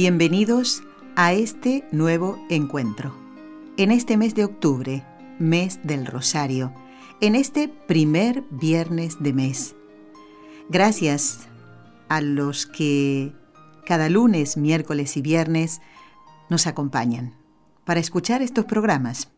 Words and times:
Bienvenidos 0.00 0.84
a 1.16 1.32
este 1.32 1.82
nuevo 1.90 2.38
encuentro. 2.50 3.12
En 3.76 3.90
este 3.90 4.16
mes 4.16 4.36
de 4.36 4.44
octubre, 4.44 5.04
mes 5.40 5.80
del 5.82 6.06
Rosario, 6.06 6.72
en 7.20 7.34
este 7.34 7.66
primer 7.66 8.44
viernes 8.48 9.20
de 9.20 9.32
mes. 9.32 9.74
Gracias 10.68 11.48
a 12.08 12.20
los 12.20 12.64
que 12.64 13.32
cada 13.84 14.08
lunes, 14.08 14.56
miércoles 14.56 15.16
y 15.16 15.20
viernes 15.20 15.80
nos 16.48 16.68
acompañan 16.68 17.34
para 17.84 17.98
escuchar 17.98 18.40
estos 18.40 18.66
programas 18.66 19.32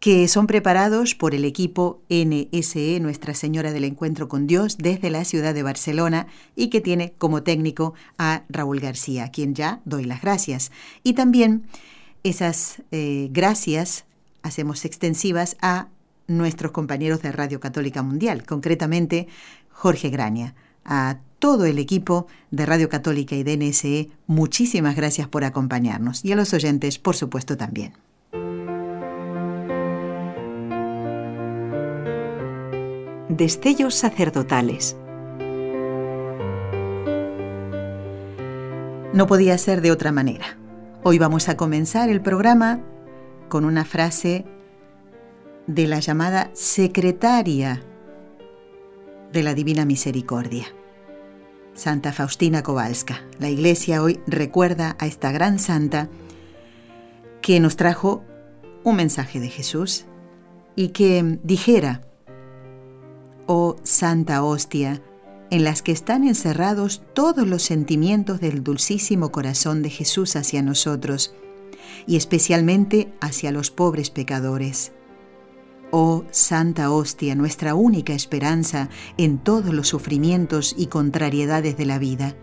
que 0.00 0.28
son 0.28 0.46
preparados 0.46 1.14
por 1.14 1.34
el 1.34 1.44
equipo 1.44 2.02
NSE 2.08 3.00
Nuestra 3.00 3.34
Señora 3.34 3.72
del 3.72 3.84
Encuentro 3.84 4.28
con 4.28 4.46
Dios 4.46 4.78
desde 4.78 5.10
la 5.10 5.24
ciudad 5.24 5.54
de 5.54 5.62
Barcelona 5.62 6.28
y 6.54 6.68
que 6.68 6.80
tiene 6.80 7.14
como 7.18 7.42
técnico 7.42 7.94
a 8.16 8.44
Raúl 8.48 8.80
García, 8.80 9.24
a 9.24 9.30
quien 9.30 9.54
ya 9.54 9.80
doy 9.84 10.04
las 10.04 10.22
gracias. 10.22 10.70
Y 11.02 11.14
también 11.14 11.66
esas 12.22 12.82
eh, 12.92 13.28
gracias 13.32 14.04
hacemos 14.42 14.84
extensivas 14.84 15.56
a 15.60 15.88
nuestros 16.28 16.72
compañeros 16.72 17.22
de 17.22 17.32
Radio 17.32 17.58
Católica 17.58 18.02
Mundial, 18.02 18.44
concretamente 18.44 19.26
Jorge 19.70 20.10
Graña, 20.10 20.54
a 20.84 21.18
todo 21.38 21.66
el 21.66 21.78
equipo 21.78 22.26
de 22.50 22.66
Radio 22.66 22.88
Católica 22.88 23.34
y 23.34 23.42
de 23.42 23.56
NSE, 23.56 24.10
muchísimas 24.26 24.96
gracias 24.96 25.28
por 25.28 25.44
acompañarnos 25.44 26.24
y 26.24 26.32
a 26.32 26.36
los 26.36 26.52
oyentes, 26.52 26.98
por 26.98 27.16
supuesto, 27.16 27.56
también. 27.56 27.92
Destellos 33.28 33.94
sacerdotales. 33.94 34.96
No 39.12 39.26
podía 39.26 39.58
ser 39.58 39.82
de 39.82 39.92
otra 39.92 40.12
manera. 40.12 40.56
Hoy 41.02 41.18
vamos 41.18 41.50
a 41.50 41.56
comenzar 41.58 42.08
el 42.08 42.22
programa 42.22 42.80
con 43.50 43.66
una 43.66 43.84
frase 43.84 44.46
de 45.66 45.86
la 45.86 46.00
llamada 46.00 46.50
secretaria 46.54 47.82
de 49.30 49.42
la 49.42 49.52
Divina 49.52 49.84
Misericordia, 49.84 50.64
Santa 51.74 52.14
Faustina 52.14 52.62
Kowalska. 52.62 53.20
La 53.38 53.50
Iglesia 53.50 54.02
hoy 54.02 54.20
recuerda 54.26 54.96
a 54.98 55.06
esta 55.06 55.32
gran 55.32 55.58
santa 55.58 56.08
que 57.42 57.60
nos 57.60 57.76
trajo 57.76 58.24
un 58.84 58.96
mensaje 58.96 59.38
de 59.38 59.50
Jesús 59.50 60.06
y 60.76 60.88
que 60.88 61.38
dijera, 61.42 62.07
oh 63.48 63.76
Santa 63.82 64.44
Hostia, 64.44 65.02
en 65.50 65.64
las 65.64 65.80
que 65.80 65.90
están 65.90 66.28
encerrados 66.28 67.02
todos 67.14 67.48
los 67.48 67.62
sentimientos 67.62 68.40
del 68.40 68.62
dulcísimo 68.62 69.32
corazón 69.32 69.82
de 69.82 69.88
Jesús 69.88 70.36
hacia 70.36 70.60
nosotros, 70.60 71.34
y 72.06 72.16
especialmente 72.16 73.10
hacia 73.22 73.50
los 73.50 73.70
pobres 73.70 74.10
pecadores. 74.10 74.92
Oh 75.90 76.24
Santa 76.30 76.90
Hostia, 76.90 77.34
nuestra 77.34 77.74
única 77.74 78.12
esperanza 78.12 78.90
en 79.16 79.38
todos 79.38 79.72
los 79.72 79.88
sufrimientos 79.88 80.74
y 80.76 80.88
contrariedades 80.88 81.78
de 81.78 81.86
la 81.86 81.98
vida. 81.98 82.36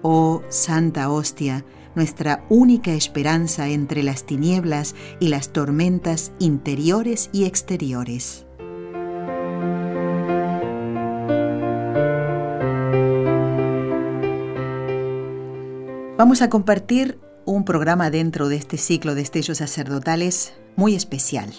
Oh 0.00 0.42
Santa 0.48 1.10
Hostia, 1.10 1.66
nuestra 1.94 2.46
única 2.48 2.94
esperanza 2.94 3.68
entre 3.68 4.02
las 4.02 4.24
tinieblas 4.24 4.94
y 5.20 5.28
las 5.28 5.52
tormentas 5.52 6.32
interiores 6.38 7.28
y 7.30 7.44
exteriores. 7.44 8.47
Vamos 16.18 16.42
a 16.42 16.50
compartir 16.50 17.20
un 17.44 17.64
programa 17.64 18.10
dentro 18.10 18.48
de 18.48 18.56
este 18.56 18.76
ciclo 18.76 19.14
de 19.14 19.22
estellos 19.22 19.58
sacerdotales 19.58 20.52
muy 20.74 20.96
especial. 20.96 21.54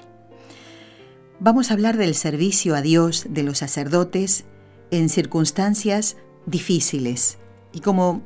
Vamos 1.40 1.72
a 1.72 1.76
hablar 1.76 1.96
del 1.96 2.14
servicio 2.14 2.76
a 2.76 2.82
Dios 2.82 3.28
de 3.30 3.44
los 3.44 3.60
sacerdotes 3.60 4.44
en 4.92 5.08
circunstancias 5.08 6.18
difíciles. 6.46 7.38
Y 7.72 7.80
como 7.80 8.22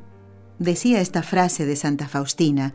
decía 0.58 1.00
esta 1.00 1.22
frase 1.22 1.66
de 1.66 1.76
Santa 1.76 2.08
Faustina, 2.08 2.74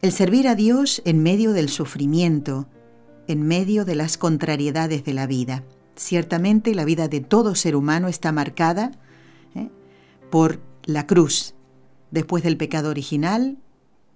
el 0.00 0.12
servir 0.12 0.48
a 0.48 0.54
Dios 0.54 1.02
en 1.04 1.22
medio 1.22 1.52
del 1.52 1.68
sufrimiento, 1.68 2.70
en 3.28 3.42
medio 3.42 3.84
de 3.84 3.96
las 3.96 4.16
contrariedades 4.16 5.04
de 5.04 5.12
la 5.12 5.26
vida. 5.26 5.62
Ciertamente 5.94 6.74
la 6.74 6.86
vida 6.86 7.08
de 7.08 7.20
todo 7.20 7.54
ser 7.54 7.76
humano 7.76 8.08
está 8.08 8.32
marcada 8.32 8.92
¿eh? 9.54 9.68
por 10.30 10.58
la 10.86 11.06
cruz, 11.06 11.55
Después 12.10 12.42
del 12.42 12.56
pecado 12.56 12.90
original, 12.90 13.58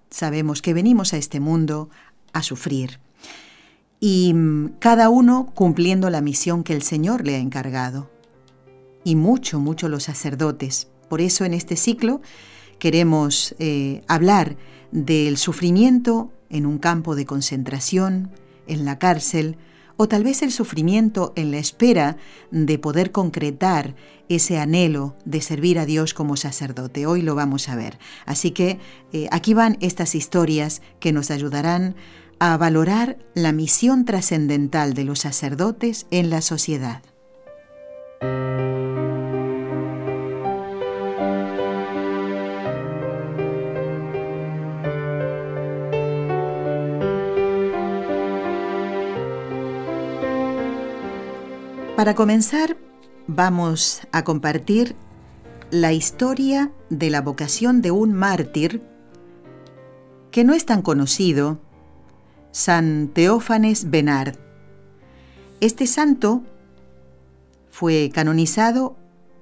sabemos 0.09 0.61
que 0.61 0.73
venimos 0.73 1.13
a 1.13 1.17
este 1.17 1.39
mundo 1.39 1.89
a 2.33 2.43
sufrir. 2.43 2.99
Y 3.99 4.33
mm, 4.33 4.73
cada 4.79 5.09
uno 5.09 5.51
cumpliendo 5.53 6.09
la 6.09 6.21
misión 6.21 6.63
que 6.63 6.73
el 6.73 6.81
Señor 6.81 7.25
le 7.25 7.35
ha 7.35 7.39
encargado. 7.39 8.09
Y 9.03 9.15
mucho, 9.15 9.59
mucho 9.59 9.89
los 9.89 10.03
sacerdotes. 10.03 10.87
Por 11.09 11.21
eso 11.21 11.45
en 11.45 11.53
este 11.53 11.75
ciclo 11.75 12.21
queremos 12.79 13.55
eh, 13.59 14.03
hablar 14.07 14.57
del 14.91 15.37
sufrimiento 15.37 16.31
en 16.49 16.65
un 16.65 16.77
campo 16.77 17.15
de 17.15 17.25
concentración, 17.25 18.31
en 18.67 18.85
la 18.85 18.99
cárcel, 18.99 19.57
o 20.01 20.07
tal 20.07 20.23
vez 20.23 20.41
el 20.41 20.51
sufrimiento 20.51 21.31
en 21.35 21.51
la 21.51 21.59
espera 21.59 22.17
de 22.49 22.79
poder 22.79 23.11
concretar 23.11 23.93
ese 24.29 24.57
anhelo 24.57 25.15
de 25.25 25.41
servir 25.41 25.77
a 25.77 25.85
Dios 25.85 26.15
como 26.15 26.37
sacerdote. 26.37 27.05
Hoy 27.05 27.21
lo 27.21 27.35
vamos 27.35 27.69
a 27.69 27.75
ver. 27.75 27.99
Así 28.25 28.49
que 28.49 28.79
eh, 29.13 29.27
aquí 29.29 29.53
van 29.53 29.77
estas 29.79 30.15
historias 30.15 30.81
que 30.99 31.13
nos 31.13 31.29
ayudarán 31.29 31.93
a 32.39 32.57
valorar 32.57 33.19
la 33.35 33.51
misión 33.51 34.03
trascendental 34.05 34.95
de 34.95 35.03
los 35.03 35.19
sacerdotes 35.19 36.07
en 36.09 36.31
la 36.31 36.41
sociedad. 36.41 37.03
Para 52.01 52.15
comenzar, 52.15 52.77
vamos 53.27 54.01
a 54.11 54.23
compartir 54.23 54.95
la 55.69 55.93
historia 55.93 56.71
de 56.89 57.11
la 57.11 57.21
vocación 57.21 57.83
de 57.83 57.91
un 57.91 58.11
mártir 58.11 58.81
que 60.31 60.43
no 60.43 60.55
es 60.55 60.65
tan 60.65 60.81
conocido, 60.81 61.59
San 62.49 63.09
Teófanes 63.09 63.91
Benard. 63.91 64.35
Este 65.59 65.85
santo 65.85 66.41
fue 67.69 68.09
canonizado 68.11 68.95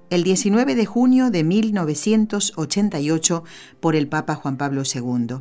el 0.09 0.23
19 0.23 0.75
de 0.75 0.85
junio 0.85 1.31
de 1.31 1.45
1988 1.45 3.43
por 3.79 3.95
el 3.95 4.09
Papa 4.09 4.35
Juan 4.35 4.57
Pablo 4.57 4.83
II. 4.83 5.37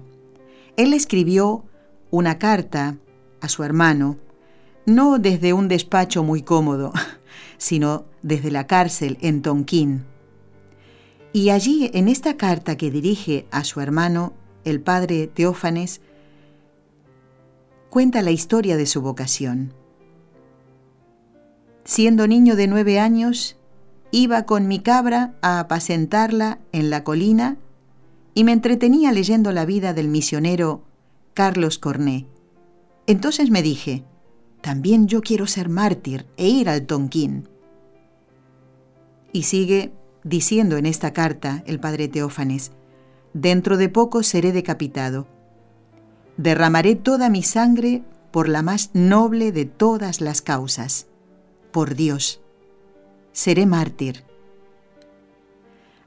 Él 0.76 0.92
escribió 0.92 1.64
una 2.12 2.38
carta 2.38 2.96
a 3.40 3.48
su 3.48 3.64
hermano, 3.64 4.18
no 4.88 5.18
desde 5.18 5.52
un 5.52 5.68
despacho 5.68 6.24
muy 6.24 6.42
cómodo, 6.42 6.92
sino 7.58 8.06
desde 8.22 8.50
la 8.50 8.66
cárcel 8.66 9.18
en 9.20 9.42
Tonquín. 9.42 10.04
Y 11.32 11.50
allí, 11.50 11.90
en 11.92 12.08
esta 12.08 12.36
carta 12.36 12.76
que 12.76 12.90
dirige 12.90 13.46
a 13.50 13.64
su 13.64 13.80
hermano, 13.80 14.32
el 14.64 14.80
padre 14.80 15.26
Teófanes, 15.26 16.00
cuenta 17.90 18.22
la 18.22 18.30
historia 18.30 18.76
de 18.76 18.86
su 18.86 19.02
vocación. 19.02 19.74
Siendo 21.84 22.26
niño 22.26 22.56
de 22.56 22.66
nueve 22.66 22.98
años, 22.98 23.56
iba 24.10 24.44
con 24.44 24.68
mi 24.68 24.80
cabra 24.80 25.34
a 25.42 25.60
apacentarla 25.60 26.60
en 26.72 26.88
la 26.88 27.04
colina 27.04 27.58
y 28.34 28.44
me 28.44 28.52
entretenía 28.52 29.12
leyendo 29.12 29.52
la 29.52 29.66
vida 29.66 29.92
del 29.92 30.08
misionero 30.08 30.82
Carlos 31.34 31.78
Corné. 31.78 32.26
Entonces 33.06 33.50
me 33.50 33.62
dije, 33.62 34.04
también 34.60 35.06
yo 35.08 35.20
quiero 35.20 35.46
ser 35.46 35.68
mártir 35.68 36.26
e 36.36 36.48
ir 36.48 36.68
al 36.68 36.86
Tonquín. 36.86 37.48
Y 39.32 39.44
sigue 39.44 39.92
diciendo 40.24 40.76
en 40.76 40.86
esta 40.86 41.12
carta 41.12 41.62
el 41.66 41.80
padre 41.80 42.08
Teófanes, 42.08 42.72
Dentro 43.34 43.76
de 43.76 43.88
poco 43.88 44.22
seré 44.22 44.52
decapitado. 44.52 45.28
Derramaré 46.36 46.96
toda 46.96 47.28
mi 47.28 47.42
sangre 47.42 48.02
por 48.30 48.48
la 48.48 48.62
más 48.62 48.90
noble 48.94 49.52
de 49.52 49.64
todas 49.64 50.20
las 50.20 50.42
causas, 50.42 51.06
por 51.70 51.94
Dios. 51.94 52.40
Seré 53.32 53.66
mártir. 53.66 54.24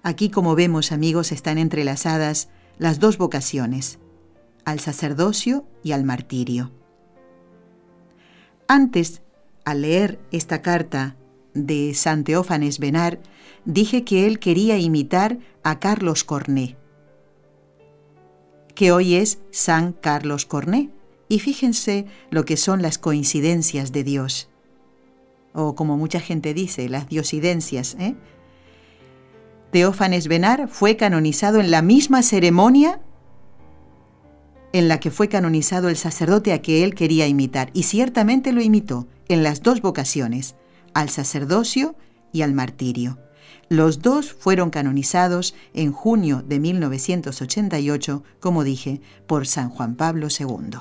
Aquí, 0.03 0.29
como 0.29 0.55
vemos, 0.55 0.91
amigos, 0.91 1.31
están 1.31 1.57
entrelazadas 1.57 2.49
las 2.79 2.99
dos 2.99 3.17
vocaciones, 3.17 3.99
al 4.65 4.79
sacerdocio 4.79 5.65
y 5.83 5.91
al 5.91 6.03
martirio. 6.03 6.71
Antes, 8.71 9.21
al 9.65 9.81
leer 9.81 10.17
esta 10.31 10.61
carta 10.61 11.17
de 11.53 11.93
San 11.93 12.23
Teófanes 12.23 12.79
Benar, 12.79 13.19
dije 13.65 14.05
que 14.05 14.25
él 14.25 14.39
quería 14.39 14.77
imitar 14.77 15.39
a 15.61 15.77
Carlos 15.79 16.23
Corné, 16.23 16.77
que 18.73 18.93
hoy 18.93 19.15
es 19.15 19.39
San 19.51 19.91
Carlos 19.91 20.45
Corné. 20.45 20.89
Y 21.27 21.39
fíjense 21.39 22.05
lo 22.29 22.45
que 22.45 22.55
son 22.55 22.81
las 22.81 22.97
coincidencias 22.97 23.91
de 23.91 24.05
Dios. 24.05 24.47
O 25.51 25.75
como 25.75 25.97
mucha 25.97 26.21
gente 26.21 26.53
dice, 26.53 26.87
las 26.87 27.09
diosidencias. 27.09 27.97
¿eh? 27.99 28.15
Teófanes 29.71 30.29
Benar 30.29 30.69
fue 30.69 30.95
canonizado 30.95 31.59
en 31.59 31.71
la 31.71 31.81
misma 31.81 32.23
ceremonia 32.23 33.01
en 34.73 34.87
la 34.87 34.99
que 34.99 35.11
fue 35.11 35.27
canonizado 35.27 35.89
el 35.89 35.97
sacerdote 35.97 36.53
a 36.53 36.61
que 36.61 36.83
él 36.83 36.95
quería 36.95 37.27
imitar, 37.27 37.69
y 37.73 37.83
ciertamente 37.83 38.51
lo 38.51 38.61
imitó 38.61 39.07
en 39.27 39.43
las 39.43 39.61
dos 39.61 39.81
vocaciones, 39.81 40.55
al 40.93 41.09
sacerdocio 41.09 41.95
y 42.31 42.41
al 42.41 42.53
martirio. 42.53 43.17
Los 43.69 44.01
dos 44.01 44.33
fueron 44.33 44.69
canonizados 44.69 45.55
en 45.73 45.91
junio 45.91 46.43
de 46.45 46.59
1988, 46.59 48.23
como 48.39 48.63
dije, 48.63 49.01
por 49.27 49.47
San 49.47 49.69
Juan 49.69 49.95
Pablo 49.95 50.27
II. 50.27 50.79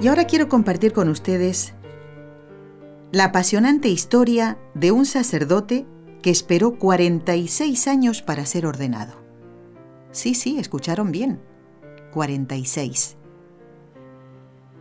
Y 0.00 0.06
ahora 0.06 0.24
quiero 0.26 0.48
compartir 0.50 0.92
con 0.92 1.08
ustedes 1.08 1.72
la 3.14 3.26
apasionante 3.26 3.88
historia 3.88 4.58
de 4.74 4.90
un 4.90 5.06
sacerdote 5.06 5.86
que 6.20 6.30
esperó 6.30 6.78
46 6.78 7.86
años 7.86 8.22
para 8.22 8.44
ser 8.44 8.66
ordenado. 8.66 9.22
Sí, 10.10 10.34
sí, 10.34 10.58
escucharon 10.58 11.12
bien. 11.12 11.40
46. 12.12 13.16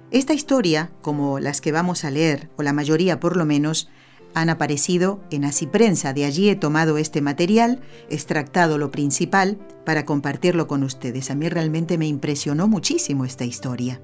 Esta 0.10 0.34
historia, 0.34 0.92
como 1.02 1.40
las 1.40 1.62
que 1.62 1.72
vamos 1.72 2.06
a 2.06 2.12
leer, 2.12 2.50
o 2.58 2.64
la 2.64 2.74
mayoría 2.74 3.20
por 3.20 3.38
lo 3.38 3.46
menos, 3.46 3.90
han 4.34 4.50
aparecido 4.50 5.24
en 5.30 5.46
Así 5.46 5.68
Prensa. 5.68 6.14
De 6.14 6.26
allí 6.26 6.50
he 6.50 6.56
tomado 6.56 6.98
este 6.98 7.22
material, 7.22 7.82
extractado 8.10 8.80
lo 8.80 8.90
principal, 8.90 9.60
para 9.86 10.06
compartirlo 10.06 10.68
con 10.68 10.84
ustedes. 10.84 11.30
A 11.30 11.36
mí 11.36 11.50
realmente 11.50 12.00
me 12.00 12.08
impresionó 12.08 12.68
muchísimo 12.68 13.26
esta 13.26 13.46
historia. 13.46 14.02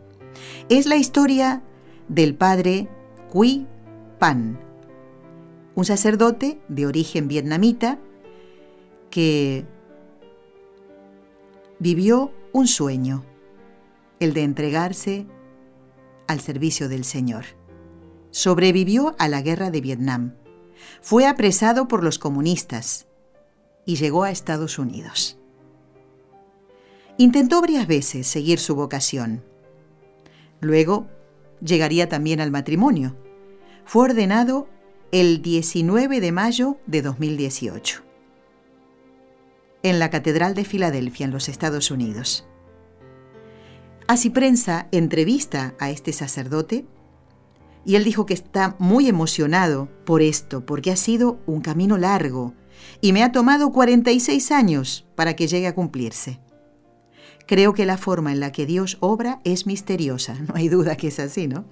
Es 0.70 0.86
la 0.86 0.98
historia 0.98 1.64
del 2.10 2.36
padre 2.36 2.90
Quy 3.32 3.68
Pan, 4.20 4.60
un 5.76 5.86
sacerdote 5.86 6.60
de 6.68 6.86
origen 6.86 7.28
vietnamita 7.28 8.00
que 9.10 9.66
vivió 11.80 12.32
un 12.52 12.68
sueño, 12.68 13.24
el 14.20 14.34
de 14.34 14.44
entregarse 14.44 15.26
al 16.28 16.42
servicio 16.42 16.90
del 16.90 17.06
Señor. 17.06 17.46
Sobrevivió 18.32 19.16
a 19.18 19.28
la 19.30 19.42
guerra 19.42 19.72
de 19.72 19.82
Vietnam. 19.82 20.36
Fue 21.02 21.26
apresado 21.26 21.88
por 21.88 22.04
los 22.04 22.20
comunistas 22.20 23.08
y 23.86 23.96
llegó 23.96 24.24
a 24.24 24.32
Estados 24.32 24.78
Unidos. 24.78 25.40
Intentó 27.18 27.62
varias 27.62 27.88
veces 27.88 28.28
seguir 28.28 28.60
su 28.60 28.76
vocación, 28.76 29.44
Luego 30.62 31.08
llegaría 31.62 32.10
también 32.10 32.42
al 32.42 32.52
matrimonio. 32.52 33.16
Fue 33.90 34.04
ordenado 34.04 34.68
el 35.12 35.42
19 35.42 36.20
de 36.20 36.32
mayo 36.32 36.78
de 36.86 37.02
2018 37.02 38.04
en 39.82 39.98
la 39.98 40.12
Catedral 40.12 40.54
de 40.54 40.64
Filadelfia, 40.64 41.26
en 41.26 41.32
los 41.32 41.50
Estados 41.50 41.90
Unidos. 41.90 42.46
Así 44.06 44.30
prensa 44.30 44.88
entrevista 44.92 45.74
a 45.80 45.90
este 45.90 46.14
sacerdote 46.14 46.86
y 47.84 47.96
él 47.96 48.04
dijo 48.04 48.28
que 48.28 48.36
está 48.36 48.76
muy 48.78 49.08
emocionado 49.08 49.90
por 50.06 50.22
esto, 50.22 50.68
porque 50.68 50.92
ha 50.92 50.96
sido 50.96 51.40
un 51.48 51.62
camino 51.62 51.98
largo 51.98 52.54
y 53.02 53.12
me 53.12 53.24
ha 53.24 53.32
tomado 53.32 53.72
46 53.72 54.52
años 54.52 55.08
para 55.16 55.36
que 55.36 55.48
llegue 55.48 55.66
a 55.66 55.74
cumplirse. 55.74 56.40
Creo 57.48 57.74
que 57.74 57.88
la 57.88 57.98
forma 57.98 58.34
en 58.34 58.40
la 58.40 58.52
que 58.52 58.68
Dios 58.68 59.00
obra 59.00 59.42
es 59.46 59.66
misteriosa, 59.66 60.36
no 60.48 60.54
hay 60.54 60.70
duda 60.70 60.96
que 60.96 61.08
es 61.08 61.20
así, 61.20 61.48
¿no? 61.48 61.66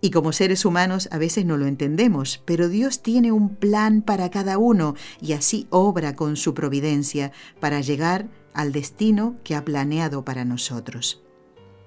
Y 0.00 0.10
como 0.10 0.32
seres 0.32 0.64
humanos 0.64 1.08
a 1.10 1.18
veces 1.18 1.44
no 1.44 1.56
lo 1.56 1.66
entendemos, 1.66 2.40
pero 2.44 2.68
Dios 2.68 3.02
tiene 3.02 3.32
un 3.32 3.56
plan 3.56 4.02
para 4.02 4.30
cada 4.30 4.58
uno 4.58 4.94
y 5.20 5.32
así 5.32 5.66
obra 5.70 6.14
con 6.14 6.36
su 6.36 6.54
providencia 6.54 7.32
para 7.60 7.80
llegar 7.80 8.28
al 8.54 8.72
destino 8.72 9.36
que 9.42 9.56
ha 9.56 9.64
planeado 9.64 10.24
para 10.24 10.44
nosotros. 10.44 11.22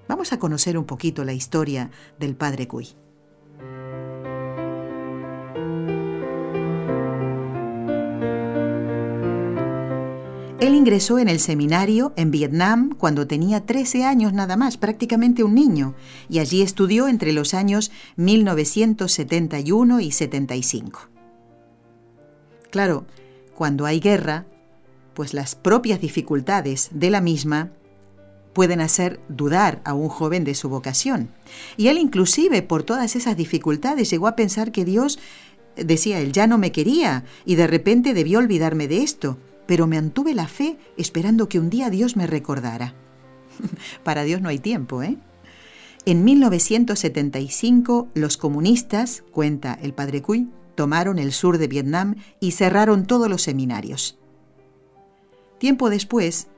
Vamos 0.08 0.32
a 0.32 0.38
conocer 0.38 0.76
un 0.76 0.84
poquito 0.84 1.24
la 1.24 1.32
historia 1.32 1.90
del 2.18 2.36
Padre 2.36 2.68
Cuy. 2.68 2.88
Él 10.62 10.76
ingresó 10.76 11.18
en 11.18 11.28
el 11.28 11.40
seminario 11.40 12.12
en 12.14 12.30
Vietnam 12.30 12.94
cuando 12.96 13.26
tenía 13.26 13.66
13 13.66 14.04
años 14.04 14.32
nada 14.32 14.56
más, 14.56 14.76
prácticamente 14.76 15.42
un 15.42 15.56
niño, 15.56 15.96
y 16.28 16.38
allí 16.38 16.62
estudió 16.62 17.08
entre 17.08 17.32
los 17.32 17.52
años 17.52 17.90
1971 18.14 19.98
y 19.98 20.12
75. 20.12 21.00
Claro, 22.70 23.06
cuando 23.56 23.86
hay 23.86 23.98
guerra, 23.98 24.46
pues 25.14 25.34
las 25.34 25.56
propias 25.56 26.00
dificultades 26.00 26.90
de 26.92 27.10
la 27.10 27.20
misma 27.20 27.72
pueden 28.52 28.80
hacer 28.80 29.18
dudar 29.28 29.80
a 29.84 29.94
un 29.94 30.08
joven 30.08 30.44
de 30.44 30.54
su 30.54 30.68
vocación. 30.68 31.30
Y 31.76 31.88
él 31.88 31.98
inclusive 31.98 32.62
por 32.62 32.84
todas 32.84 33.16
esas 33.16 33.36
dificultades 33.36 34.08
llegó 34.10 34.28
a 34.28 34.36
pensar 34.36 34.70
que 34.70 34.84
Dios, 34.84 35.18
decía 35.74 36.20
él, 36.20 36.30
ya 36.30 36.46
no 36.46 36.56
me 36.56 36.70
quería 36.70 37.24
y 37.44 37.56
de 37.56 37.66
repente 37.66 38.14
debió 38.14 38.38
olvidarme 38.38 38.86
de 38.86 39.02
esto 39.02 39.38
pero 39.72 39.86
me 39.86 39.96
antuve 39.96 40.34
la 40.34 40.48
fe 40.48 40.76
esperando 40.98 41.48
que 41.48 41.58
un 41.58 41.70
día 41.70 41.88
Dios 41.88 42.14
me 42.14 42.26
recordara. 42.26 42.92
Para 44.04 44.22
Dios 44.22 44.42
no 44.42 44.50
hay 44.50 44.58
tiempo, 44.58 45.02
¿eh? 45.02 45.16
En 46.04 46.24
1975, 46.24 48.08
los 48.12 48.36
comunistas, 48.36 49.24
cuenta 49.30 49.72
el 49.80 49.94
padre 49.94 50.20
Cuy, 50.20 50.50
tomaron 50.74 51.18
el 51.18 51.32
sur 51.32 51.56
de 51.56 51.68
Vietnam 51.68 52.16
y 52.38 52.50
cerraron 52.50 53.06
todos 53.06 53.30
los 53.30 53.40
seminarios. 53.40 54.18
Tiempo 55.56 55.88
después, 55.88 56.48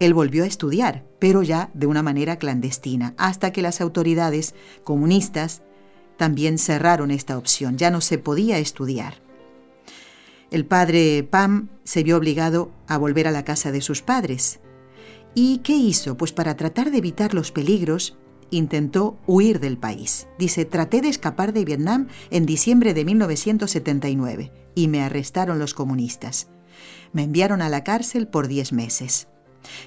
él 0.00 0.14
volvió 0.14 0.44
a 0.44 0.46
estudiar, 0.46 1.04
pero 1.18 1.42
ya 1.42 1.68
de 1.74 1.86
una 1.86 2.02
manera 2.02 2.38
clandestina, 2.38 3.12
hasta 3.18 3.52
que 3.52 3.60
las 3.60 3.82
autoridades 3.82 4.54
comunistas 4.82 5.60
también 6.16 6.56
cerraron 6.56 7.10
esta 7.10 7.36
opción, 7.36 7.76
ya 7.76 7.90
no 7.90 8.00
se 8.00 8.16
podía 8.16 8.56
estudiar. 8.56 9.21
El 10.52 10.66
padre 10.66 11.26
Pam 11.28 11.70
se 11.82 12.02
vio 12.02 12.18
obligado 12.18 12.70
a 12.86 12.98
volver 12.98 13.26
a 13.26 13.30
la 13.30 13.42
casa 13.42 13.72
de 13.72 13.80
sus 13.80 14.02
padres. 14.02 14.60
¿Y 15.34 15.58
qué 15.58 15.72
hizo? 15.72 16.18
Pues 16.18 16.32
para 16.32 16.58
tratar 16.58 16.90
de 16.90 16.98
evitar 16.98 17.32
los 17.32 17.52
peligros, 17.52 18.18
intentó 18.50 19.18
huir 19.26 19.60
del 19.60 19.78
país. 19.78 20.28
Dice, 20.38 20.66
traté 20.66 21.00
de 21.00 21.08
escapar 21.08 21.54
de 21.54 21.64
Vietnam 21.64 22.08
en 22.30 22.44
diciembre 22.44 22.92
de 22.92 23.06
1979 23.06 24.52
y 24.74 24.88
me 24.88 25.00
arrestaron 25.00 25.58
los 25.58 25.72
comunistas. 25.72 26.48
Me 27.14 27.22
enviaron 27.22 27.62
a 27.62 27.70
la 27.70 27.82
cárcel 27.82 28.28
por 28.28 28.46
10 28.46 28.74
meses. 28.74 29.28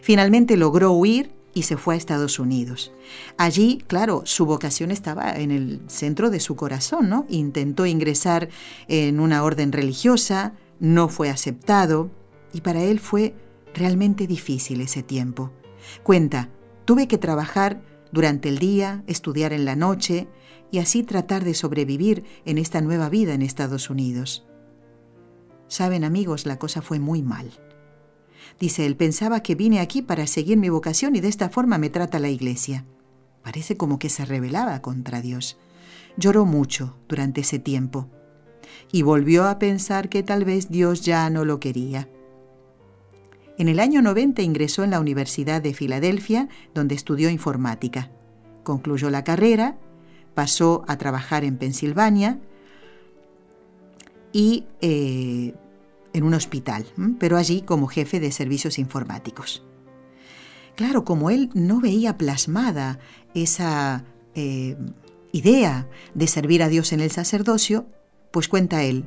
Finalmente 0.01 0.57
logró 0.57 0.93
huir 0.93 1.35
y 1.55 1.63
se 1.63 1.77
fue 1.77 1.95
a 1.95 1.97
Estados 1.97 2.37
Unidos. 2.37 2.91
Allí, 3.37 3.83
claro, 3.87 4.21
su 4.25 4.45
vocación 4.45 4.91
estaba 4.91 5.31
en 5.31 5.49
el 5.49 5.81
centro 5.87 6.29
de 6.29 6.39
su 6.39 6.55
corazón, 6.55 7.09
¿no? 7.09 7.25
Intentó 7.29 7.87
ingresar 7.87 8.49
en 8.87 9.19
una 9.19 9.43
orden 9.43 9.71
religiosa, 9.71 10.53
no 10.79 11.07
fue 11.07 11.29
aceptado 11.31 12.11
y 12.53 12.61
para 12.61 12.83
él 12.83 12.99
fue 12.99 13.33
realmente 13.73 14.27
difícil 14.27 14.81
ese 14.81 15.01
tiempo. 15.01 15.51
Cuenta, 16.03 16.49
tuve 16.83 17.07
que 17.07 17.17
trabajar 17.17 17.81
durante 18.11 18.49
el 18.49 18.59
día, 18.59 19.03
estudiar 19.07 19.53
en 19.53 19.65
la 19.65 19.77
noche 19.77 20.27
y 20.71 20.79
así 20.79 21.03
tratar 21.03 21.45
de 21.45 21.53
sobrevivir 21.53 22.25
en 22.43 22.57
esta 22.57 22.81
nueva 22.81 23.07
vida 23.07 23.33
en 23.33 23.41
Estados 23.41 23.89
Unidos. 23.89 24.45
Saben 25.67 26.03
amigos, 26.03 26.45
la 26.45 26.59
cosa 26.59 26.81
fue 26.81 26.99
muy 26.99 27.23
mal. 27.23 27.49
Dice 28.59 28.85
él, 28.85 28.95
pensaba 28.95 29.41
que 29.41 29.55
vine 29.55 29.79
aquí 29.79 30.01
para 30.01 30.27
seguir 30.27 30.57
mi 30.57 30.69
vocación 30.69 31.15
y 31.15 31.19
de 31.19 31.27
esta 31.27 31.49
forma 31.49 31.77
me 31.77 31.89
trata 31.89 32.19
la 32.19 32.29
iglesia. 32.29 32.85
Parece 33.43 33.77
como 33.77 33.99
que 33.99 34.09
se 34.09 34.25
rebelaba 34.25 34.81
contra 34.81 35.21
Dios. 35.21 35.57
Lloró 36.17 36.45
mucho 36.45 36.95
durante 37.07 37.41
ese 37.41 37.59
tiempo 37.59 38.07
y 38.91 39.01
volvió 39.01 39.45
a 39.45 39.59
pensar 39.59 40.09
que 40.09 40.23
tal 40.23 40.45
vez 40.45 40.69
Dios 40.69 41.01
ya 41.01 41.29
no 41.29 41.45
lo 41.45 41.59
quería. 41.59 42.07
En 43.57 43.67
el 43.67 43.79
año 43.79 44.01
90 44.01 44.41
ingresó 44.41 44.83
en 44.83 44.91
la 44.91 44.99
Universidad 44.99 45.61
de 45.61 45.73
Filadelfia, 45.73 46.49
donde 46.73 46.95
estudió 46.95 47.29
informática. 47.29 48.11
Concluyó 48.63 49.09
la 49.09 49.23
carrera, 49.23 49.77
pasó 50.33 50.83
a 50.87 50.97
trabajar 50.97 51.43
en 51.43 51.57
Pensilvania 51.57 52.39
y 54.33 54.65
eh, 54.81 55.53
en 56.15 56.23
un 56.23 56.33
hospital, 56.33 56.85
pero 57.19 57.35
allí 57.35 57.61
como 57.61 57.87
jefe 57.87 58.21
de 58.21 58.31
servicios 58.31 58.79
informáticos. 58.79 59.65
Claro, 60.75 61.03
como 61.03 61.29
él 61.29 61.49
no 61.53 61.81
veía 61.81 62.17
plasmada 62.17 62.99
esa 63.33 64.05
eh, 64.33 64.77
idea 65.33 65.89
de 66.13 66.27
servir 66.27 66.63
a 66.63 66.69
Dios 66.69 66.93
en 66.93 67.01
el 67.01 67.11
sacerdocio, 67.11 67.85
pues 68.31 68.47
cuenta 68.47 68.83
él, 68.83 69.03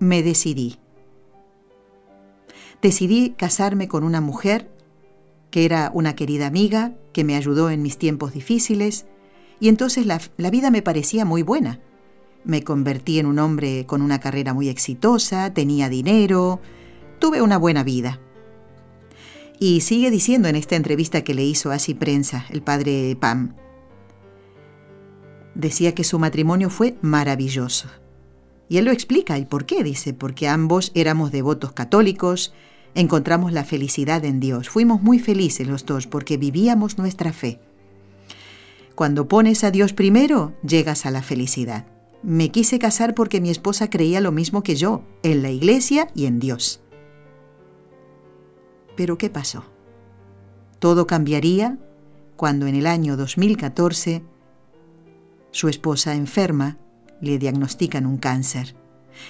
me 0.00 0.24
decidí. 0.24 0.80
Decidí 2.82 3.34
casarme 3.38 3.86
con 3.86 4.02
una 4.02 4.20
mujer 4.20 4.68
que 5.52 5.64
era 5.64 5.92
una 5.94 6.16
querida 6.16 6.48
amiga, 6.48 6.92
que 7.12 7.22
me 7.22 7.36
ayudó 7.36 7.70
en 7.70 7.82
mis 7.82 7.98
tiempos 7.98 8.32
difíciles, 8.32 9.06
y 9.60 9.68
entonces 9.68 10.06
la, 10.06 10.20
la 10.36 10.50
vida 10.50 10.72
me 10.72 10.82
parecía 10.82 11.24
muy 11.24 11.42
buena. 11.42 11.78
Me 12.44 12.62
convertí 12.62 13.18
en 13.18 13.26
un 13.26 13.38
hombre 13.38 13.84
con 13.86 14.02
una 14.02 14.20
carrera 14.20 14.54
muy 14.54 14.68
exitosa, 14.68 15.52
tenía 15.52 15.88
dinero, 15.88 16.60
tuve 17.18 17.42
una 17.42 17.58
buena 17.58 17.82
vida. 17.82 18.20
Y 19.60 19.80
sigue 19.80 20.10
diciendo 20.10 20.48
en 20.48 20.56
esta 20.56 20.76
entrevista 20.76 21.24
que 21.24 21.34
le 21.34 21.44
hizo 21.44 21.72
Así 21.72 21.94
Prensa, 21.94 22.46
el 22.50 22.62
padre 22.62 23.16
Pam. 23.20 23.54
Decía 25.54 25.94
que 25.94 26.04
su 26.04 26.18
matrimonio 26.18 26.70
fue 26.70 26.96
maravilloso. 27.02 27.88
Y 28.68 28.76
él 28.76 28.84
lo 28.84 28.92
explica. 28.92 29.38
¿Y 29.38 29.46
por 29.46 29.66
qué? 29.66 29.82
Dice, 29.82 30.14
porque 30.14 30.46
ambos 30.46 30.92
éramos 30.94 31.32
devotos 31.32 31.72
católicos, 31.72 32.52
encontramos 32.94 33.52
la 33.52 33.64
felicidad 33.64 34.24
en 34.24 34.38
Dios. 34.38 34.68
Fuimos 34.68 35.02
muy 35.02 35.18
felices 35.18 35.66
los 35.66 35.84
dos 35.84 36.06
porque 36.06 36.36
vivíamos 36.36 36.98
nuestra 36.98 37.32
fe. 37.32 37.60
Cuando 38.94 39.26
pones 39.26 39.64
a 39.64 39.70
Dios 39.70 39.92
primero, 39.92 40.54
llegas 40.62 41.06
a 41.06 41.10
la 41.10 41.22
felicidad. 41.22 41.86
Me 42.22 42.50
quise 42.50 42.78
casar 42.78 43.14
porque 43.14 43.40
mi 43.40 43.50
esposa 43.50 43.90
creía 43.90 44.20
lo 44.20 44.32
mismo 44.32 44.62
que 44.62 44.74
yo, 44.74 45.02
en 45.22 45.42
la 45.42 45.50
iglesia 45.50 46.08
y 46.14 46.26
en 46.26 46.40
Dios. 46.40 46.80
Pero 48.96 49.16
¿qué 49.18 49.30
pasó? 49.30 49.64
Todo 50.80 51.06
cambiaría 51.06 51.78
cuando 52.36 52.66
en 52.66 52.74
el 52.74 52.86
año 52.86 53.16
2014 53.16 54.22
su 55.50 55.68
esposa 55.68 56.14
enferma 56.14 56.78
le 57.20 57.38
diagnostican 57.38 58.06
un 58.06 58.16
cáncer. 58.18 58.76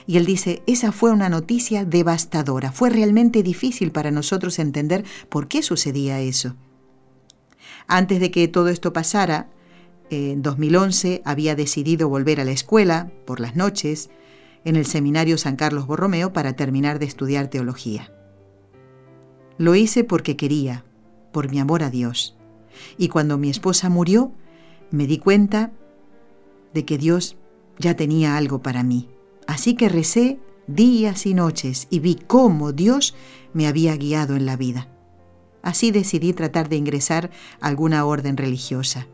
Y 0.07 0.17
él 0.19 0.27
dice, 0.27 0.63
esa 0.67 0.93
fue 0.93 1.11
una 1.11 1.29
noticia 1.29 1.85
devastadora. 1.85 2.73
Fue 2.73 2.91
realmente 2.91 3.43
difícil 3.43 3.93
para 3.93 4.11
nosotros 4.11 4.59
entender 4.59 5.05
por 5.29 5.49
qué 5.49 5.63
sucedía 5.63 6.21
eso. 6.21 6.57
Antes 7.87 8.21
de 8.21 8.31
que 8.31 8.49
todo 8.49 8.69
esto 8.69 8.93
pasara, 8.93 9.49
en 10.11 10.43
2011 10.43 11.23
había 11.25 11.55
decidido 11.55 12.09
volver 12.09 12.41
a 12.41 12.45
la 12.45 12.53
escuela 12.53 13.11
por 13.27 13.41
las 13.41 13.57
noches 13.57 14.11
en 14.65 14.77
el 14.77 14.87
seminario 14.87 15.39
San 15.39 15.57
Carlos 15.57 15.87
Borromeo 15.87 16.33
para 16.33 16.55
terminar 16.55 16.99
de 16.99 17.07
estudiar 17.07 17.49
teología. 17.49 18.13
Lo 19.57 19.75
hice 19.75 20.05
porque 20.05 20.37
quería, 20.37 20.85
por 21.33 21.51
mi 21.51 21.59
amor 21.59 21.83
a 21.83 21.91
Dios. 21.91 22.37
Y 22.97 23.09
cuando 23.09 23.39
mi 23.39 23.51
esposa 23.51 23.89
murió, 23.89 24.33
me 24.91 25.07
di 25.07 25.19
cuenta 25.19 25.73
de 26.75 26.85
que 26.85 26.99
Dios 26.99 27.37
ya 27.79 27.97
tenía 27.97 28.37
algo 28.37 28.63
para 28.63 28.83
mí. 28.83 29.09
Así 29.47 29.75
que 29.75 29.89
recé 29.89 30.39
días 30.67 31.27
y 31.27 31.35
noches 31.35 31.87
y 31.91 31.99
vi 32.01 32.15
cómo 32.15 32.73
Dios 32.73 33.15
me 33.53 33.67
había 33.67 33.97
guiado 33.97 34.37
en 34.37 34.47
la 34.47 34.57
vida. 34.57 34.89
Así 35.63 35.91
decidí 35.91 36.33
tratar 36.33 36.69
de 36.69 36.77
ingresar 36.77 37.31
a 37.61 37.67
alguna 37.67 38.05
orden 38.05 38.37
religiosa. 38.37 39.07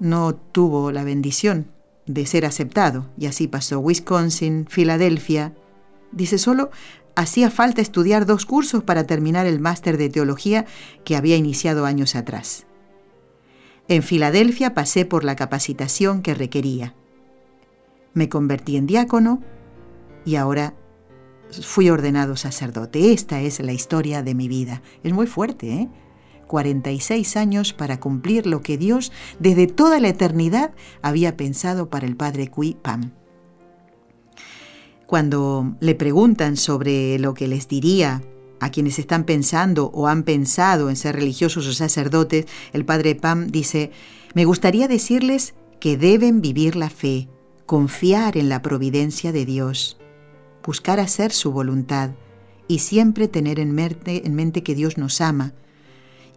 No 0.00 0.34
tuvo 0.34 0.92
la 0.92 1.04
bendición 1.04 1.70
de 2.06 2.26
ser 2.26 2.44
aceptado 2.44 3.06
y 3.18 3.26
así 3.26 3.48
pasó 3.48 3.78
Wisconsin, 3.80 4.66
Filadelfia. 4.68 5.54
Dice 6.12 6.38
solo 6.38 6.70
hacía 7.16 7.50
falta 7.50 7.80
estudiar 7.80 8.26
dos 8.26 8.44
cursos 8.46 8.82
para 8.82 9.04
terminar 9.04 9.46
el 9.46 9.60
máster 9.60 9.96
de 9.96 10.08
teología 10.08 10.66
que 11.04 11.16
había 11.16 11.36
iniciado 11.36 11.86
años 11.86 12.16
atrás. 12.16 12.66
En 13.88 14.02
Filadelfia 14.02 14.74
pasé 14.74 15.04
por 15.04 15.24
la 15.24 15.36
capacitación 15.36 16.22
que 16.22 16.34
requería. 16.34 16.94
Me 18.14 18.28
convertí 18.28 18.76
en 18.76 18.86
diácono 18.86 19.42
y 20.24 20.36
ahora 20.36 20.74
fui 21.62 21.90
ordenado 21.90 22.36
sacerdote. 22.36 23.12
Esta 23.12 23.40
es 23.40 23.60
la 23.60 23.72
historia 23.72 24.22
de 24.22 24.34
mi 24.34 24.48
vida. 24.48 24.82
Es 25.02 25.12
muy 25.12 25.26
fuerte, 25.26 25.72
¿eh? 25.72 25.88
46 26.46 27.36
años 27.36 27.72
para 27.72 28.00
cumplir 28.00 28.46
lo 28.46 28.62
que 28.62 28.78
Dios 28.78 29.12
desde 29.38 29.66
toda 29.66 30.00
la 30.00 30.08
eternidad 30.08 30.72
había 31.02 31.36
pensado 31.36 31.90
para 31.90 32.06
el 32.06 32.16
padre 32.16 32.48
Cui 32.48 32.74
Pam. 32.74 33.12
Cuando 35.06 35.76
le 35.80 35.94
preguntan 35.94 36.56
sobre 36.56 37.18
lo 37.18 37.34
que 37.34 37.48
les 37.48 37.68
diría 37.68 38.22
a 38.60 38.70
quienes 38.70 38.98
están 38.98 39.24
pensando 39.24 39.90
o 39.92 40.08
han 40.08 40.22
pensado 40.22 40.88
en 40.88 40.96
ser 40.96 41.16
religiosos 41.16 41.66
o 41.66 41.72
sacerdotes, 41.72 42.46
el 42.72 42.84
padre 42.84 43.14
Pam 43.14 43.48
dice, 43.48 43.90
me 44.34 44.44
gustaría 44.44 44.88
decirles 44.88 45.54
que 45.80 45.96
deben 45.96 46.40
vivir 46.40 46.74
la 46.74 46.88
fe, 46.88 47.28
confiar 47.66 48.36
en 48.38 48.48
la 48.48 48.62
providencia 48.62 49.32
de 49.32 49.44
Dios, 49.44 49.98
buscar 50.64 50.98
hacer 50.98 51.32
su 51.32 51.52
voluntad 51.52 52.12
y 52.66 52.78
siempre 52.78 53.28
tener 53.28 53.60
en 53.60 53.72
mente, 53.72 54.26
en 54.26 54.34
mente 54.34 54.62
que 54.62 54.74
Dios 54.74 54.96
nos 54.96 55.20
ama 55.20 55.52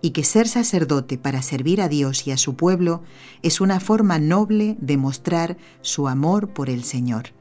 y 0.01 0.12
que 0.12 0.24
ser 0.24 0.48
sacerdote 0.48 1.18
para 1.18 1.42
servir 1.42 1.82
a 1.82 1.89
Dios 1.89 2.27
y 2.27 2.32
a 2.32 2.38
su 2.38 2.56
pueblo 2.56 3.01
es 3.42 3.62
una 3.62 3.80
forma 3.80 4.20
noble 4.20 4.77
de 4.80 4.98
mostrar 4.98 5.58
su 5.82 6.08
amor 6.08 6.50
por 6.50 6.70
el 6.70 6.84
Señor. 6.84 7.34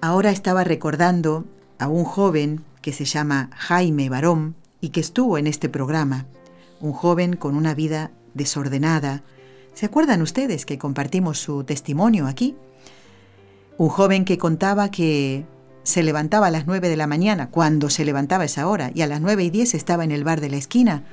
Ahora 0.00 0.30
estaba 0.30 0.64
recordando 0.64 1.44
a 1.78 1.88
un 1.88 2.04
joven 2.04 2.64
que 2.82 2.92
se 2.92 3.04
llama 3.04 3.50
Jaime 3.56 4.08
Barón 4.08 4.54
y 4.80 4.90
que 4.90 5.00
estuvo 5.00 5.38
en 5.38 5.46
este 5.46 5.68
programa, 5.68 6.26
un 6.80 6.92
joven 6.92 7.34
con 7.34 7.56
una 7.56 7.74
vida 7.74 8.12
desordenada. 8.34 9.24
¿Se 9.74 9.86
acuerdan 9.86 10.22
ustedes 10.22 10.66
que 10.66 10.78
compartimos 10.78 11.38
su 11.38 11.64
testimonio 11.64 12.26
aquí? 12.26 12.56
Un 13.76 13.88
joven 13.88 14.24
que 14.24 14.38
contaba 14.38 14.90
que 14.90 15.46
se 15.88 16.02
levantaba 16.02 16.48
a 16.48 16.50
las 16.50 16.66
nueve 16.66 16.90
de 16.90 16.96
la 16.96 17.06
mañana, 17.06 17.48
cuando 17.48 17.88
se 17.88 18.04
levantaba 18.04 18.44
esa 18.44 18.68
hora, 18.68 18.90
y 18.94 19.00
a 19.00 19.06
las 19.06 19.22
nueve 19.22 19.44
y 19.44 19.48
diez 19.48 19.72
estaba 19.72 20.04
en 20.04 20.10
el 20.10 20.22
bar 20.22 20.42
de 20.42 20.50
la 20.50 20.58
esquina 20.58 21.04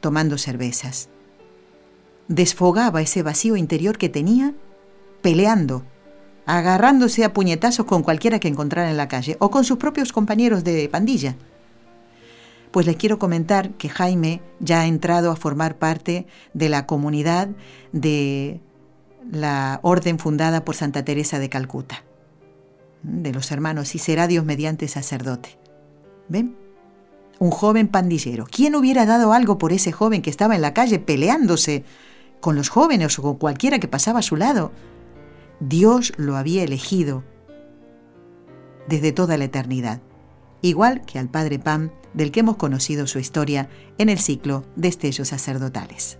tomando 0.00 0.36
cervezas. 0.36 1.08
Desfogaba 2.28 3.00
ese 3.00 3.22
vacío 3.22 3.56
interior 3.56 3.96
que 3.96 4.10
tenía 4.10 4.52
peleando 5.22 5.84
agarrándose 6.44 7.24
a 7.24 7.32
puñetazos 7.32 7.86
con 7.86 8.02
cualquiera 8.02 8.40
que 8.40 8.48
encontrara 8.48 8.90
en 8.90 8.98
la 8.98 9.08
calle 9.08 9.38
o 9.40 9.50
con 9.50 9.64
sus 9.64 9.78
propios 9.78 10.12
compañeros 10.12 10.64
de 10.64 10.86
pandilla. 10.90 11.36
Pues 12.72 12.84
les 12.84 12.96
quiero 12.96 13.18
comentar 13.18 13.70
que 13.70 13.88
Jaime 13.88 14.42
ya 14.58 14.82
ha 14.82 14.86
entrado 14.86 15.30
a 15.30 15.36
formar 15.36 15.78
parte 15.78 16.26
de 16.52 16.68
la 16.68 16.84
comunidad 16.84 17.48
de 17.92 18.60
la 19.32 19.80
orden 19.82 20.18
fundada 20.18 20.62
por 20.62 20.76
Santa 20.76 21.06
Teresa 21.06 21.38
de 21.38 21.48
Calcuta, 21.48 22.04
de 23.02 23.32
los 23.32 23.50
hermanos, 23.50 23.94
y 23.94 23.98
será 23.98 24.26
Dios 24.26 24.44
mediante 24.44 24.88
sacerdote. 24.88 25.58
¿Ven? 26.28 26.56
Un 27.38 27.50
joven 27.50 27.88
pandillero. 27.88 28.46
¿Quién 28.50 28.74
hubiera 28.74 29.06
dado 29.06 29.32
algo 29.32 29.58
por 29.58 29.72
ese 29.72 29.92
joven 29.92 30.22
que 30.22 30.30
estaba 30.30 30.54
en 30.54 30.62
la 30.62 30.74
calle 30.74 30.98
peleándose 30.98 31.84
con 32.40 32.56
los 32.56 32.68
jóvenes 32.68 33.18
o 33.18 33.22
con 33.22 33.36
cualquiera 33.36 33.78
que 33.78 33.88
pasaba 33.88 34.18
a 34.20 34.22
su 34.22 34.36
lado? 34.36 34.72
Dios 35.60 36.12
lo 36.16 36.36
había 36.36 36.62
elegido 36.62 37.24
desde 38.88 39.12
toda 39.12 39.36
la 39.36 39.44
eternidad, 39.44 40.00
igual 40.62 41.02
que 41.06 41.18
al 41.18 41.28
Padre 41.28 41.58
Pam, 41.58 41.90
del 42.14 42.30
que 42.30 42.40
hemos 42.40 42.56
conocido 42.56 43.06
su 43.06 43.18
historia 43.18 43.68
en 43.98 44.08
el 44.08 44.18
ciclo 44.18 44.64
de 44.76 44.88
Estellos 44.88 45.28
Sacerdotales. 45.28 46.19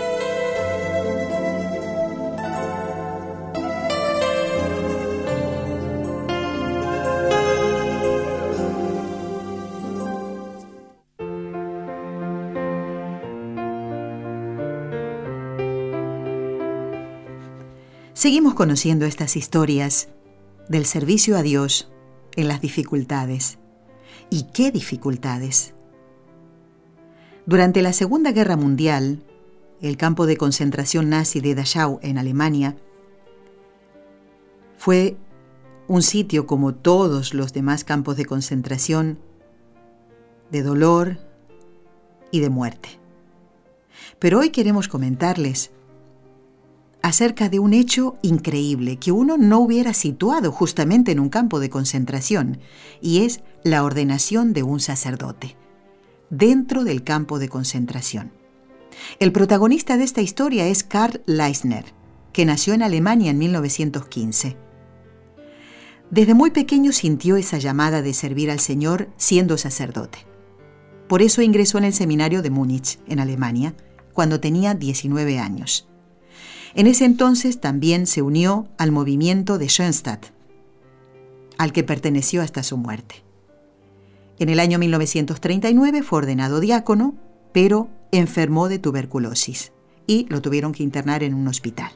Conociendo 18.61 19.07
estas 19.07 19.37
historias 19.37 20.09
del 20.69 20.85
servicio 20.85 21.35
a 21.35 21.41
Dios 21.41 21.91
en 22.35 22.47
las 22.47 22.61
dificultades. 22.61 23.57
¿Y 24.29 24.51
qué 24.53 24.69
dificultades? 24.69 25.73
Durante 27.47 27.81
la 27.81 27.91
Segunda 27.91 28.31
Guerra 28.31 28.57
Mundial, 28.57 29.23
el 29.81 29.97
campo 29.97 30.27
de 30.27 30.37
concentración 30.37 31.09
nazi 31.09 31.41
de 31.41 31.55
Dachau 31.55 31.97
en 32.03 32.19
Alemania 32.19 32.77
fue 34.77 35.17
un 35.87 36.03
sitio 36.03 36.45
como 36.45 36.75
todos 36.75 37.33
los 37.33 37.53
demás 37.53 37.83
campos 37.83 38.15
de 38.15 38.25
concentración, 38.25 39.17
de 40.51 40.61
dolor 40.61 41.17
y 42.29 42.41
de 42.41 42.51
muerte. 42.51 42.89
Pero 44.19 44.37
hoy 44.37 44.51
queremos 44.51 44.87
comentarles 44.87 45.71
acerca 47.01 47.49
de 47.49 47.59
un 47.59 47.73
hecho 47.73 48.17
increíble 48.21 48.97
que 48.97 49.11
uno 49.11 49.37
no 49.37 49.59
hubiera 49.59 49.93
situado 49.93 50.51
justamente 50.51 51.11
en 51.11 51.19
un 51.19 51.29
campo 51.29 51.59
de 51.59 51.69
concentración, 51.69 52.59
y 53.01 53.25
es 53.25 53.41
la 53.63 53.83
ordenación 53.83 54.53
de 54.53 54.63
un 54.63 54.79
sacerdote, 54.79 55.55
dentro 56.29 56.83
del 56.83 57.03
campo 57.03 57.39
de 57.39 57.49
concentración. 57.49 58.31
El 59.19 59.31
protagonista 59.31 59.97
de 59.97 60.03
esta 60.03 60.21
historia 60.21 60.67
es 60.67 60.83
Karl 60.83 61.21
Leisner, 61.25 61.85
que 62.33 62.45
nació 62.45 62.73
en 62.73 62.83
Alemania 62.83 63.31
en 63.31 63.37
1915. 63.37 64.57
Desde 66.09 66.33
muy 66.33 66.51
pequeño 66.51 66.91
sintió 66.91 67.37
esa 67.37 67.57
llamada 67.57 68.01
de 68.01 68.13
servir 68.13 68.51
al 68.51 68.59
Señor 68.59 69.09
siendo 69.17 69.57
sacerdote. 69.57 70.19
Por 71.07 71.21
eso 71.21 71.41
ingresó 71.41 71.77
en 71.77 71.85
el 71.85 71.93
seminario 71.93 72.41
de 72.41 72.49
Múnich, 72.49 72.99
en 73.07 73.19
Alemania, 73.19 73.75
cuando 74.13 74.39
tenía 74.39 74.73
19 74.73 75.39
años. 75.39 75.90
En 76.73 76.87
ese 76.87 77.05
entonces 77.05 77.59
también 77.59 78.07
se 78.07 78.21
unió 78.21 78.67
al 78.77 78.91
movimiento 78.91 79.57
de 79.57 79.67
Schoenstatt, 79.67 80.27
al 81.57 81.73
que 81.73 81.83
perteneció 81.83 82.41
hasta 82.41 82.63
su 82.63 82.77
muerte. 82.77 83.23
En 84.39 84.49
el 84.49 84.59
año 84.59 84.79
1939 84.79 86.01
fue 86.01 86.19
ordenado 86.19 86.59
diácono, 86.59 87.15
pero 87.51 87.89
enfermó 88.11 88.69
de 88.69 88.79
tuberculosis 88.79 89.71
y 90.07 90.25
lo 90.29 90.41
tuvieron 90.41 90.71
que 90.71 90.83
internar 90.83 91.23
en 91.23 91.33
un 91.33 91.47
hospital. 91.47 91.91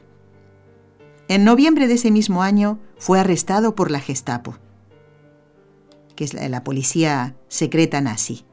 En 1.28 1.44
noviembre 1.44 1.88
de 1.88 1.94
ese 1.94 2.10
mismo 2.10 2.42
año 2.42 2.78
fue 2.98 3.18
arrestado 3.18 3.74
por 3.74 3.90
la 3.90 4.00
Gestapo, 4.00 4.56
que 6.14 6.24
es 6.24 6.34
la, 6.34 6.62
policía 6.62 7.34
secreta 7.48 8.00
nazi. 8.00 8.44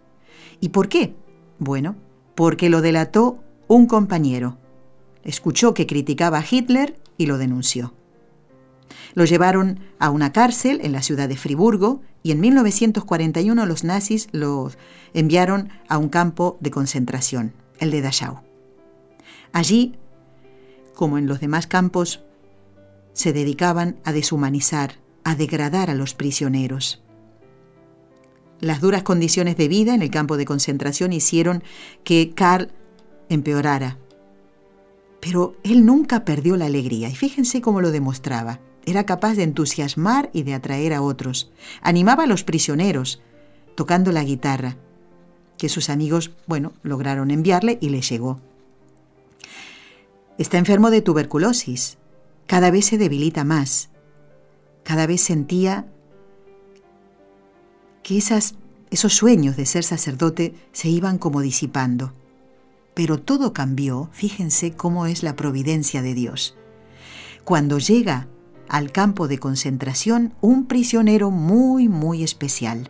¿Y 0.59 0.69
por 0.69 0.89
qué? 0.89 1.15
Bueno, 1.59 1.95
porque 2.33 2.69
lo 2.69 2.81
delató 2.81 3.43
un 3.67 3.85
compañero, 3.85 4.57
escuchó 5.23 5.73
que 5.73 5.87
criticaba 5.87 6.39
a 6.39 6.45
Hitler 6.49 6.97
y 7.17 7.25
lo 7.25 7.37
denunció. 7.37 7.93
Lo 9.13 9.25
llevaron 9.25 9.79
a 9.99 10.09
una 10.09 10.33
cárcel 10.33 10.79
en 10.83 10.91
la 10.91 11.01
ciudad 11.01 11.29
de 11.29 11.37
Friburgo 11.37 12.01
y 12.23 12.31
en 12.31 12.39
1941 12.39 13.65
los 13.65 13.83
nazis 13.83 14.27
lo 14.31 14.71
enviaron 15.13 15.69
a 15.87 15.97
un 15.97 16.09
campo 16.09 16.57
de 16.61 16.71
concentración, 16.71 17.53
el 17.79 17.91
de 17.91 18.01
Dachau. 18.01 18.41
Allí, 19.51 19.95
como 20.95 21.17
en 21.17 21.27
los 21.27 21.39
demás 21.39 21.67
campos, 21.67 22.23
se 23.13 23.33
dedicaban 23.33 23.97
a 24.03 24.12
deshumanizar, 24.12 24.95
a 25.23 25.36
degradar 25.36 25.89
a 25.89 25.95
los 25.95 26.15
prisioneros. 26.15 27.03
Las 28.59 28.81
duras 28.81 29.03
condiciones 29.03 29.57
de 29.57 29.67
vida 29.67 29.93
en 29.93 30.01
el 30.01 30.09
campo 30.09 30.38
de 30.38 30.45
concentración 30.45 31.13
hicieron 31.13 31.63
que 32.03 32.33
Karl 32.33 32.71
empeorara 33.29 33.97
pero 35.23 35.55
él 35.63 35.86
nunca 35.86 36.25
perdió 36.25 36.57
la 36.57 36.65
alegría 36.65 37.07
y 37.07 37.15
fíjense 37.15 37.62
cómo 37.62 37.79
lo 37.79 37.91
demostraba. 37.91 38.59
Era 38.86 39.05
capaz 39.05 39.36
de 39.36 39.43
entusiasmar 39.43 40.29
y 40.33 40.43
de 40.43 40.53
atraer 40.53 40.93
a 40.93 41.01
otros. 41.01 41.49
Animaba 41.81 42.25
a 42.25 42.27
los 42.27 42.43
prisioneros, 42.43 43.21
tocando 43.75 44.12
la 44.12 44.25
guitarra, 44.25 44.75
que 45.57 45.69
sus 45.69 45.89
amigos, 45.89 46.31
bueno, 46.45 46.73
lograron 46.83 47.31
enviarle 47.31 47.77
y 47.79 47.88
le 47.88 48.01
llegó. 48.01 48.41
Está 50.38 50.57
enfermo 50.57 50.91
de 50.91 51.01
tuberculosis. 51.01 51.97
Cada 52.45 52.69
vez 52.69 52.88
se 52.88 52.97
debilita 52.97 53.45
más. 53.45 53.91
Cada 54.83 55.07
vez 55.07 55.21
sentía 55.21 55.88
que 58.03 58.17
esos 58.17 59.13
sueños 59.13 59.55
de 59.55 59.65
ser 59.65 59.86
sacerdote 59.86 60.53
se 60.73 60.89
iban 60.89 61.17
como 61.17 61.39
disipando. 61.39 62.12
Pero 62.93 63.19
todo 63.19 63.53
cambió, 63.53 64.10
fíjense 64.12 64.73
cómo 64.73 65.06
es 65.06 65.23
la 65.23 65.36
providencia 65.36 66.01
de 66.01 66.13
Dios. 66.13 66.56
Cuando 67.43 67.79
llega 67.79 68.27
al 68.69 68.91
campo 68.91 69.27
de 69.27 69.39
concentración 69.39 70.34
un 70.41 70.65
prisionero 70.65 71.32
muy, 71.32 71.89
muy 71.89 72.23
especial, 72.23 72.89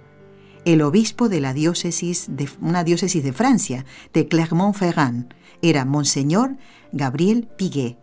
el 0.66 0.82
obispo 0.82 1.30
de 1.30 1.42
la 1.42 1.54
diócesis 1.54 2.28
de 2.30 2.50
una 2.62 2.84
diócesis 2.84 3.24
de 3.24 3.34
Francia, 3.34 3.86
de 4.14 4.28
Clermont-Ferrand, 4.28 5.34
era 5.62 5.86
Monseñor 5.86 6.58
Gabriel 6.92 7.48
Piguet, 7.58 7.98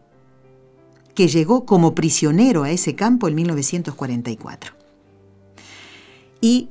que 1.14 1.28
llegó 1.28 1.64
como 1.66 1.94
prisionero 1.94 2.64
a 2.64 2.70
ese 2.70 2.94
campo 2.94 3.28
en 3.28 3.34
1944. 3.34 4.74
Y 6.40 6.70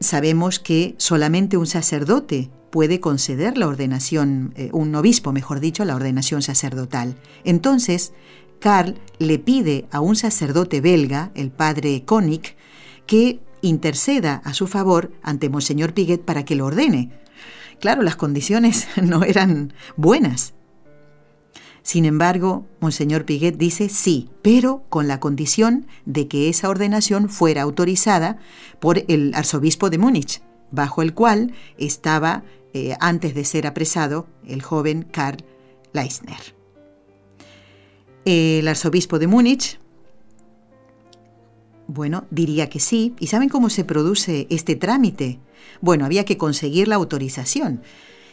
sabemos 0.00 0.58
que 0.58 0.94
solamente 0.98 1.56
un 1.56 1.66
sacerdote 1.66 2.50
puede 2.76 3.00
conceder 3.00 3.56
la 3.56 3.68
ordenación, 3.68 4.52
eh, 4.54 4.68
un 4.70 4.94
obispo, 4.94 5.32
mejor 5.32 5.60
dicho, 5.60 5.82
la 5.86 5.96
ordenación 5.96 6.42
sacerdotal. 6.42 7.16
Entonces, 7.42 8.12
Karl 8.60 8.98
le 9.18 9.38
pide 9.38 9.86
a 9.90 10.00
un 10.00 10.14
sacerdote 10.14 10.82
belga, 10.82 11.30
el 11.34 11.50
padre 11.50 12.04
Konig, 12.04 12.54
que 13.06 13.40
interceda 13.62 14.42
a 14.44 14.52
su 14.52 14.66
favor 14.66 15.10
ante 15.22 15.48
Monseñor 15.48 15.94
Piguet 15.94 16.20
para 16.20 16.44
que 16.44 16.54
lo 16.54 16.66
ordene. 16.66 17.12
Claro, 17.80 18.02
las 18.02 18.16
condiciones 18.16 18.88
no 19.02 19.24
eran 19.24 19.72
buenas. 19.96 20.52
Sin 21.82 22.04
embargo, 22.04 22.66
Monseñor 22.80 23.24
Piguet 23.24 23.56
dice 23.56 23.88
sí, 23.88 24.28
pero 24.42 24.84
con 24.90 25.08
la 25.08 25.18
condición 25.18 25.86
de 26.04 26.28
que 26.28 26.50
esa 26.50 26.68
ordenación 26.68 27.30
fuera 27.30 27.62
autorizada 27.62 28.36
por 28.80 29.02
el 29.08 29.32
arzobispo 29.34 29.88
de 29.88 29.96
Múnich, 29.96 30.42
bajo 30.70 31.02
el 31.02 31.14
cual 31.14 31.52
estaba 31.78 32.44
eh, 32.76 32.94
antes 33.00 33.34
de 33.34 33.46
ser 33.46 33.66
apresado 33.66 34.26
el 34.46 34.60
joven 34.60 35.02
Karl 35.10 35.42
Leisner. 35.94 36.54
El 38.26 38.68
arzobispo 38.68 39.18
de 39.18 39.26
Múnich, 39.26 39.78
bueno, 41.86 42.26
diría 42.30 42.68
que 42.68 42.78
sí. 42.78 43.14
¿Y 43.18 43.28
saben 43.28 43.48
cómo 43.48 43.70
se 43.70 43.84
produce 43.84 44.46
este 44.50 44.76
trámite? 44.76 45.40
Bueno, 45.80 46.04
había 46.04 46.26
que 46.26 46.36
conseguir 46.36 46.86
la 46.86 46.96
autorización. 46.96 47.80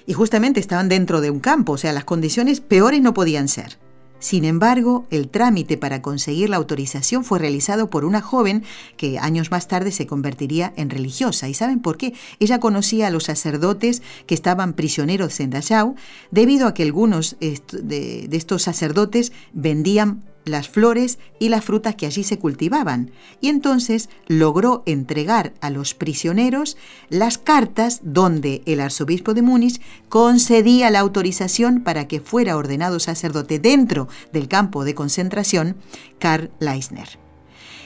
Y 0.06 0.12
justamente 0.12 0.60
estaban 0.60 0.90
dentro 0.90 1.22
de 1.22 1.30
un 1.30 1.40
campo, 1.40 1.74
o 1.74 1.78
sea, 1.78 1.94
las 1.94 2.04
condiciones 2.04 2.60
peores 2.60 3.02
no 3.02 3.14
podían 3.14 3.48
ser. 3.48 3.78
Sin 4.24 4.46
embargo, 4.46 5.06
el 5.10 5.28
trámite 5.28 5.78
para 5.78 6.02
conseguir 6.02 6.50
la 6.50 6.56
autorización 6.56 7.26
fue 7.26 7.40
realizado 7.40 7.90
por 7.90 8.06
una 8.06 8.22
joven 8.22 8.64
que 8.96 9.20
años 9.20 9.52
más 9.52 9.68
tarde 9.68 9.92
se 9.92 10.08
convertiría 10.08 10.72
en 10.78 10.90
religiosa. 10.90 11.50
¿Y 11.50 11.54
saben 11.54 11.82
por 11.82 11.98
qué? 11.98 12.14
Ella 12.40 12.62
conocía 12.62 13.08
a 13.08 13.10
los 13.10 13.26
sacerdotes 13.26 14.02
que 14.26 14.34
estaban 14.34 14.76
prisioneros 14.76 15.42
en 15.42 15.50
Dachau 15.50 15.96
debido 16.32 16.70
a 16.70 16.74
que 16.74 16.84
algunos 16.84 17.36
de 17.42 18.30
estos 18.32 18.62
sacerdotes 18.62 19.34
vendían 19.52 20.24
las 20.46 20.70
flores 20.70 21.20
y 21.40 21.50
las 21.50 21.64
frutas 21.64 21.96
que 21.96 22.06
allí 22.06 22.24
se 22.24 22.40
cultivaban, 22.40 23.12
y 23.42 23.50
entonces 23.50 24.10
logró 24.28 24.84
entregar 24.86 25.54
a 25.62 25.70
los 25.70 25.94
prisioneros 25.94 26.78
las 27.10 27.38
cartas 27.38 28.02
donde 28.04 28.62
el 28.66 28.80
arzobispo 28.80 29.34
de 29.34 29.42
Múnich 29.42 29.82
concedía 30.10 30.90
la 30.90 31.00
autorización 31.00 31.82
para 31.82 32.08
que 32.08 32.20
fuera 32.20 32.58
ordenado 32.58 33.00
sacerdote 33.00 33.60
dentro 33.60 34.08
del 34.32 34.48
campo 34.48 34.84
de 34.84 34.96
concentración 34.96 35.76
Karl 36.20 36.52
Leisner. 36.60 37.20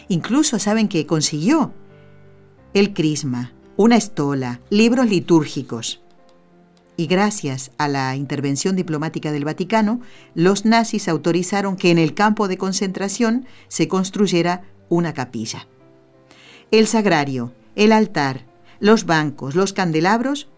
Incluso 0.10 0.60
saben 0.60 0.88
que 0.88 1.06
consiguió 1.06 1.74
el 2.74 2.94
crisma, 2.94 3.54
una 3.76 3.98
estola, 3.98 4.62
libros 4.70 5.08
litúrgicos 5.08 6.02
y 6.98 7.06
gracias 7.06 7.72
a 7.78 7.88
la 7.88 8.16
intervención 8.16 8.76
diplomática 8.76 9.32
del 9.32 9.46
Vaticano, 9.46 10.02
los 10.34 10.66
nazis 10.66 11.08
autorizaron 11.08 11.78
que 11.78 11.92
en 11.92 12.00
el 12.00 12.16
campo 12.16 12.48
de 12.48 12.58
concentración 12.58 13.46
se 13.68 13.88
construyera 13.88 14.64
una 14.90 15.14
capilla. 15.14 15.68
El 16.72 16.88
sagrario, 16.88 17.54
el 17.76 17.92
altar, 17.92 18.46
los 18.80 19.06
bancos, 19.06 19.56
los 19.56 19.74
candelabros 19.74 20.50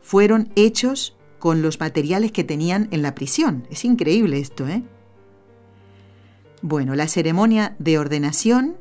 fueron 0.00 0.50
hechos 0.56 1.14
con 1.38 1.60
los 1.60 1.78
materiales 1.78 2.32
que 2.32 2.42
tenían 2.42 2.88
en 2.90 3.02
la 3.02 3.14
prisión. 3.14 3.66
Es 3.70 3.84
increíble 3.84 4.38
esto, 4.38 4.66
¿eh? 4.66 4.82
Bueno, 6.62 6.94
la 6.94 7.08
ceremonia 7.08 7.76
de 7.78 7.98
ordenación 7.98 8.76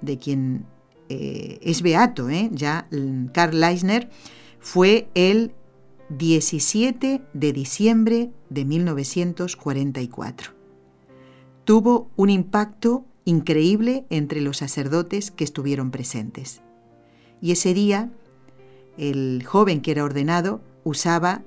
de 0.00 0.18
quien 0.18 0.66
eh, 1.08 1.60
es 1.62 1.80
beato, 1.82 2.28
¿eh? 2.28 2.50
ya 2.52 2.88
Karl 3.32 3.58
Leisner, 3.58 4.10
fue 4.58 5.08
el 5.14 5.52
17 6.18 7.22
de 7.32 7.52
diciembre 7.52 8.30
de 8.50 8.64
1944. 8.66 10.52
Tuvo 11.64 12.10
un 12.16 12.28
impacto 12.28 13.06
increíble 13.24 14.04
entre 14.10 14.42
los 14.42 14.58
sacerdotes 14.58 15.30
que 15.30 15.44
estuvieron 15.44 15.90
presentes. 15.90 16.60
Y 17.40 17.52
ese 17.52 17.72
día, 17.72 18.10
el 18.98 19.42
joven 19.46 19.80
que 19.80 19.92
era 19.92 20.04
ordenado 20.04 20.60
usaba 20.84 21.42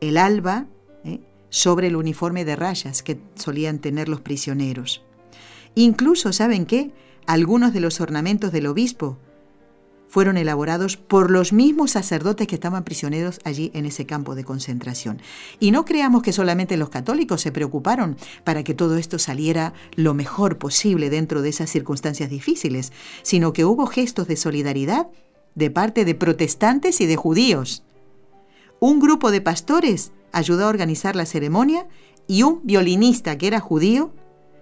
el 0.00 0.16
alba 0.16 0.66
¿eh? 1.04 1.20
sobre 1.50 1.88
el 1.88 1.96
uniforme 1.96 2.46
de 2.46 2.56
rayas 2.56 3.02
que 3.02 3.20
solían 3.34 3.78
tener 3.78 4.08
los 4.08 4.22
prisioneros. 4.22 5.02
Incluso, 5.74 6.32
¿saben 6.32 6.64
qué? 6.64 6.92
Algunos 7.26 7.74
de 7.74 7.80
los 7.80 8.00
ornamentos 8.00 8.52
del 8.52 8.68
obispo 8.68 9.18
fueron 10.08 10.38
elaborados 10.38 10.96
por 10.96 11.30
los 11.30 11.52
mismos 11.52 11.92
sacerdotes 11.92 12.46
que 12.46 12.54
estaban 12.54 12.84
prisioneros 12.84 13.38
allí 13.44 13.70
en 13.74 13.86
ese 13.86 14.06
campo 14.06 14.34
de 14.34 14.44
concentración. 14.44 15.20
Y 15.60 15.70
no 15.70 15.84
creamos 15.84 16.22
que 16.22 16.32
solamente 16.32 16.76
los 16.76 16.88
católicos 16.88 17.42
se 17.42 17.52
preocuparon 17.52 18.16
para 18.42 18.64
que 18.64 18.74
todo 18.74 18.96
esto 18.96 19.18
saliera 19.18 19.74
lo 19.94 20.14
mejor 20.14 20.58
posible 20.58 21.10
dentro 21.10 21.42
de 21.42 21.50
esas 21.50 21.70
circunstancias 21.70 22.30
difíciles, 22.30 22.92
sino 23.22 23.52
que 23.52 23.64
hubo 23.64 23.86
gestos 23.86 24.26
de 24.26 24.36
solidaridad 24.36 25.08
de 25.54 25.70
parte 25.70 26.04
de 26.04 26.14
protestantes 26.14 27.00
y 27.00 27.06
de 27.06 27.16
judíos. 27.16 27.84
Un 28.80 29.00
grupo 29.00 29.30
de 29.30 29.40
pastores 29.40 30.12
ayudó 30.32 30.66
a 30.66 30.68
organizar 30.68 31.16
la 31.16 31.26
ceremonia 31.26 31.86
y 32.26 32.42
un 32.42 32.60
violinista 32.62 33.36
que 33.36 33.46
era 33.46 33.60
judío 33.60 34.12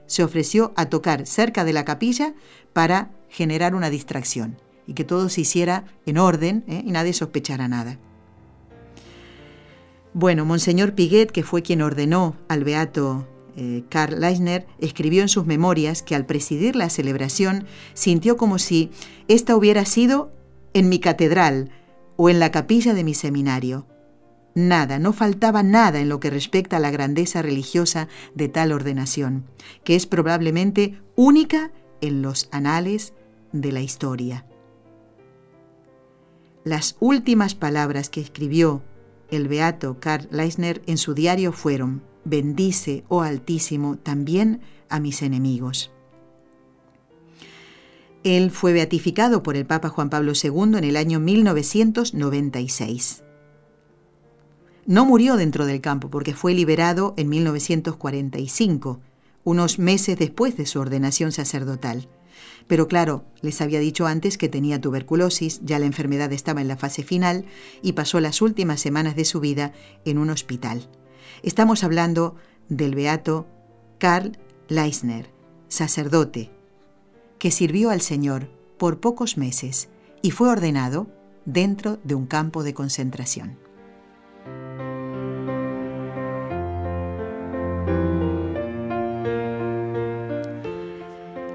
se 0.07 0.23
ofreció 0.23 0.73
a 0.77 0.87
tocar 0.87 1.27
cerca 1.27 1.65
de 1.65 1.73
la 1.73 1.85
capilla 1.85 2.35
para 2.73 3.11
generar 3.29 3.75
una 3.75 3.91
distracción 3.91 4.66
y 4.87 4.95
que 4.95 5.05
todo 5.05 5.29
se 5.29 5.43
hiciera 5.43 5.85
en 6.07 6.19
orden 6.19 6.65
¿eh? 6.69 6.83
y 6.85 6.91
nadie 6.91 7.13
sospechara 7.13 7.69
nada. 7.69 7.99
Bueno, 10.15 10.45
Monseñor 10.47 10.95
Piguet, 10.95 11.31
que 11.31 11.43
fue 11.43 11.63
quien 11.63 11.83
ordenó 11.83 12.37
al 12.49 12.65
beato 12.65 13.27
eh, 13.57 13.85
Karl 13.91 14.21
Leisner, 14.21 14.67
escribió 14.79 15.23
en 15.23 15.29
sus 15.29 15.47
memorias 15.47 16.03
que 16.03 16.15
al 16.15 16.25
presidir 16.25 16.77
la 16.77 16.89
celebración 16.89 17.67
sintió 17.93 18.37
como 18.37 18.59
si 18.59 18.91
ésta 19.29 19.57
hubiera 19.57 19.85
sido 19.85 20.33
en 20.73 20.89
mi 20.89 21.01
catedral 21.01 21.71
o 22.17 22.31
en 22.31 22.41
la 22.41 22.51
capilla 22.51 22.95
de 22.95 23.05
mi 23.05 23.15
seminario. 23.15 23.87
Nada, 24.55 24.99
no 24.99 25.13
faltaba 25.13 25.63
nada 25.63 26.01
en 26.01 26.09
lo 26.09 26.19
que 26.19 26.31
respecta 26.31 26.79
a 26.79 26.81
la 26.81 26.91
grandeza 26.91 27.43
religiosa 27.43 28.09
de 28.35 28.49
tal 28.49 28.73
ordenación, 28.73 29.45
que 29.85 29.97
es 29.97 30.07
probablemente 30.07 30.99
única 31.15 31.73
en 32.01 32.23
los 32.23 32.49
anales 32.53 33.13
de 33.53 33.73
la 33.73 33.83
historia. 33.83 34.47
Las 36.67 36.97
últimas 36.99 37.55
palabras 37.55 38.11
que 38.11 38.21
escribió 38.21 38.83
el 39.31 39.47
beato 39.47 39.99
Karl 40.01 40.27
Leisner 40.33 40.83
en 40.87 40.99
su 40.99 41.15
diario 41.15 41.53
fueron, 41.53 42.03
bendice, 42.25 43.05
oh 43.07 43.23
Altísimo, 43.23 43.99
también 43.99 44.63
a 44.89 44.99
mis 44.99 45.23
enemigos. 45.23 45.93
Él 48.25 48.51
fue 48.51 48.73
beatificado 48.73 49.45
por 49.45 49.57
el 49.57 49.65
Papa 49.65 49.91
Juan 49.91 50.11
Pablo 50.11 50.33
II 50.33 50.77
en 50.77 50.83
el 50.83 50.97
año 50.97 51.21
1996. 51.21 53.23
No 54.87 55.07
murió 55.07 55.37
dentro 55.37 55.67
del 55.67 55.81
campo 55.81 56.11
porque 56.11 56.35
fue 56.35 56.53
liberado 56.53 57.15
en 57.17 57.29
1945, 57.29 58.99
unos 59.45 59.79
meses 59.79 60.19
después 60.19 60.57
de 60.57 60.67
su 60.67 60.81
ordenación 60.81 61.31
sacerdotal. 61.31 62.09
Pero 62.67 62.89
claro, 62.89 63.25
les 63.43 63.61
había 63.61 63.79
dicho 63.79 64.07
antes 64.07 64.39
que 64.39 64.49
tenía 64.49 64.81
tuberculosis, 64.81 65.61
ya 65.63 65.79
la 65.79 65.87
enfermedad 65.87 66.33
estaba 66.33 66.61
en 66.61 66.69
la 66.69 66.77
fase 66.77 67.03
final 67.05 67.45
y 67.83 67.93
pasó 67.93 68.21
las 68.21 68.43
últimas 68.43 68.81
semanas 68.81 69.15
de 69.15 69.25
su 69.25 69.41
vida 69.41 69.73
en 70.05 70.19
un 70.19 70.31
hospital. 70.31 70.89
Estamos 71.43 71.85
hablando 71.85 72.35
del 72.69 72.95
beato 72.95 73.47
Karl 73.99 74.37
Leisner, 74.69 75.31
sacerdote, 75.69 76.51
que 77.39 77.51
sirvió 77.51 77.91
al 77.91 78.01
Señor 78.01 78.51
por 78.79 78.99
pocos 78.99 79.37
meses 79.37 79.89
y 80.23 80.33
fue 80.33 80.49
ordenado 80.49 81.07
dentro 81.45 81.99
de 82.03 82.17
un 82.17 82.27
campo 82.27 82.65
de 82.65 82.75
concentración. 82.75 83.66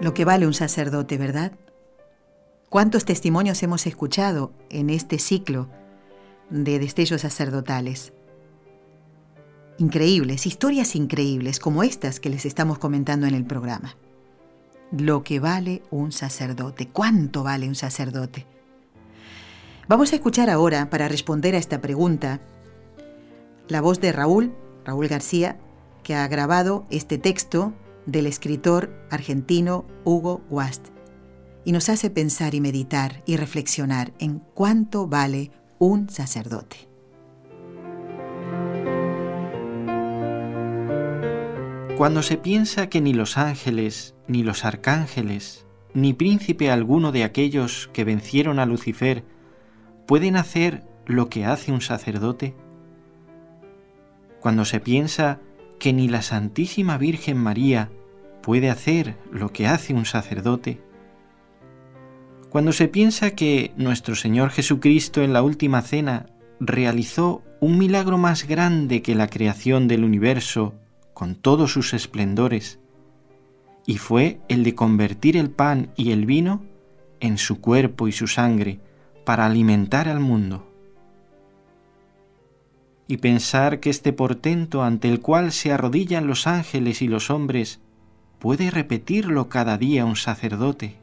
Lo 0.02 0.16
que 0.16 0.26
vale 0.26 0.48
un 0.48 0.54
sacerdote, 0.56 1.18
¿verdad? 1.18 1.52
¿Cuántos 2.70 3.06
testimonios 3.06 3.62
hemos 3.62 3.86
escuchado 3.86 4.52
en 4.70 4.90
este 4.90 5.20
ciclo 5.20 5.70
de 6.50 6.80
destellos 6.80 7.22
sacerdotales? 7.22 8.12
Increíbles, 9.78 10.48
historias 10.48 10.96
increíbles 10.96 11.60
como 11.60 11.84
estas 11.84 12.20
que 12.20 12.30
les 12.30 12.46
estamos 12.46 12.80
comentando 12.80 13.28
en 13.28 13.36
el 13.36 13.46
programa. 13.46 13.96
Lo 14.92 15.24
que 15.24 15.40
vale 15.40 15.84
un 15.92 16.12
sacerdote, 16.12 16.88
¿cuánto 16.88 17.44
vale 17.44 17.68
un 17.68 17.76
sacerdote? 17.76 18.48
Vamos 19.88 20.14
a 20.14 20.16
escuchar 20.16 20.50
ahora, 20.50 20.90
para 20.90 21.10
responder 21.10 21.54
a 21.54 21.60
esta 21.60 21.80
pregunta, 21.80 22.40
la 23.68 23.82
voz 23.82 24.02
de 24.02 24.12
Raúl, 24.12 24.52
Raúl 24.84 25.08
García, 25.08 25.60
que 26.02 26.16
ha 26.16 26.28
grabado 26.28 26.86
este 26.90 27.20
texto 27.20 27.74
del 28.06 28.28
escritor 28.28 28.92
argentino 29.10 29.86
Hugo 30.04 30.42
Wast 30.50 30.88
y 31.64 31.72
nos 31.72 31.90
hace 31.90 32.10
pensar 32.10 32.56
y 32.56 32.62
meditar 32.62 33.24
y 33.26 33.38
reflexionar 33.38 34.14
en 34.20 34.40
cuánto 34.54 35.08
vale 35.08 35.52
un 35.80 36.10
sacerdote. 36.10 36.90
Cuando 41.98 42.24
se 42.24 42.38
piensa 42.38 42.88
que 42.88 43.00
ni 43.00 43.14
los 43.14 43.38
ángeles, 43.38 44.16
ni 44.28 44.42
los 44.42 44.66
arcángeles, 44.66 45.68
ni 45.94 46.14
príncipe 46.14 46.72
alguno 46.72 47.12
de 47.12 47.24
aquellos 47.24 47.90
que 47.94 48.04
vencieron 48.04 48.58
a 48.58 48.66
Lucifer 48.66 49.24
pueden 50.08 50.36
hacer 50.36 50.84
lo 51.06 51.30
que 51.30 51.46
hace 51.46 51.72
un 51.72 51.82
sacerdote, 51.82 52.56
cuando 54.40 54.66
se 54.66 54.80
piensa 54.80 55.40
que 55.82 55.94
ni 55.94 56.08
la 56.08 56.22
Santísima 56.22 57.00
Virgen 57.00 57.38
María 57.38 57.90
puede 58.44 58.70
hacer 58.70 59.16
lo 59.32 59.52
que 59.52 59.66
hace 59.66 59.96
un 59.96 60.06
sacerdote, 60.06 60.80
cuando 62.52 62.72
se 62.72 62.88
piensa 62.88 63.32
que 63.32 63.74
nuestro 63.78 64.14
Señor 64.14 64.52
Jesucristo 64.52 65.24
en 65.24 65.34
la 65.34 65.42
última 65.42 65.82
cena 65.82 66.28
realizó 66.60 67.42
un 67.62 67.80
milagro 67.80 68.20
más 68.20 68.48
grande 68.48 69.02
que 69.02 69.16
la 69.16 69.28
creación 69.28 69.88
del 69.88 70.04
universo 70.04 70.76
con 71.16 71.34
todos 71.34 71.72
sus 71.72 71.96
esplendores, 71.96 72.80
y 73.88 73.98
fue 73.98 74.40
el 74.50 74.64
de 74.64 74.76
convertir 74.76 75.36
el 75.36 75.50
pan 75.50 75.94
y 75.96 76.12
el 76.12 76.28
vino 76.28 76.64
en 77.22 77.40
su 77.40 77.60
cuerpo 77.60 78.08
y 78.08 78.12
su 78.12 78.28
sangre 78.28 78.80
para 79.26 79.48
alimentar 79.48 80.08
al 80.08 80.20
mundo 80.20 80.71
y 83.12 83.18
pensar 83.18 83.82
que 83.82 83.90
este 83.90 84.14
portento 84.14 84.84
ante 84.84 85.10
el 85.10 85.20
cual 85.20 85.52
se 85.52 85.74
arrodillan 85.74 86.28
los 86.28 86.48
ángeles 86.48 87.02
y 87.02 87.10
los 87.10 87.30
hombres 87.30 87.82
puede 88.40 88.72
repetirlo 88.72 89.50
cada 89.50 89.78
día 89.78 90.06
un 90.06 90.16
sacerdote. 90.16 90.96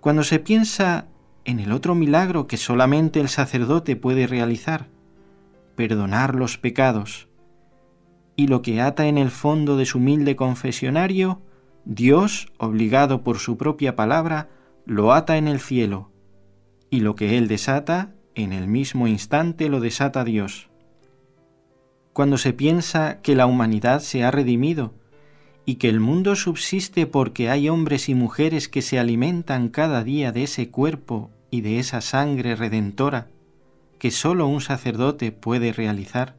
Cuando 0.00 0.24
se 0.24 0.40
piensa 0.40 1.06
en 1.44 1.60
el 1.60 1.70
otro 1.70 1.94
milagro 1.94 2.48
que 2.48 2.56
solamente 2.56 3.20
el 3.20 3.28
sacerdote 3.28 3.94
puede 3.94 4.26
realizar, 4.26 4.88
perdonar 5.76 6.34
los 6.34 6.58
pecados, 6.58 7.28
y 8.34 8.48
lo 8.48 8.62
que 8.62 8.80
ata 8.80 9.06
en 9.06 9.16
el 9.16 9.30
fondo 9.30 9.76
de 9.76 9.86
su 9.86 9.98
humilde 9.98 10.34
confesionario, 10.34 11.40
Dios, 11.84 12.52
obligado 12.58 13.22
por 13.22 13.38
su 13.38 13.56
propia 13.58 13.94
palabra, 13.94 14.48
lo 14.86 15.12
ata 15.12 15.36
en 15.36 15.46
el 15.46 15.60
cielo, 15.60 16.10
y 16.90 16.98
lo 16.98 17.14
que 17.14 17.38
él 17.38 17.46
desata 17.46 18.16
en 18.38 18.52
el 18.52 18.68
mismo 18.68 19.06
instante 19.06 19.68
lo 19.68 19.80
desata 19.80 20.24
Dios. 20.24 20.70
Cuando 22.12 22.38
se 22.38 22.52
piensa 22.52 23.20
que 23.20 23.36
la 23.36 23.46
humanidad 23.46 24.00
se 24.00 24.24
ha 24.24 24.30
redimido 24.30 24.94
y 25.66 25.74
que 25.74 25.88
el 25.88 26.00
mundo 26.00 26.34
subsiste 26.34 27.06
porque 27.06 27.50
hay 27.50 27.68
hombres 27.68 28.08
y 28.08 28.14
mujeres 28.14 28.68
que 28.68 28.80
se 28.80 28.98
alimentan 28.98 29.68
cada 29.68 30.02
día 30.02 30.32
de 30.32 30.44
ese 30.44 30.70
cuerpo 30.70 31.30
y 31.50 31.60
de 31.60 31.78
esa 31.78 32.00
sangre 32.00 32.56
redentora 32.56 33.28
que 33.98 34.10
sólo 34.10 34.46
un 34.46 34.60
sacerdote 34.60 35.32
puede 35.32 35.72
realizar. 35.72 36.36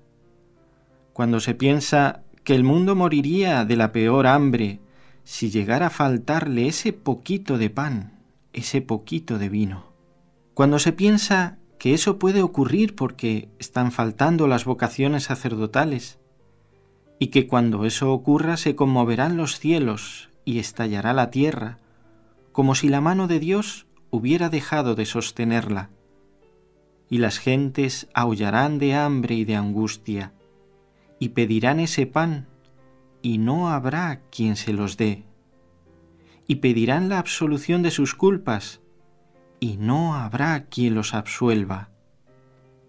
Cuando 1.13 1.39
se 1.39 1.53
piensa 1.53 2.23
que 2.43 2.55
el 2.55 2.63
mundo 2.63 2.95
moriría 2.95 3.65
de 3.65 3.75
la 3.75 3.91
peor 3.91 4.25
hambre 4.25 4.79
si 5.23 5.51
llegara 5.51 5.88
a 5.88 5.91
faltarle 5.91 6.67
ese 6.67 6.93
poquito 6.93 7.57
de 7.57 7.69
pan 7.69 8.19
ese 8.53 8.81
poquito 8.81 9.38
de 9.38 9.49
vino. 9.49 9.93
Cuando 10.53 10.79
se 10.79 10.91
piensa 10.91 11.59
que 11.80 11.94
eso 11.94 12.20
puede 12.20 12.44
ocurrir 12.44 12.94
porque 12.94 13.50
están 13.58 13.92
faltando 13.92 14.48
las 14.48 14.65
vocaciones 14.65 15.24
sacerdotales, 15.24 16.20
y 17.20 17.28
que 17.28 17.48
cuando 17.48 17.86
eso 17.86 18.12
ocurra 18.12 18.58
se 18.58 18.76
conmoverán 18.76 19.38
los 19.38 19.60
cielos 19.60 20.30
y 20.44 20.60
estallará 20.60 21.13
la 21.13 21.32
tierra, 21.32 21.78
como 22.52 22.76
si 22.76 22.89
la 22.89 23.00
mano 23.00 23.28
de 23.28 23.39
Dios 23.39 23.88
hubiera 24.10 24.50
dejado 24.50 24.94
de 24.94 25.06
sostenerla, 25.06 25.89
y 27.10 27.20
las 27.20 27.39
gentes 27.39 28.10
aullarán 28.13 28.78
de 28.78 28.94
hambre 28.94 29.36
y 29.36 29.46
de 29.46 29.56
angustia, 29.56 30.34
y 31.18 31.30
pedirán 31.30 31.80
ese 31.80 32.06
pan, 32.06 32.48
y 33.22 33.38
no 33.38 33.70
habrá 33.70 34.22
quien 34.30 34.58
se 34.58 34.74
los 34.74 34.98
dé, 34.98 35.24
y 36.46 36.56
pedirán 36.56 37.08
la 37.08 37.20
absolución 37.20 37.84
de 37.84 37.92
sus 37.92 38.15
culpas, 38.15 38.79
y 39.60 39.78
no 39.78 40.15
habrá 40.15 40.65
quien 40.65 40.95
los 40.95 41.13
absuelva, 41.13 41.89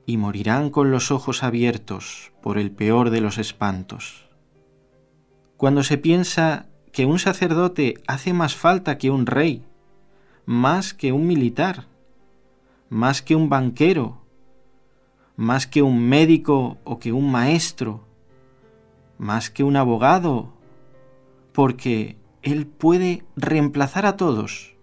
y 0.07 0.17
morirán 0.17 0.71
con 0.71 0.91
los 0.91 1.11
ojos 1.11 1.43
abiertos 1.43 2.33
por 2.43 2.59
el 2.59 2.71
peor 2.71 3.11
de 3.11 3.21
los 3.21 3.39
espantos. 3.39 4.29
Cuando 5.57 5.83
se 5.83 5.99
piensa 5.99 6.67
que 6.93 7.07
un 7.07 7.19
sacerdote 7.19 7.95
hace 8.07 8.33
más 8.33 8.55
falta 8.55 8.99
que 8.99 9.11
un 9.11 9.27
rey, 9.27 9.65
más 10.47 10.95
que 10.95 11.13
un 11.13 11.27
militar, 11.27 11.87
más 12.89 13.23
que 13.23 13.37
un 13.37 13.49
banquero, 13.49 14.23
más 15.37 15.67
que 15.67 15.83
un 15.83 16.09
médico 16.09 16.79
o 16.85 16.99
que 16.99 17.13
un 17.13 17.31
maestro, 17.31 18.05
más 19.19 19.51
que 19.51 19.63
un 19.63 19.77
abogado, 19.77 20.53
porque 21.53 22.17
Él 22.43 22.67
puede 22.67 23.25
reemplazar 23.37 24.07
a 24.07 24.17
todos, 24.17 24.75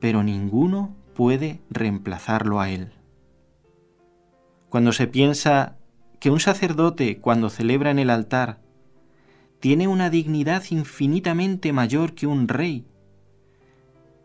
pero 0.00 0.22
ninguno 0.22 0.94
puede 1.14 1.60
reemplazarlo 1.70 2.60
a 2.60 2.68
Él. 2.70 2.92
Cuando 4.68 4.92
se 4.92 5.06
piensa 5.06 5.76
que 6.20 6.30
un 6.30 6.40
sacerdote 6.40 7.18
cuando 7.20 7.48
celebra 7.48 7.90
en 7.90 7.98
el 7.98 8.10
altar 8.10 8.58
tiene 9.60 9.88
una 9.88 10.10
dignidad 10.10 10.64
infinitamente 10.70 11.72
mayor 11.72 12.14
que 12.14 12.26
un 12.26 12.48
rey, 12.48 12.84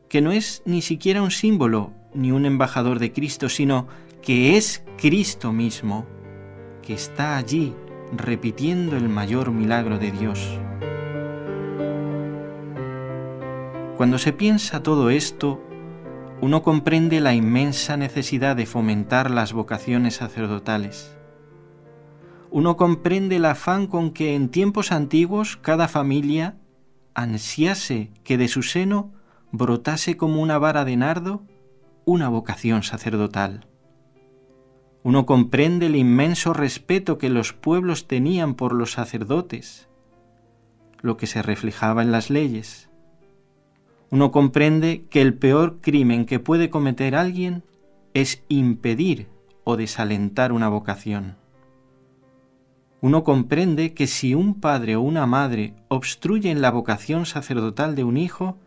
que 0.09 0.21
no 0.21 0.31
es 0.31 0.63
ni 0.65 0.81
siquiera 0.81 1.21
un 1.21 1.31
símbolo 1.31 1.93
ni 2.13 2.31
un 2.31 2.45
embajador 2.45 2.99
de 2.99 3.13
Cristo, 3.13 3.47
sino 3.47 3.87
que 4.21 4.57
es 4.57 4.83
Cristo 4.97 5.53
mismo, 5.53 6.05
que 6.81 6.93
está 6.93 7.37
allí 7.37 7.73
repitiendo 8.11 8.97
el 8.97 9.07
mayor 9.07 9.51
milagro 9.51 9.99
de 9.99 10.11
Dios. 10.11 10.59
Cuando 13.95 14.17
se 14.17 14.33
piensa 14.33 14.81
todo 14.81 15.09
esto, 15.09 15.61
uno 16.41 16.63
comprende 16.63 17.19
la 17.19 17.33
inmensa 17.33 17.97
necesidad 17.97 18.55
de 18.55 18.65
fomentar 18.65 19.29
las 19.29 19.51
vocaciones 19.51 20.15
sacerdotales. 20.15 21.15
Uno 22.49 22.77
comprende 22.77 23.35
el 23.35 23.45
afán 23.45 23.87
con 23.87 24.11
que 24.11 24.35
en 24.35 24.49
tiempos 24.49 24.93
antiguos 24.93 25.57
cada 25.57 25.89
familia 25.89 26.57
ansiase 27.13 28.11
que 28.23 28.37
de 28.37 28.47
su 28.47 28.63
seno 28.63 29.11
brotase 29.51 30.15
como 30.15 30.41
una 30.41 30.57
vara 30.57 30.85
de 30.85 30.95
nardo 30.95 31.43
una 32.05 32.29
vocación 32.29 32.83
sacerdotal. 32.83 33.67
Uno 35.03 35.25
comprende 35.25 35.87
el 35.87 35.95
inmenso 35.95 36.53
respeto 36.53 37.17
que 37.17 37.29
los 37.29 37.51
pueblos 37.53 38.07
tenían 38.07 38.55
por 38.55 38.73
los 38.73 38.93
sacerdotes, 38.93 39.89
lo 41.01 41.17
que 41.17 41.27
se 41.27 41.41
reflejaba 41.41 42.01
en 42.01 42.11
las 42.11 42.29
leyes. 42.29 42.88
Uno 44.11 44.31
comprende 44.31 45.05
que 45.09 45.21
el 45.21 45.33
peor 45.33 45.79
crimen 45.81 46.25
que 46.25 46.39
puede 46.39 46.69
cometer 46.69 47.15
alguien 47.15 47.63
es 48.13 48.43
impedir 48.49 49.27
o 49.63 49.77
desalentar 49.77 50.51
una 50.51 50.67
vocación. 50.69 51.37
Uno 53.01 53.23
comprende 53.23 53.93
que 53.93 54.07
si 54.07 54.33
un 54.33 54.59
padre 54.59 54.95
o 54.95 55.01
una 55.01 55.25
madre 55.25 55.73
obstruyen 55.87 56.61
la 56.61 56.71
vocación 56.71 57.25
sacerdotal 57.25 57.95
de 57.95 58.03
un 58.03 58.17
hijo, 58.17 58.57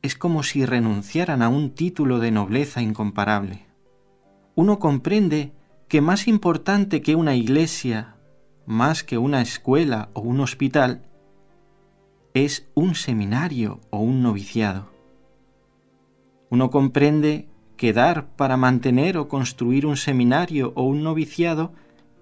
es 0.00 0.16
como 0.16 0.42
si 0.42 0.64
renunciaran 0.66 1.42
a 1.42 1.48
un 1.48 1.70
título 1.70 2.18
de 2.18 2.30
nobleza 2.32 2.82
incomparable 2.82 3.72
uno 4.54 4.78
comprende 4.78 5.52
que 5.88 6.00
más 6.00 6.28
importante 6.28 7.00
que 7.00 7.16
una 7.16 7.34
iglesia, 7.34 8.16
más 8.66 9.02
que 9.02 9.18
una 9.18 9.40
escuela 9.40 10.10
o 10.12 10.20
un 10.20 10.40
hospital, 10.40 11.02
es 12.34 12.68
un 12.74 12.94
seminario 12.94 13.80
o 13.90 13.98
un 13.98 14.22
noviciado. 14.22 14.90
Uno 16.50 16.70
comprende 16.70 17.48
que 17.76 17.92
dar 17.92 18.26
para 18.36 18.56
mantener 18.56 19.16
o 19.18 19.28
construir 19.28 19.86
un 19.86 19.96
seminario 19.96 20.72
o 20.76 20.84
un 20.84 21.02
noviciado 21.02 21.72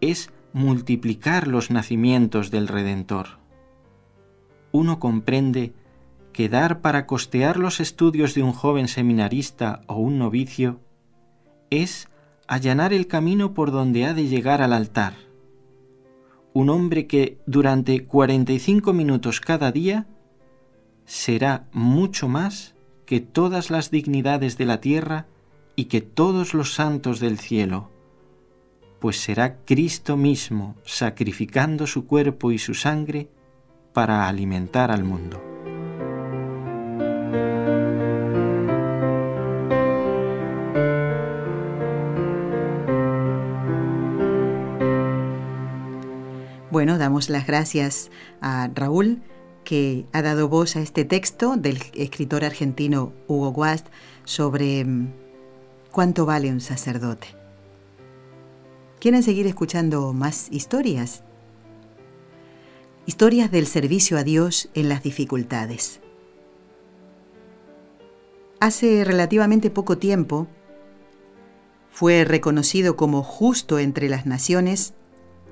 es 0.00 0.30
multiplicar 0.52 1.46
los 1.46 1.70
nacimientos 1.70 2.50
del 2.50 2.66
Redentor. 2.66 3.38
Uno 4.72 4.98
comprende 4.98 5.74
que 6.32 6.48
dar 6.48 6.80
para 6.80 7.06
costear 7.06 7.56
los 7.58 7.80
estudios 7.80 8.34
de 8.34 8.42
un 8.42 8.52
joven 8.52 8.88
seminarista 8.88 9.82
o 9.86 9.96
un 9.96 10.18
novicio 10.18 10.80
es 11.70 12.08
allanar 12.46 12.92
el 12.92 13.06
camino 13.06 13.52
por 13.52 13.70
donde 13.70 14.06
ha 14.06 14.14
de 14.14 14.26
llegar 14.26 14.62
al 14.62 14.72
altar. 14.72 15.14
Un 16.52 16.68
hombre 16.68 17.06
que 17.06 17.38
durante 17.46 18.04
45 18.06 18.92
minutos 18.92 19.40
cada 19.40 19.70
día 19.70 20.06
será 21.04 21.68
mucho 21.72 22.28
más 22.28 22.74
que 23.06 23.20
todas 23.20 23.70
las 23.70 23.90
dignidades 23.90 24.58
de 24.58 24.64
la 24.64 24.80
tierra 24.80 25.26
y 25.76 25.84
que 25.84 26.00
todos 26.00 26.54
los 26.54 26.74
santos 26.74 27.20
del 27.20 27.38
cielo, 27.38 27.90
pues 29.00 29.20
será 29.20 29.56
Cristo 29.64 30.16
mismo 30.16 30.76
sacrificando 30.84 31.86
su 31.86 32.06
cuerpo 32.06 32.52
y 32.52 32.58
su 32.58 32.74
sangre 32.74 33.28
para 33.92 34.28
alimentar 34.28 34.90
al 34.90 35.04
mundo. 35.04 35.49
Bueno, 46.70 46.98
damos 46.98 47.30
las 47.30 47.48
gracias 47.48 48.10
a 48.40 48.70
Raúl 48.72 49.22
que 49.64 50.06
ha 50.12 50.22
dado 50.22 50.48
voz 50.48 50.76
a 50.76 50.80
este 50.80 51.04
texto 51.04 51.56
del 51.56 51.82
escritor 51.94 52.44
argentino 52.44 53.12
Hugo 53.26 53.50
Guast 53.50 53.88
sobre 54.24 54.84
mm, 54.84 55.12
cuánto 55.90 56.26
vale 56.26 56.52
un 56.52 56.60
sacerdote. 56.60 57.26
¿Quieren 59.00 59.24
seguir 59.24 59.48
escuchando 59.48 60.12
más 60.12 60.46
historias? 60.52 61.24
Historias 63.04 63.50
del 63.50 63.66
servicio 63.66 64.16
a 64.16 64.22
Dios 64.22 64.68
en 64.74 64.88
las 64.88 65.02
dificultades. 65.02 65.98
Hace 68.60 69.02
relativamente 69.04 69.70
poco 69.70 69.98
tiempo 69.98 70.46
fue 71.90 72.24
reconocido 72.24 72.94
como 72.94 73.24
justo 73.24 73.80
entre 73.80 74.08
las 74.08 74.24
naciones 74.24 74.94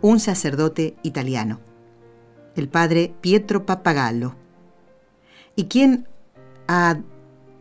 un 0.00 0.20
sacerdote 0.20 0.96
italiano, 1.02 1.60
el 2.54 2.68
padre 2.68 3.14
Pietro 3.20 3.66
Pappagallo. 3.66 4.34
¿Y 5.56 5.64
quién 5.64 6.06
ha 6.68 7.00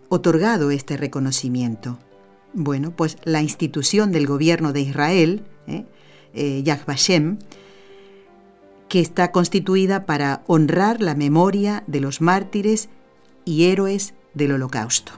otorgado 0.10 0.72
este 0.72 0.98
reconocimiento? 0.98 1.98
Bueno, 2.54 2.92
pues 2.92 3.18
la 3.24 3.42
institución 3.42 4.12
del 4.12 4.28
gobierno 4.28 4.74
de 4.74 4.82
Israel, 4.82 5.44
¿eh? 5.68 5.86
eh 6.34 6.78
Vashem, 6.86 7.40
que 8.88 9.00
está 9.00 9.32
constituida 9.32 10.06
para 10.06 10.44
honrar 10.48 11.02
la 11.02 11.16
memoria 11.16 11.84
de 11.88 12.00
los 12.00 12.22
mártires 12.22 12.90
y 13.46 13.66
héroes 13.66 14.14
del 14.34 14.54
holocausto. 14.54 15.14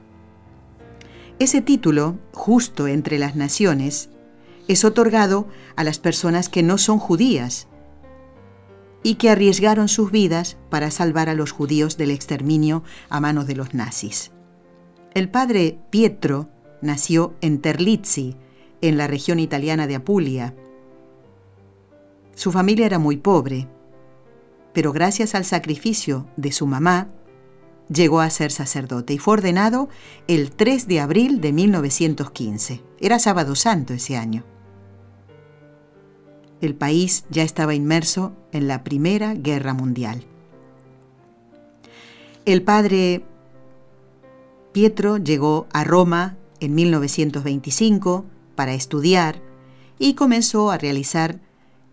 Ese 1.40 1.62
título, 1.62 2.18
justo 2.34 2.88
entre 2.88 3.20
las 3.20 3.36
naciones, 3.36 4.10
es 4.70 4.86
otorgado 4.86 5.48
a 5.76 5.84
las 5.84 5.98
personas 5.98 6.48
que 6.48 6.62
no 6.62 6.78
son 6.78 7.00
judías 7.00 7.68
y 9.02 9.16
que 9.16 9.32
arriesgaron 9.32 9.88
sus 9.88 10.12
vidas 10.12 10.58
para 10.70 10.92
salvar 10.92 11.28
a 11.28 11.34
los 11.34 11.52
judíos 11.52 11.98
del 11.98 12.12
exterminio 12.12 12.84
a 13.10 13.20
manos 13.20 13.48
de 13.48 13.56
los 13.56 13.74
nazis. 13.74 14.32
El 15.16 15.28
padre 15.28 15.80
Pietro 15.90 16.50
nació 16.84 17.34
en 17.42 17.62
Terlizzi, 17.62 18.36
en 18.82 18.98
la 18.98 19.08
región 19.08 19.40
italiana 19.40 19.88
de 19.88 19.96
Apulia. 19.96 20.54
Su 22.36 22.52
familia 22.52 22.86
era 22.86 23.00
muy 23.00 23.18
pobre, 23.18 23.68
pero 24.72 24.94
gracias 24.94 25.34
al 25.34 25.46
sacrificio 25.46 26.28
de 26.38 26.52
su 26.52 26.68
mamá, 26.68 27.08
llegó 27.92 28.20
a 28.20 28.30
ser 28.30 28.52
sacerdote 28.52 29.14
y 29.14 29.18
fue 29.18 29.34
ordenado 29.34 29.90
el 30.28 30.52
3 30.52 30.88
de 30.88 31.00
abril 31.00 31.42
de 31.42 31.54
1915. 31.54 32.84
Era 33.00 33.18
sábado 33.18 33.56
santo 33.56 33.96
ese 33.96 34.16
año 34.16 34.44
el 36.62 36.76
país 36.76 37.26
ya 37.30 37.44
estaba 37.44 37.76
inmerso 37.76 38.34
en 38.52 38.68
la 38.68 38.84
Primera 38.84 39.34
Guerra 39.34 39.74
Mundial. 39.74 40.24
El 42.46 42.64
padre 42.64 43.24
Pietro 44.72 45.18
llegó 45.18 45.68
a 45.72 45.84
Roma 45.84 46.38
en 46.60 46.76
1925 46.76 48.26
para 48.56 48.74
estudiar 48.74 49.42
y 49.98 50.14
comenzó 50.14 50.72
a 50.72 50.78
realizar 50.78 51.40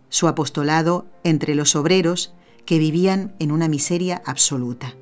su 0.09 0.27
apostolado 0.27 1.05
entre 1.23 1.55
los 1.55 1.75
obreros 1.75 2.33
que 2.65 2.79
vivían 2.79 3.33
en 3.39 3.51
una 3.51 3.67
miseria 3.67 4.21
absoluta. 4.25 4.95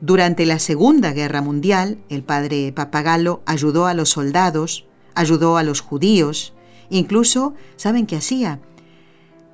Durante 0.00 0.44
la 0.44 0.58
Segunda 0.58 1.12
Guerra 1.12 1.40
Mundial, 1.40 1.98
el 2.08 2.22
padre 2.22 2.72
Papagalo 2.72 3.42
ayudó 3.46 3.86
a 3.86 3.94
los 3.94 4.10
soldados, 4.10 4.84
ayudó 5.14 5.56
a 5.56 5.62
los 5.62 5.80
judíos, 5.80 6.52
incluso, 6.90 7.54
¿saben 7.76 8.06
qué 8.06 8.16
hacía? 8.16 8.60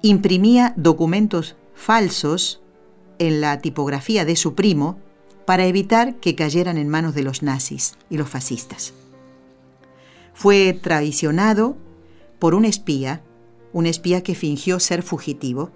Imprimía 0.03 0.75
documentos 0.77 1.57
falsos 1.75 2.63
en 3.19 3.41
la 3.41 3.61
tipografía 3.61 4.25
de 4.25 4.37
su 4.37 4.55
primo 4.55 4.99
para 5.47 5.67
evitar 5.67 6.17
que 6.17 6.35
cayeran 6.35 6.79
en 6.79 6.89
manos 6.89 7.15
de 7.15 7.23
los 7.23 7.43
nazis 7.43 7.97
y 8.11 8.17
los 8.17 8.29
fascistas. 8.29 8.93
Fue 10.35 10.73
traicionado 10.73 11.77
por 12.39 12.55
un 12.55 12.65
espía, 12.65 13.23
un 13.73 13.87
espía 13.87 14.23
que 14.23 14.35
fingió 14.35 14.81
ser 14.81 15.03
fugitivo. 15.03 15.71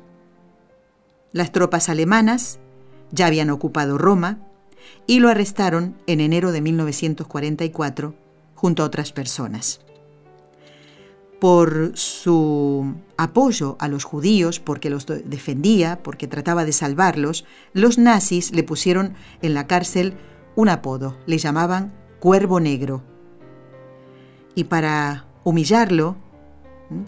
Las 1.33 1.53
tropas 1.53 1.89
alemanas 1.89 2.59
ya 3.13 3.27
habían 3.27 3.51
ocupado 3.51 3.99
Roma 3.99 4.41
y 5.07 5.21
lo 5.21 5.29
arrestaron 5.29 5.97
en 6.07 6.21
enero 6.21 6.53
de 6.53 6.61
1944 6.61 8.15
junto 8.55 8.83
a 8.83 8.87
otras 8.87 9.13
personas. 9.13 9.81
Por 11.41 11.93
su 11.95 12.95
apoyo 13.17 13.77
a 13.79 13.89
los 13.89 14.05
judíos, 14.05 14.59
porque 14.59 14.91
los 14.91 15.07
defendía, 15.07 16.03
porque 16.03 16.27
trataba 16.27 16.65
de 16.65 16.73
salvarlos, 16.73 17.45
los 17.73 17.99
nazis 17.99 18.53
le 18.53 18.63
pusieron 18.63 19.15
en 19.43 19.55
la 19.55 19.67
cárcel 19.67 20.15
un 20.55 20.71
apodo, 20.71 21.17
le 21.27 21.39
llamaban 21.39 21.93
Cuervo 22.21 22.61
Negro. 22.61 23.03
Y 24.55 24.65
para 24.65 25.27
humillarlo, 25.45 26.17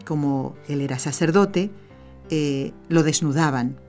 como 0.05 0.55
él 0.69 0.83
era 0.83 0.99
sacerdote, 0.99 1.71
eh, 2.31 2.73
lo 2.89 3.03
desnudaban. 3.03 3.81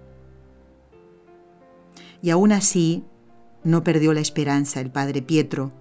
Y 2.21 2.29
aún 2.29 2.51
así, 2.51 3.03
no 3.63 3.83
perdió 3.83 4.13
la 4.13 4.21
esperanza 4.21 4.79
el 4.79 4.91
padre 4.91 5.21
Pietro, 5.21 5.71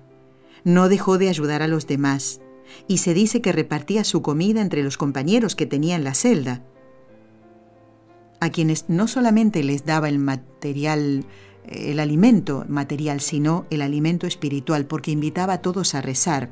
no 0.64 0.88
dejó 0.88 1.18
de 1.18 1.28
ayudar 1.28 1.62
a 1.62 1.68
los 1.68 1.86
demás, 1.86 2.40
y 2.86 2.98
se 2.98 3.14
dice 3.14 3.40
que 3.40 3.52
repartía 3.52 4.04
su 4.04 4.22
comida 4.22 4.60
entre 4.60 4.82
los 4.82 4.96
compañeros 4.96 5.54
que 5.54 5.66
tenía 5.66 5.96
en 5.96 6.04
la 6.04 6.14
celda, 6.14 6.62
a 8.40 8.50
quienes 8.50 8.88
no 8.88 9.08
solamente 9.08 9.62
les 9.62 9.84
daba 9.84 10.08
el 10.08 10.18
material, 10.18 11.24
eh, 11.66 11.90
el 11.92 12.00
alimento 12.00 12.64
material, 12.68 13.20
sino 13.20 13.66
el 13.70 13.82
alimento 13.82 14.26
espiritual, 14.26 14.86
porque 14.86 15.10
invitaba 15.10 15.54
a 15.54 15.62
todos 15.62 15.94
a 15.94 16.00
rezar, 16.00 16.50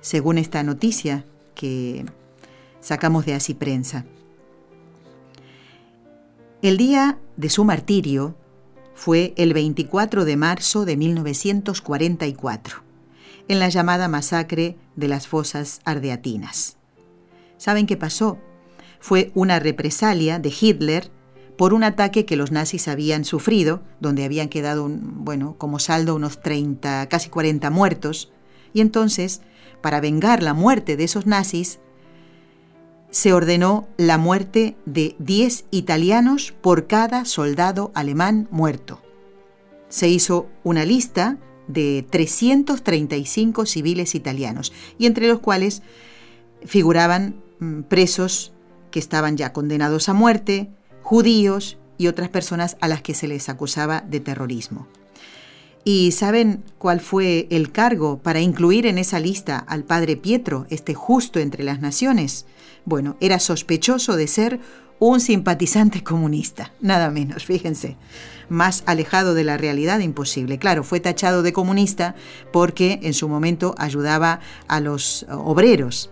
según 0.00 0.38
esta 0.38 0.62
noticia 0.62 1.24
que 1.54 2.04
sacamos 2.80 3.26
de 3.26 3.34
Así 3.34 3.54
Prensa. 3.54 4.04
El 6.60 6.76
día 6.76 7.18
de 7.36 7.50
su 7.50 7.64
martirio, 7.64 8.36
fue 8.98 9.32
el 9.36 9.54
24 9.54 10.24
de 10.24 10.36
marzo 10.36 10.84
de 10.84 10.96
1944, 10.96 12.82
en 13.48 13.58
la 13.58 13.68
llamada 13.68 14.08
masacre 14.08 14.76
de 14.96 15.08
las 15.08 15.26
fosas 15.26 15.80
ardeatinas. 15.84 16.76
¿Saben 17.56 17.86
qué 17.86 17.96
pasó? 17.96 18.38
Fue 19.00 19.32
una 19.34 19.58
represalia 19.58 20.38
de 20.38 20.52
Hitler 20.58 21.10
por 21.56 21.74
un 21.74 21.82
ataque 21.82 22.24
que 22.24 22.36
los 22.36 22.52
nazis 22.52 22.86
habían 22.86 23.24
sufrido, 23.24 23.82
donde 24.00 24.24
habían 24.24 24.48
quedado, 24.48 24.88
bueno, 24.88 25.56
como 25.58 25.80
saldo 25.80 26.14
unos 26.14 26.40
30, 26.40 27.08
casi 27.08 27.30
40 27.30 27.68
muertos, 27.70 28.30
y 28.72 28.80
entonces, 28.80 29.40
para 29.80 30.00
vengar 30.00 30.42
la 30.42 30.54
muerte 30.54 30.96
de 30.96 31.04
esos 31.04 31.26
nazis, 31.26 31.80
se 33.10 33.32
ordenó 33.32 33.88
la 33.96 34.18
muerte 34.18 34.76
de 34.84 35.16
10 35.18 35.64
italianos 35.70 36.54
por 36.60 36.86
cada 36.86 37.24
soldado 37.24 37.90
alemán 37.94 38.46
muerto. 38.50 39.00
Se 39.88 40.08
hizo 40.08 40.46
una 40.62 40.84
lista 40.84 41.38
de 41.68 42.04
335 42.10 43.66
civiles 43.66 44.14
italianos, 44.14 44.72
y 44.98 45.06
entre 45.06 45.28
los 45.28 45.38
cuales 45.38 45.82
figuraban 46.64 47.36
mm, 47.60 47.82
presos 47.82 48.52
que 48.90 48.98
estaban 48.98 49.36
ya 49.36 49.52
condenados 49.52 50.08
a 50.08 50.14
muerte, 50.14 50.70
judíos 51.02 51.78
y 51.98 52.06
otras 52.06 52.28
personas 52.28 52.76
a 52.80 52.88
las 52.88 53.02
que 53.02 53.14
se 53.14 53.28
les 53.28 53.48
acusaba 53.48 54.00
de 54.00 54.20
terrorismo. 54.20 54.88
¿Y 55.84 56.12
saben 56.12 56.64
cuál 56.76 57.00
fue 57.00 57.46
el 57.50 57.72
cargo 57.72 58.18
para 58.18 58.40
incluir 58.40 58.86
en 58.86 58.98
esa 58.98 59.20
lista 59.20 59.58
al 59.58 59.84
padre 59.84 60.16
Pietro, 60.16 60.66
este 60.70 60.94
justo 60.94 61.38
entre 61.38 61.64
las 61.64 61.80
naciones? 61.80 62.46
Bueno, 62.84 63.16
era 63.20 63.38
sospechoso 63.38 64.16
de 64.16 64.26
ser 64.26 64.60
un 64.98 65.20
simpatizante 65.20 66.02
comunista, 66.02 66.72
nada 66.80 67.10
menos, 67.10 67.44
fíjense. 67.44 67.96
Más 68.48 68.82
alejado 68.86 69.34
de 69.34 69.44
la 69.44 69.56
realidad 69.56 70.00
imposible. 70.00 70.58
Claro, 70.58 70.84
fue 70.84 71.00
tachado 71.00 71.42
de 71.42 71.52
comunista 71.52 72.14
porque 72.52 73.00
en 73.02 73.14
su 73.14 73.28
momento 73.28 73.74
ayudaba 73.78 74.40
a 74.68 74.80
los 74.80 75.26
obreros. 75.28 76.10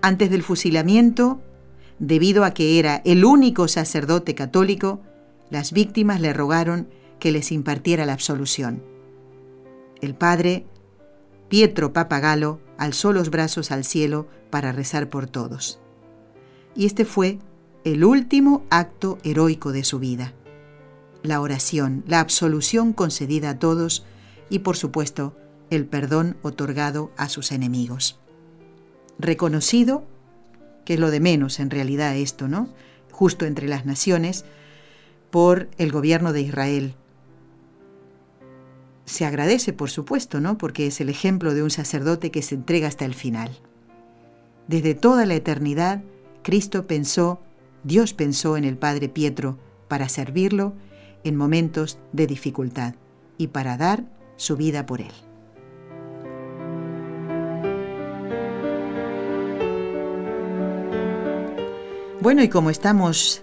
Antes 0.00 0.30
del 0.30 0.42
fusilamiento, 0.42 1.40
debido 1.98 2.44
a 2.44 2.52
que 2.52 2.78
era 2.78 3.02
el 3.04 3.24
único 3.24 3.68
sacerdote 3.68 4.34
católico, 4.34 5.00
las 5.50 5.72
víctimas 5.72 6.20
le 6.20 6.32
rogaron 6.32 6.88
que 7.20 7.30
les 7.30 7.52
impartiera 7.52 8.06
la 8.06 8.12
absolución. 8.12 8.82
El 10.00 10.16
padre, 10.16 10.66
Pietro 11.48 11.92
Papagalo, 11.92 12.58
alzó 12.78 13.12
los 13.12 13.30
brazos 13.30 13.70
al 13.70 13.84
cielo 13.84 14.26
para 14.50 14.72
rezar 14.72 15.08
por 15.08 15.28
todos. 15.28 15.80
Y 16.74 16.86
este 16.86 17.04
fue 17.04 17.38
el 17.84 18.04
último 18.04 18.64
acto 18.70 19.18
heroico 19.24 19.72
de 19.72 19.82
su 19.82 19.98
vida. 19.98 20.32
La 21.22 21.40
oración, 21.40 22.04
la 22.06 22.20
absolución 22.20 22.92
concedida 22.92 23.50
a 23.50 23.58
todos 23.58 24.04
y 24.50 24.60
por 24.60 24.76
supuesto 24.76 25.36
el 25.70 25.86
perdón 25.86 26.36
otorgado 26.42 27.10
a 27.16 27.28
sus 27.28 27.50
enemigos. 27.50 28.20
Reconocido, 29.18 30.04
que 30.84 30.94
es 30.94 31.00
lo 31.00 31.10
de 31.10 31.20
menos 31.20 31.58
en 31.58 31.70
realidad 31.70 32.16
esto, 32.16 32.46
¿no? 32.46 32.68
Justo 33.10 33.46
entre 33.46 33.68
las 33.68 33.84
naciones, 33.84 34.44
por 35.30 35.68
el 35.78 35.90
gobierno 35.90 36.32
de 36.32 36.42
Israel, 36.42 36.94
se 39.04 39.24
agradece, 39.24 39.72
por 39.72 39.90
supuesto, 39.90 40.40
¿no? 40.40 40.56
Porque 40.56 40.86
es 40.86 41.00
el 41.00 41.08
ejemplo 41.08 41.54
de 41.54 41.62
un 41.62 41.70
sacerdote 41.70 42.30
que 42.30 42.42
se 42.42 42.54
entrega 42.54 42.86
hasta 42.86 43.04
el 43.04 43.14
final. 43.14 43.50
Desde 44.68 44.94
toda 44.94 45.26
la 45.26 45.34
eternidad, 45.34 46.02
Cristo 46.42 46.86
pensó, 46.86 47.40
Dios 47.84 48.14
pensó 48.14 48.56
en 48.56 48.64
el 48.64 48.76
Padre 48.76 49.08
Pietro 49.08 49.58
para 49.88 50.08
servirlo 50.08 50.74
en 51.24 51.36
momentos 51.36 51.98
de 52.12 52.26
dificultad 52.26 52.94
y 53.38 53.48
para 53.48 53.76
dar 53.76 54.04
su 54.36 54.56
vida 54.56 54.86
por 54.86 55.00
él. 55.00 55.12
Bueno, 62.20 62.42
y 62.42 62.48
como 62.48 62.70
estamos 62.70 63.42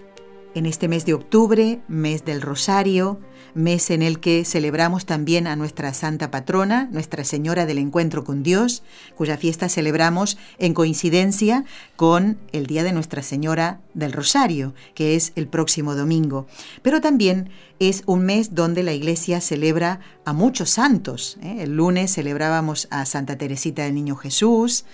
en 0.54 0.64
este 0.64 0.88
mes 0.88 1.04
de 1.04 1.12
octubre, 1.12 1.82
mes 1.86 2.24
del 2.24 2.40
Rosario, 2.40 3.20
mes 3.54 3.90
en 3.90 4.02
el 4.02 4.20
que 4.20 4.44
celebramos 4.44 5.06
también 5.06 5.46
a 5.46 5.56
nuestra 5.56 5.94
Santa 5.94 6.30
Patrona, 6.30 6.88
Nuestra 6.92 7.24
Señora 7.24 7.66
del 7.66 7.78
Encuentro 7.78 8.24
con 8.24 8.42
Dios, 8.42 8.82
cuya 9.16 9.36
fiesta 9.36 9.68
celebramos 9.68 10.38
en 10.58 10.74
coincidencia 10.74 11.64
con 11.96 12.38
el 12.52 12.66
Día 12.66 12.84
de 12.84 12.92
Nuestra 12.92 13.22
Señora 13.22 13.80
del 13.94 14.12
Rosario, 14.12 14.74
que 14.94 15.16
es 15.16 15.32
el 15.36 15.48
próximo 15.48 15.94
domingo. 15.94 16.46
Pero 16.82 17.00
también 17.00 17.50
es 17.78 18.02
un 18.06 18.22
mes 18.22 18.54
donde 18.54 18.82
la 18.82 18.92
Iglesia 18.92 19.40
celebra 19.40 20.00
a 20.24 20.32
muchos 20.32 20.70
santos. 20.70 21.38
¿eh? 21.42 21.58
El 21.60 21.76
lunes 21.76 22.12
celebrábamos 22.14 22.88
a 22.90 23.06
Santa 23.06 23.36
Teresita 23.38 23.84
del 23.84 23.94
Niño 23.94 24.16
Jesús, 24.16 24.84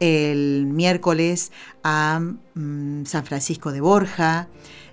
el 0.00 0.66
miércoles 0.66 1.52
a 1.84 2.20
mm, 2.54 3.04
San 3.04 3.24
Francisco 3.24 3.70
de 3.70 3.82
Borja, 3.82 4.48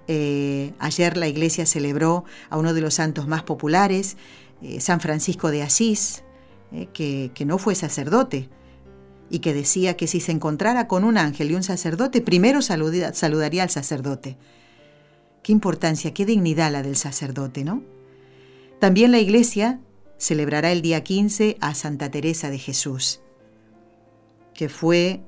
eh, 0.08 0.74
ayer 0.80 1.18
la 1.18 1.28
iglesia 1.28 1.66
celebró 1.66 2.24
a 2.50 2.58
uno 2.58 2.74
de 2.74 2.82
los 2.82 2.96
santos 2.96 3.28
más 3.28 3.44
populares, 3.44 4.18
eh, 4.62 4.80
San 4.80 5.02
Francisco 5.02 5.52
de 5.52 5.64
Asís, 5.64 6.24
eh, 6.72 6.88
que, 6.94 7.46
no 7.46 7.58
fue 7.58 7.76
sacerdote 7.76 8.50
y 9.30 9.40
que 9.40 9.54
decía 9.54 9.98
que 9.98 10.08
si 10.08 10.22
se 10.22 10.32
encontrara 10.32 10.88
con 10.88 11.04
un 11.04 11.18
ángel 11.18 11.52
y 11.52 11.56
un 11.56 11.64
sacerdote, 11.64 12.22
primero 12.22 12.62
saludaría 12.62 13.64
al 13.64 13.70
sacerdote. 13.70 14.38
Qué 15.44 15.52
importancia, 15.52 16.14
qué 16.14 16.26
dignidad 16.26 16.72
la 16.72 16.84
del 16.84 16.96
sacerdote, 16.96 17.64
¿no? 17.64 17.84
También 18.80 19.12
la 19.12 19.20
iglesia 19.20 19.82
celebrará 20.18 20.72
el 20.72 20.82
día 20.82 21.04
15 21.04 21.58
a 21.60 21.74
Santa 21.74 22.10
Teresa 22.10 22.50
de 22.50 22.58
Jesús, 22.58 23.22
que 24.54 24.70
fue 24.70 25.22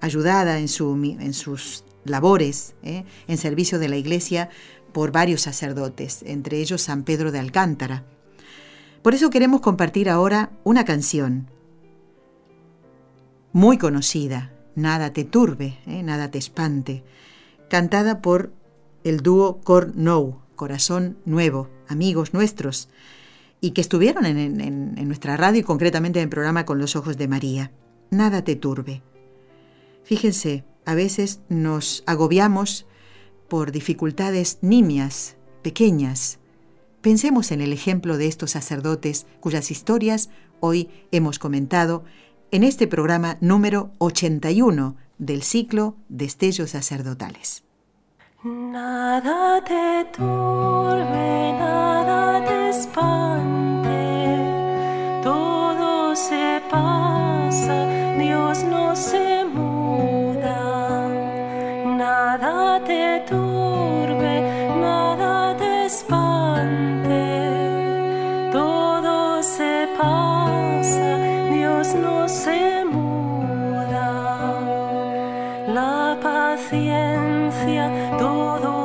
ayudada 0.00 0.58
en, 0.58 0.68
su, 0.68 0.94
en 0.94 1.34
sus 1.34 1.84
labores 2.04 2.74
¿eh? 2.82 3.04
en 3.28 3.38
servicio 3.38 3.78
de 3.78 3.88
la 3.88 3.96
Iglesia 3.96 4.50
por 4.92 5.12
varios 5.12 5.42
sacerdotes, 5.42 6.22
entre 6.24 6.60
ellos 6.60 6.82
San 6.82 7.02
Pedro 7.02 7.32
de 7.32 7.40
Alcántara. 7.40 8.04
Por 9.02 9.14
eso 9.14 9.30
queremos 9.30 9.60
compartir 9.60 10.08
ahora 10.08 10.50
una 10.64 10.84
canción 10.84 11.50
muy 13.52 13.78
conocida, 13.78 14.54
Nada 14.76 15.12
te 15.12 15.24
turbe, 15.24 15.78
¿eh? 15.86 16.02
nada 16.02 16.30
te 16.30 16.38
espante, 16.38 17.04
cantada 17.70 18.20
por 18.20 18.52
el 19.04 19.20
dúo 19.20 19.60
Cor 19.60 19.92
Nou, 19.94 20.40
Corazón 20.56 21.16
Nuevo, 21.24 21.70
amigos 21.86 22.34
nuestros, 22.34 22.88
y 23.60 23.70
que 23.70 23.80
estuvieron 23.80 24.26
en, 24.26 24.60
en 24.60 25.06
nuestra 25.06 25.36
radio 25.36 25.60
y 25.60 25.62
concretamente 25.62 26.18
en 26.18 26.24
el 26.24 26.28
programa 26.28 26.66
Con 26.66 26.78
los 26.78 26.96
Ojos 26.96 27.16
de 27.16 27.28
María. 27.28 27.70
Nada 28.10 28.42
te 28.42 28.56
turbe. 28.56 29.02
Fíjense, 30.02 30.64
a 30.84 30.94
veces 30.94 31.40
nos 31.48 32.02
agobiamos 32.06 32.86
por 33.48 33.72
dificultades 33.72 34.58
nimias, 34.62 35.36
pequeñas. 35.62 36.38
Pensemos 37.00 37.52
en 37.52 37.60
el 37.60 37.72
ejemplo 37.72 38.16
de 38.16 38.26
estos 38.26 38.52
sacerdotes 38.52 39.26
cuyas 39.40 39.70
historias 39.70 40.30
hoy 40.60 40.88
hemos 41.12 41.38
comentado 41.38 42.04
en 42.50 42.64
este 42.64 42.86
programa 42.86 43.36
número 43.40 43.90
81 43.98 44.96
del 45.18 45.42
ciclo 45.42 45.96
Destellos 46.08 46.70
Sacerdotales. 46.70 47.64
Nada 48.42 49.62
te 49.64 50.04
turbe, 50.16 51.52
nada 51.58 52.44
te 52.44 52.68
espante, 52.70 53.92
todo 55.22 56.14
se 56.14 56.60
pasa, 56.70 57.86
Dios 58.18 58.64
no 58.64 58.94
se 58.94 59.33
paciencia 77.64 77.90
todo 78.18 78.83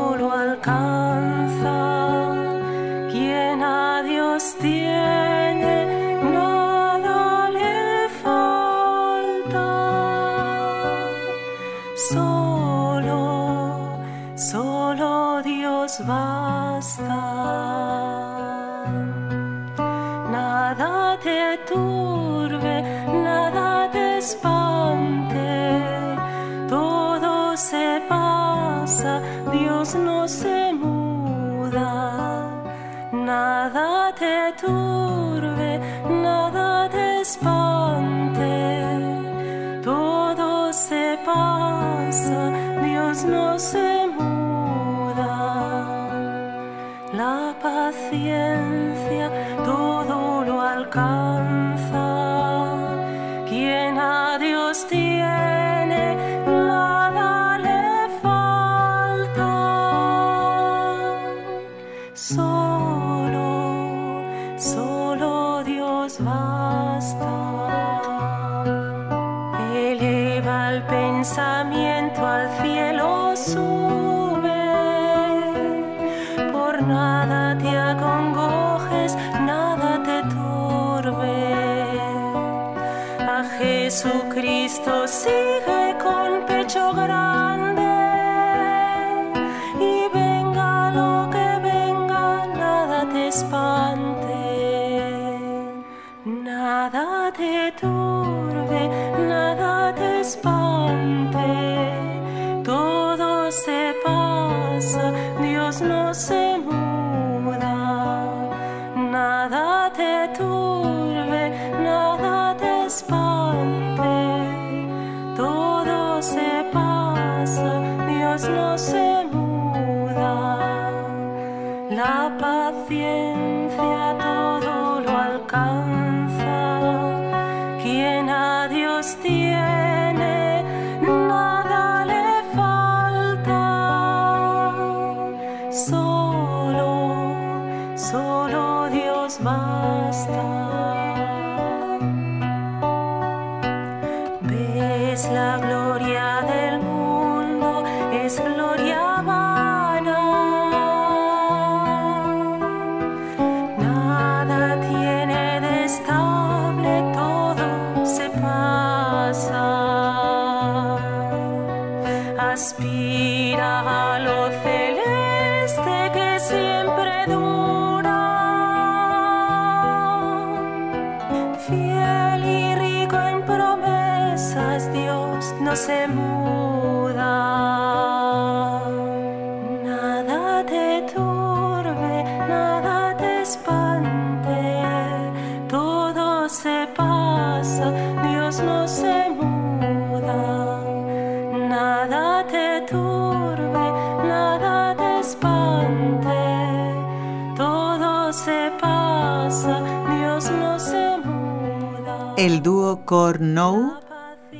Cornou, 203.09 203.95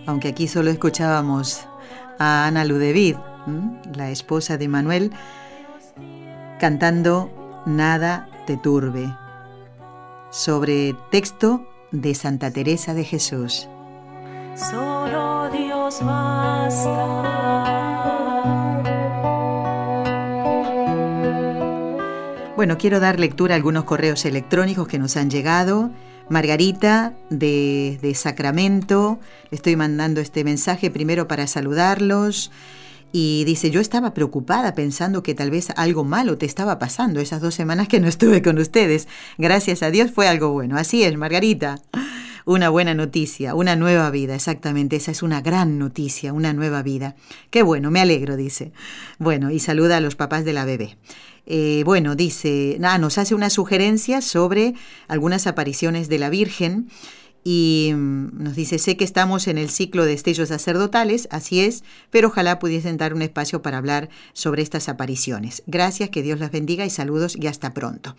aunque 0.07 0.29
aquí 0.29 0.47
solo 0.47 0.71
escuchábamos 0.71 1.67
a 2.17 2.47
Ana 2.47 2.65
Ludevid, 2.65 3.15
la 3.93 4.09
esposa 4.09 4.57
de 4.57 4.67
Manuel, 4.67 5.11
cantando 6.59 7.29
Nada 7.67 8.27
te 8.47 8.57
turbe, 8.57 9.15
sobre 10.31 10.95
texto 11.11 11.63
de 11.91 12.15
Santa 12.15 12.49
Teresa 12.49 12.95
de 12.95 13.03
Jesús. 13.03 13.69
Solo 14.55 15.51
Dios. 15.51 15.99
Bueno, 22.55 22.79
quiero 22.79 22.99
dar 22.99 23.19
lectura 23.19 23.53
a 23.53 23.57
algunos 23.57 23.83
correos 23.83 24.25
electrónicos 24.25 24.87
que 24.87 24.97
nos 24.97 25.17
han 25.17 25.29
llegado. 25.29 25.91
Margarita 26.29 27.13
de, 27.29 27.99
de 28.01 28.15
Sacramento, 28.15 29.19
le 29.51 29.55
estoy 29.55 29.75
mandando 29.75 30.21
este 30.21 30.43
mensaje 30.43 30.91
primero 30.91 31.27
para 31.27 31.47
saludarlos. 31.47 32.51
Y 33.11 33.43
dice, 33.45 33.71
yo 33.71 33.81
estaba 33.81 34.13
preocupada 34.13 34.75
pensando 34.75 35.23
que 35.23 35.33
tal 35.33 35.49
vez 35.49 35.69
algo 35.75 36.03
malo 36.03 36.37
te 36.37 36.45
estaba 36.45 36.77
pasando 36.77 37.19
esas 37.19 37.41
dos 37.41 37.55
semanas 37.55 37.87
que 37.87 37.99
no 37.99 38.07
estuve 38.07 38.41
con 38.43 38.59
ustedes. 38.59 39.07
Gracias 39.37 39.81
a 39.81 39.89
Dios 39.89 40.11
fue 40.11 40.27
algo 40.27 40.51
bueno. 40.51 40.77
Así 40.77 41.03
es, 41.03 41.17
Margarita. 41.17 41.81
Una 42.45 42.69
buena 42.69 42.93
noticia, 42.93 43.53
una 43.55 43.75
nueva 43.75 44.09
vida, 44.11 44.35
exactamente. 44.35 44.95
Esa 44.95 45.11
es 45.11 45.23
una 45.23 45.41
gran 45.41 45.77
noticia, 45.77 46.33
una 46.33 46.53
nueva 46.53 46.83
vida. 46.83 47.15
Qué 47.49 47.63
bueno, 47.63 47.91
me 47.91 47.99
alegro, 47.99 48.37
dice. 48.37 48.71
Bueno, 49.17 49.51
y 49.51 49.59
saluda 49.59 49.97
a 49.97 50.01
los 50.01 50.15
papás 50.15 50.45
de 50.45 50.53
la 50.53 50.65
bebé. 50.65 50.97
Eh, 51.49 51.81
bueno, 51.83 52.15
dice, 52.15 52.77
nada, 52.79 52.99
nos 52.99 53.17
hace 53.17 53.33
una 53.33 53.49
sugerencia 53.49 54.21
sobre 54.21 54.75
algunas 55.07 55.47
apariciones 55.47 56.07
de 56.07 56.19
la 56.19 56.29
Virgen 56.29 56.89
y 57.43 57.91
mm, 57.95 58.43
nos 58.43 58.55
dice, 58.55 58.77
sé 58.77 58.97
que 58.97 59.03
estamos 59.03 59.47
en 59.47 59.57
el 59.57 59.71
ciclo 59.71 60.05
de 60.05 60.13
estellos 60.13 60.49
sacerdotales, 60.49 61.27
así 61.31 61.61
es, 61.61 61.83
pero 62.11 62.27
ojalá 62.27 62.59
pudiesen 62.59 62.97
dar 62.97 63.15
un 63.15 63.23
espacio 63.23 63.63
para 63.63 63.79
hablar 63.79 64.09
sobre 64.33 64.61
estas 64.61 64.89
apariciones. 64.89 65.63
Gracias, 65.65 66.11
que 66.11 66.21
Dios 66.21 66.39
las 66.39 66.51
bendiga 66.51 66.85
y 66.85 66.91
saludos 66.91 67.35
y 67.35 67.47
hasta 67.47 67.73
pronto. 67.73 68.15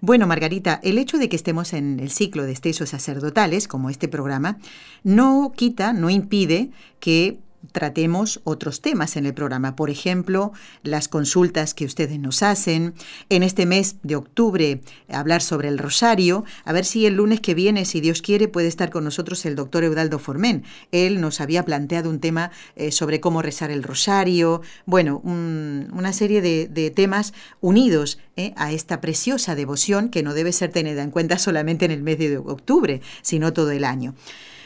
Bueno, 0.00 0.26
Margarita, 0.26 0.80
el 0.82 0.96
hecho 0.96 1.18
de 1.18 1.28
que 1.28 1.36
estemos 1.36 1.74
en 1.74 2.00
el 2.00 2.10
ciclo 2.10 2.44
de 2.44 2.52
estellos 2.52 2.88
sacerdotales, 2.88 3.68
como 3.68 3.90
este 3.90 4.08
programa, 4.08 4.58
no 5.04 5.52
quita, 5.54 5.92
no 5.92 6.08
impide 6.08 6.70
que 7.00 7.38
tratemos 7.70 8.40
otros 8.44 8.80
temas 8.80 9.16
en 9.16 9.26
el 9.26 9.34
programa. 9.34 9.76
Por 9.76 9.90
ejemplo, 9.90 10.52
las 10.82 11.08
consultas 11.08 11.74
que 11.74 11.84
ustedes 11.84 12.18
nos 12.18 12.42
hacen. 12.42 12.94
En 13.28 13.42
este 13.42 13.66
mes 13.66 13.96
de 14.02 14.16
octubre, 14.16 14.80
hablar 15.08 15.42
sobre 15.42 15.68
el 15.68 15.78
rosario. 15.78 16.44
A 16.64 16.72
ver 16.72 16.84
si 16.84 17.06
el 17.06 17.14
lunes 17.14 17.40
que 17.40 17.54
viene, 17.54 17.84
si 17.84 18.00
Dios 18.00 18.22
quiere, 18.22 18.48
puede 18.48 18.68
estar 18.68 18.90
con 18.90 19.04
nosotros 19.04 19.44
el 19.46 19.54
doctor 19.54 19.84
Eudaldo 19.84 20.18
Formén. 20.18 20.64
Él 20.90 21.20
nos 21.20 21.40
había 21.40 21.64
planteado 21.64 22.10
un 22.10 22.20
tema 22.20 22.50
eh, 22.76 22.90
sobre 22.90 23.20
cómo 23.20 23.42
rezar 23.42 23.70
el 23.70 23.82
rosario. 23.82 24.62
Bueno, 24.86 25.18
una 25.24 26.12
serie 26.12 26.40
de, 26.40 26.92
temas 26.94 27.32
unidos 27.60 28.18
eh, 28.36 28.52
a 28.56 28.72
esta 28.72 29.00
preciosa 29.00 29.54
devoción 29.54 30.08
que 30.08 30.22
no 30.22 30.34
debe 30.34 30.52
ser 30.52 30.70
tenida 30.72 31.02
en 31.02 31.10
cuenta 31.10 31.38
solamente 31.38 31.84
en 31.84 31.90
el 31.90 32.02
mes 32.02 32.18
de 32.18 32.36
octubre, 32.38 33.00
sino 33.22 33.52
todo 33.52 33.70
el 33.70 33.84
año. 33.84 34.14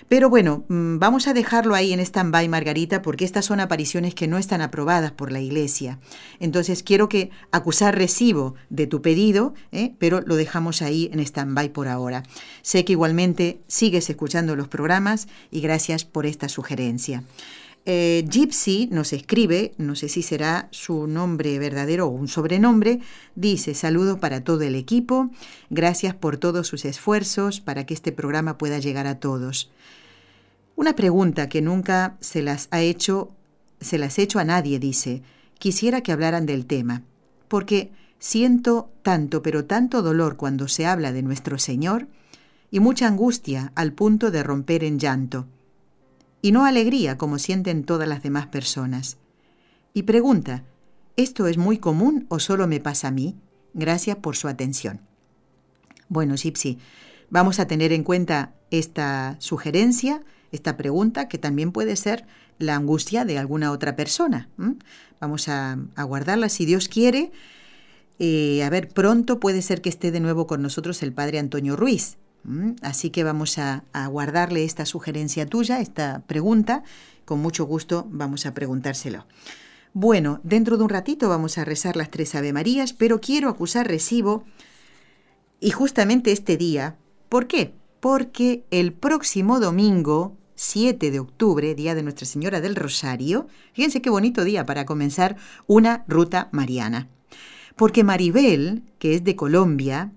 Pero 0.08 0.30
bueno, 0.30 0.64
mm, 0.68 0.98
vamos 0.98 1.26
a 1.26 1.34
dejarlo 1.34 1.74
ahí 1.74 1.92
en 1.92 2.00
stand-by, 2.00 2.48
Margarita, 2.48 3.02
porque 3.02 3.24
estas 3.24 3.44
son 3.44 3.58
apariciones 3.58 4.14
que 4.14 4.28
no 4.28 4.38
están 4.38 4.62
aprobadas 4.62 5.10
por 5.12 5.32
la 5.32 5.40
Iglesia. 5.40 5.98
Entonces 6.38 6.82
quiero 6.82 7.08
que 7.08 7.30
acusar 7.50 7.96
recibo 7.96 8.54
de 8.70 8.86
tu 8.86 9.02
pedido, 9.02 9.54
¿eh? 9.72 9.94
pero 9.98 10.20
lo 10.20 10.36
dejamos 10.36 10.80
ahí 10.80 11.10
en 11.12 11.20
stand-by 11.20 11.70
por 11.70 11.88
ahora. 11.88 12.22
Sé 12.62 12.84
que 12.84 12.92
igualmente 12.92 13.60
sigues 13.66 14.08
escuchando 14.08 14.54
los 14.54 14.68
programas 14.68 15.26
y 15.50 15.60
gracias 15.60 16.04
por 16.04 16.26
esta 16.26 16.48
sugerencia. 16.48 17.24
Eh, 17.88 18.24
Gypsy 18.28 18.88
nos 18.90 19.12
escribe, 19.12 19.72
no 19.78 19.94
sé 19.94 20.08
si 20.08 20.22
será 20.22 20.66
su 20.72 21.06
nombre 21.06 21.56
verdadero 21.60 22.06
o 22.06 22.10
un 22.10 22.26
sobrenombre, 22.26 22.98
dice 23.36 23.74
saludos 23.74 24.18
para 24.18 24.42
todo 24.42 24.62
el 24.62 24.74
equipo, 24.74 25.30
gracias 25.70 26.12
por 26.12 26.36
todos 26.36 26.66
sus 26.66 26.84
esfuerzos 26.84 27.60
para 27.60 27.86
que 27.86 27.94
este 27.94 28.10
programa 28.10 28.58
pueda 28.58 28.80
llegar 28.80 29.06
a 29.06 29.20
todos. 29.20 29.70
Una 30.74 30.96
pregunta 30.96 31.48
que 31.48 31.62
nunca 31.62 32.16
se 32.20 32.42
las 32.42 32.66
ha 32.72 32.82
hecho, 32.82 33.30
se 33.80 33.98
las 33.98 34.18
he 34.18 34.22
hecho 34.22 34.40
a 34.40 34.44
nadie, 34.44 34.80
dice. 34.80 35.22
Quisiera 35.60 36.00
que 36.00 36.10
hablaran 36.10 36.44
del 36.44 36.66
tema, 36.66 37.02
porque 37.46 37.92
siento 38.18 38.90
tanto, 39.02 39.42
pero 39.42 39.64
tanto 39.64 40.02
dolor 40.02 40.36
cuando 40.36 40.66
se 40.66 40.86
habla 40.86 41.12
de 41.12 41.22
nuestro 41.22 41.56
Señor, 41.56 42.08
y 42.72 42.80
mucha 42.80 43.06
angustia 43.06 43.70
al 43.76 43.92
punto 43.92 44.32
de 44.32 44.42
romper 44.42 44.82
en 44.82 44.98
llanto, 44.98 45.46
y 46.46 46.52
no 46.52 46.64
alegría 46.64 47.18
como 47.18 47.40
sienten 47.40 47.82
todas 47.82 48.08
las 48.08 48.22
demás 48.22 48.46
personas. 48.46 49.18
Y 49.92 50.04
pregunta, 50.04 50.62
¿esto 51.16 51.48
es 51.48 51.58
muy 51.58 51.78
común 51.78 52.24
o 52.28 52.38
solo 52.38 52.68
me 52.68 52.78
pasa 52.78 53.08
a 53.08 53.10
mí? 53.10 53.34
Gracias 53.74 54.18
por 54.18 54.36
su 54.36 54.46
atención. 54.46 55.00
Bueno, 56.08 56.36
Sipsi, 56.36 56.78
vamos 57.30 57.58
a 57.58 57.66
tener 57.66 57.92
en 57.92 58.04
cuenta 58.04 58.54
esta 58.70 59.34
sugerencia 59.40 60.22
esta 60.52 60.76
pregunta, 60.76 61.26
que 61.26 61.36
también 61.36 61.72
puede 61.72 61.96
ser 61.96 62.24
la 62.60 62.76
angustia 62.76 63.24
de 63.24 63.38
alguna 63.38 63.72
otra 63.72 63.96
persona. 63.96 64.48
Vamos 65.20 65.48
a, 65.48 65.76
guardarla 65.96 66.48
si 66.48 66.64
Dios 66.64 66.86
quiere. 66.86 67.32
Eh, 68.20 68.62
a 68.62 68.70
ver, 68.70 68.86
pronto 68.86 69.40
puede 69.40 69.62
ser 69.62 69.82
que 69.82 69.88
esté 69.88 70.12
de 70.12 70.20
nuevo 70.20 70.46
con 70.46 70.62
nosotros 70.62 71.02
el 71.02 71.12
padre 71.12 71.40
Antonio 71.40 71.74
Ruiz. 71.74 72.18
Así 72.82 73.10
que 73.10 73.24
vamos 73.24 73.58
a, 73.58 73.84
guardarle 74.08 74.64
esta 74.64 74.86
sugerencia 74.86 75.46
tuya, 75.46 75.80
esta 75.80 76.22
pregunta. 76.26 76.82
Con 77.24 77.40
mucho 77.40 77.64
gusto 77.64 78.06
vamos 78.10 78.46
a 78.46 78.54
preguntárselo. 78.54 79.26
Bueno, 79.92 80.40
dentro 80.42 80.76
de 80.76 80.84
un 80.84 80.90
ratito 80.90 81.28
vamos 81.28 81.58
a 81.58 81.64
rezar 81.64 81.96
las 81.96 82.10
tres 82.10 82.34
Ave 82.34 82.52
Marías, 82.52 82.92
pero 82.92 83.20
quiero 83.20 83.48
acusar 83.48 83.88
recibo 83.88 84.44
y 85.60 85.70
justamente 85.70 86.32
este 86.32 86.56
día. 86.56 86.96
¿Por 87.28 87.46
qué? 87.46 87.74
porque 88.06 88.64
el 88.70 88.92
próximo 88.92 89.58
domingo, 89.58 90.36
7 90.54 91.10
de 91.10 91.18
octubre, 91.18 91.74
día 91.74 91.96
de 91.96 92.04
Nuestra 92.04 92.24
Señora 92.24 92.60
del 92.60 92.76
Rosario, 92.76 93.48
fíjense 93.72 94.00
qué 94.00 94.10
bonito 94.10 94.44
día 94.44 94.64
para 94.64 94.86
comenzar 94.86 95.36
una 95.66 96.04
ruta 96.06 96.48
mariana. 96.52 97.08
Porque 97.74 98.04
Maribel, 98.04 98.84
que 99.00 99.16
es 99.16 99.24
de 99.24 99.34
Colombia, 99.34 100.12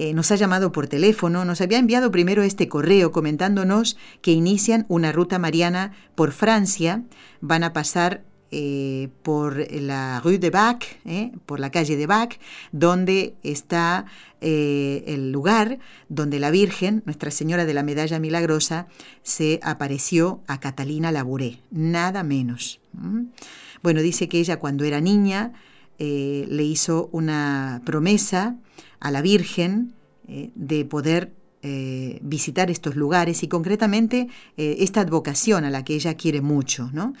eh, 0.00 0.14
nos 0.14 0.30
ha 0.30 0.36
llamado 0.36 0.70
por 0.70 0.86
teléfono, 0.86 1.44
nos 1.44 1.60
había 1.60 1.76
enviado 1.76 2.12
primero 2.12 2.44
este 2.44 2.68
correo 2.68 3.10
comentándonos 3.10 3.96
que 4.22 4.30
inician 4.30 4.86
una 4.86 5.10
ruta 5.10 5.40
mariana 5.40 5.90
por 6.14 6.30
Francia, 6.30 7.02
van 7.40 7.64
a 7.64 7.72
pasar 7.72 8.22
eh, 8.52 9.08
por 9.24 9.68
la 9.72 10.20
rue 10.20 10.38
de 10.38 10.50
Bac, 10.50 11.00
eh, 11.04 11.32
por 11.46 11.58
la 11.58 11.72
calle 11.72 11.96
de 11.96 12.06
Bac, 12.06 12.38
donde 12.70 13.34
está 13.42 14.06
el 14.40 15.32
lugar 15.32 15.80
donde 16.08 16.38
la 16.38 16.52
Virgen, 16.52 17.02
Nuestra 17.04 17.32
Señora 17.32 17.64
de 17.64 17.74
la 17.74 17.82
Medalla 17.82 18.20
Milagrosa, 18.20 18.86
se 19.24 19.58
apareció 19.64 20.42
a 20.46 20.60
Catalina 20.60 21.10
Labouré, 21.10 21.58
nada 21.72 22.22
menos. 22.22 22.78
Bueno, 23.82 24.00
dice 24.00 24.28
que 24.28 24.38
ella 24.38 24.60
cuando 24.60 24.84
era 24.84 25.00
niña 25.00 25.54
le 25.98 26.62
hizo 26.62 27.08
una 27.12 27.82
promesa 27.84 28.56
a 29.00 29.10
la 29.10 29.20
Virgen 29.22 29.94
de 30.26 30.84
poder 30.84 31.32
visitar 32.22 32.70
estos 32.70 32.94
lugares 32.94 33.42
y 33.42 33.48
concretamente 33.48 34.28
esta 34.56 35.00
advocación 35.00 35.64
a 35.64 35.70
la 35.70 35.84
que 35.84 35.94
ella 35.94 36.14
quiere 36.14 36.40
mucho, 36.40 36.88
¿no? 36.92 37.14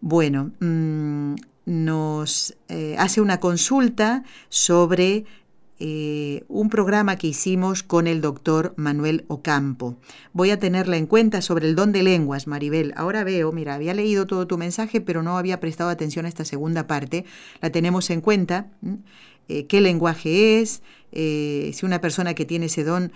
Bueno, 0.00 0.52
mm, 0.60 1.34
nos 1.66 2.56
eh, 2.68 2.96
hace 2.98 3.20
una 3.20 3.38
consulta 3.38 4.24
sobre 4.48 5.24
eh, 5.82 6.44
un 6.48 6.68
programa 6.68 7.16
que 7.16 7.26
hicimos 7.26 7.82
con 7.82 8.06
el 8.06 8.20
doctor 8.20 8.74
Manuel 8.76 9.24
Ocampo. 9.28 9.96
Voy 10.34 10.50
a 10.50 10.58
tenerla 10.58 10.98
en 10.98 11.06
cuenta 11.06 11.40
sobre 11.40 11.66
el 11.66 11.74
don 11.74 11.90
de 11.90 12.02
lenguas, 12.02 12.46
Maribel. 12.46 12.92
Ahora 12.96 13.24
veo, 13.24 13.50
mira, 13.50 13.76
había 13.76 13.94
leído 13.94 14.26
todo 14.26 14.46
tu 14.46 14.58
mensaje, 14.58 15.00
pero 15.00 15.22
no 15.22 15.38
había 15.38 15.58
prestado 15.58 15.88
atención 15.88 16.26
a 16.26 16.28
esta 16.28 16.44
segunda 16.44 16.86
parte. 16.86 17.24
La 17.62 17.70
tenemos 17.70 18.10
en 18.10 18.20
cuenta. 18.20 18.66
Eh, 19.48 19.66
qué 19.66 19.80
lenguaje 19.80 20.60
es, 20.60 20.82
eh, 21.12 21.70
si 21.72 21.86
una 21.86 22.02
persona 22.02 22.34
que 22.34 22.44
tiene 22.44 22.66
ese 22.66 22.84
don 22.84 23.10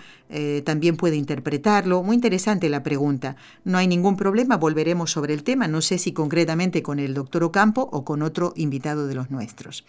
también 0.63 0.97
puede 0.97 1.17
interpretarlo. 1.17 2.01
Muy 2.01 2.15
interesante 2.15 2.67
la 2.67 2.81
pregunta. 2.81 3.35
No 3.63 3.77
hay 3.77 3.87
ningún 3.87 4.17
problema, 4.17 4.57
volveremos 4.57 5.11
sobre 5.11 5.35
el 5.35 5.43
tema, 5.43 5.67
no 5.67 5.81
sé 5.81 5.99
si 5.99 6.13
concretamente 6.13 6.81
con 6.81 6.97
el 6.97 7.13
doctor 7.13 7.43
Ocampo 7.43 7.87
o 7.91 8.03
con 8.03 8.23
otro 8.23 8.53
invitado 8.55 9.05
de 9.05 9.13
los 9.13 9.29
nuestros. 9.29 9.85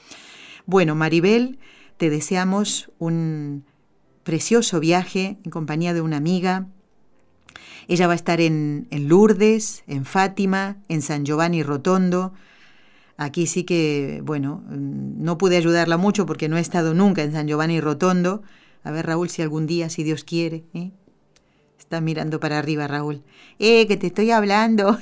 Bueno, 0.67 0.95
Maribel, 0.95 1.59
te 1.97 2.11
deseamos 2.11 2.91
un 2.99 3.65
precioso 4.23 4.81
viaje 4.81 5.39
en 5.45 5.51
compañía 5.51 5.95
de 5.95 6.01
una 6.01 6.17
amiga. 6.17 6.67
Ella 7.89 8.07
va 8.07 8.15
a 8.15 8.17
estar 8.17 8.41
en, 8.41 8.89
Lourdes, 8.91 9.85
en 9.87 10.05
Fátima, 10.05 10.79
en 10.89 11.03
San 11.03 11.25
Giovanni 11.25 11.63
Rotondo, 11.63 12.33
Aquí 13.19 13.47
sí 13.47 13.65
que, 13.65 14.21
bueno, 14.25 14.63
no 14.69 15.39
pude 15.39 15.57
ayudarla 15.57 15.97
mucho 15.97 16.27
porque 16.27 16.51
no 16.51 16.59
he 16.59 16.61
estado 16.61 16.93
nunca 16.93 17.23
en 17.23 17.33
San 17.33 17.49
Giovanni 17.49 17.81
Rotondo. 17.81 18.43
A 18.85 18.91
ver, 18.91 19.07
Raúl, 19.07 19.31
si 19.31 19.41
algún 19.41 19.67
día, 19.67 19.89
si 19.89 20.03
Dios 20.03 20.23
quiere. 20.23 20.65
¿eh? 20.75 20.91
Está 21.79 22.01
mirando 22.01 22.41
para 22.41 22.59
arriba, 22.59 22.89
Raúl. 22.89 23.23
¡Eh, 23.59 23.87
que 23.87 23.97
te 23.97 24.09
estoy 24.09 24.31
hablando! 24.31 24.99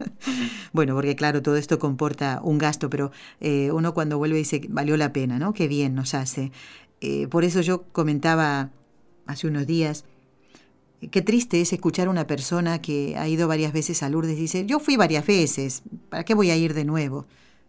bueno, 0.72 0.94
porque 0.94 1.16
claro, 1.16 1.42
todo 1.42 1.56
esto 1.56 1.78
comporta 1.78 2.40
un 2.42 2.58
gasto, 2.58 2.88
pero 2.88 3.10
eh, 3.40 3.70
uno 3.72 3.94
cuando 3.94 4.18
vuelve 4.18 4.38
dice, 4.38 4.62
valió 4.68 4.96
la 4.96 5.12
pena, 5.12 5.38
¿no? 5.38 5.52
Qué 5.54 5.66
bien 5.66 5.94
nos 5.94 6.14
hace. 6.14 6.52
Eh, 7.00 7.26
por 7.28 7.44
eso 7.44 7.60
yo 7.62 7.84
comentaba 7.92 8.70
hace 9.26 9.46
unos 9.46 9.66
días, 9.66 10.04
Qué 11.10 11.22
triste 11.22 11.60
es 11.60 11.72
escuchar 11.72 12.08
a 12.08 12.10
una 12.10 12.26
persona 12.26 12.80
que 12.80 13.16
ha 13.18 13.28
ido 13.28 13.48
varias 13.48 13.72
veces 13.72 14.02
a 14.02 14.08
Lourdes 14.08 14.38
y 14.38 14.42
dice, 14.42 14.66
yo 14.66 14.78
fui 14.78 14.96
varias 14.96 15.26
veces, 15.26 15.82
¿para 16.08 16.24
qué 16.24 16.34
voy 16.34 16.50
a 16.50 16.56
ir 16.56 16.74
de 16.74 16.84
nuevo? 16.84 17.26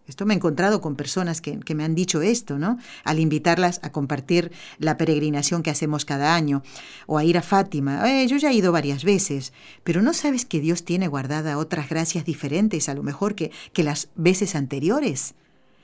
Esto 0.07 0.25
me 0.25 0.33
he 0.33 0.37
encontrado 0.37 0.81
con 0.81 0.95
personas 0.95 1.41
que, 1.41 1.59
me 1.75 1.83
han 1.83 1.95
dicho 1.95 2.21
esto, 2.21 2.59
¿no? 2.59 2.77
Al 3.03 3.19
invitarlas 3.19 3.79
a 3.83 3.91
compartir 3.91 4.51
la 4.77 4.97
peregrinación 4.97 5.63
que 5.63 5.71
hacemos 5.71 6.05
cada 6.05 6.35
año 6.35 6.61
o 7.07 7.17
a 7.17 7.23
ir 7.23 7.37
a 7.37 7.41
Fátima. 7.41 8.07
Eh, 8.09 8.27
yo 8.27 8.37
ya 8.37 8.51
he 8.51 8.53
ido 8.53 8.71
varias 8.71 9.03
veces, 9.03 9.51
pero 9.83 10.01
¿no 10.01 10.13
sabes 10.13 10.45
que 10.45 10.59
Dios 10.59 10.85
tiene 10.85 11.07
guardada 11.07 11.57
otras 11.57 11.89
gracias 11.89 12.25
diferentes 12.25 12.87
a 12.87 12.93
lo 12.93 13.03
mejor 13.03 13.35
que, 13.35 13.51
que 13.73 13.83
las 13.83 14.09
veces 14.15 14.55
anteriores? 14.55 15.33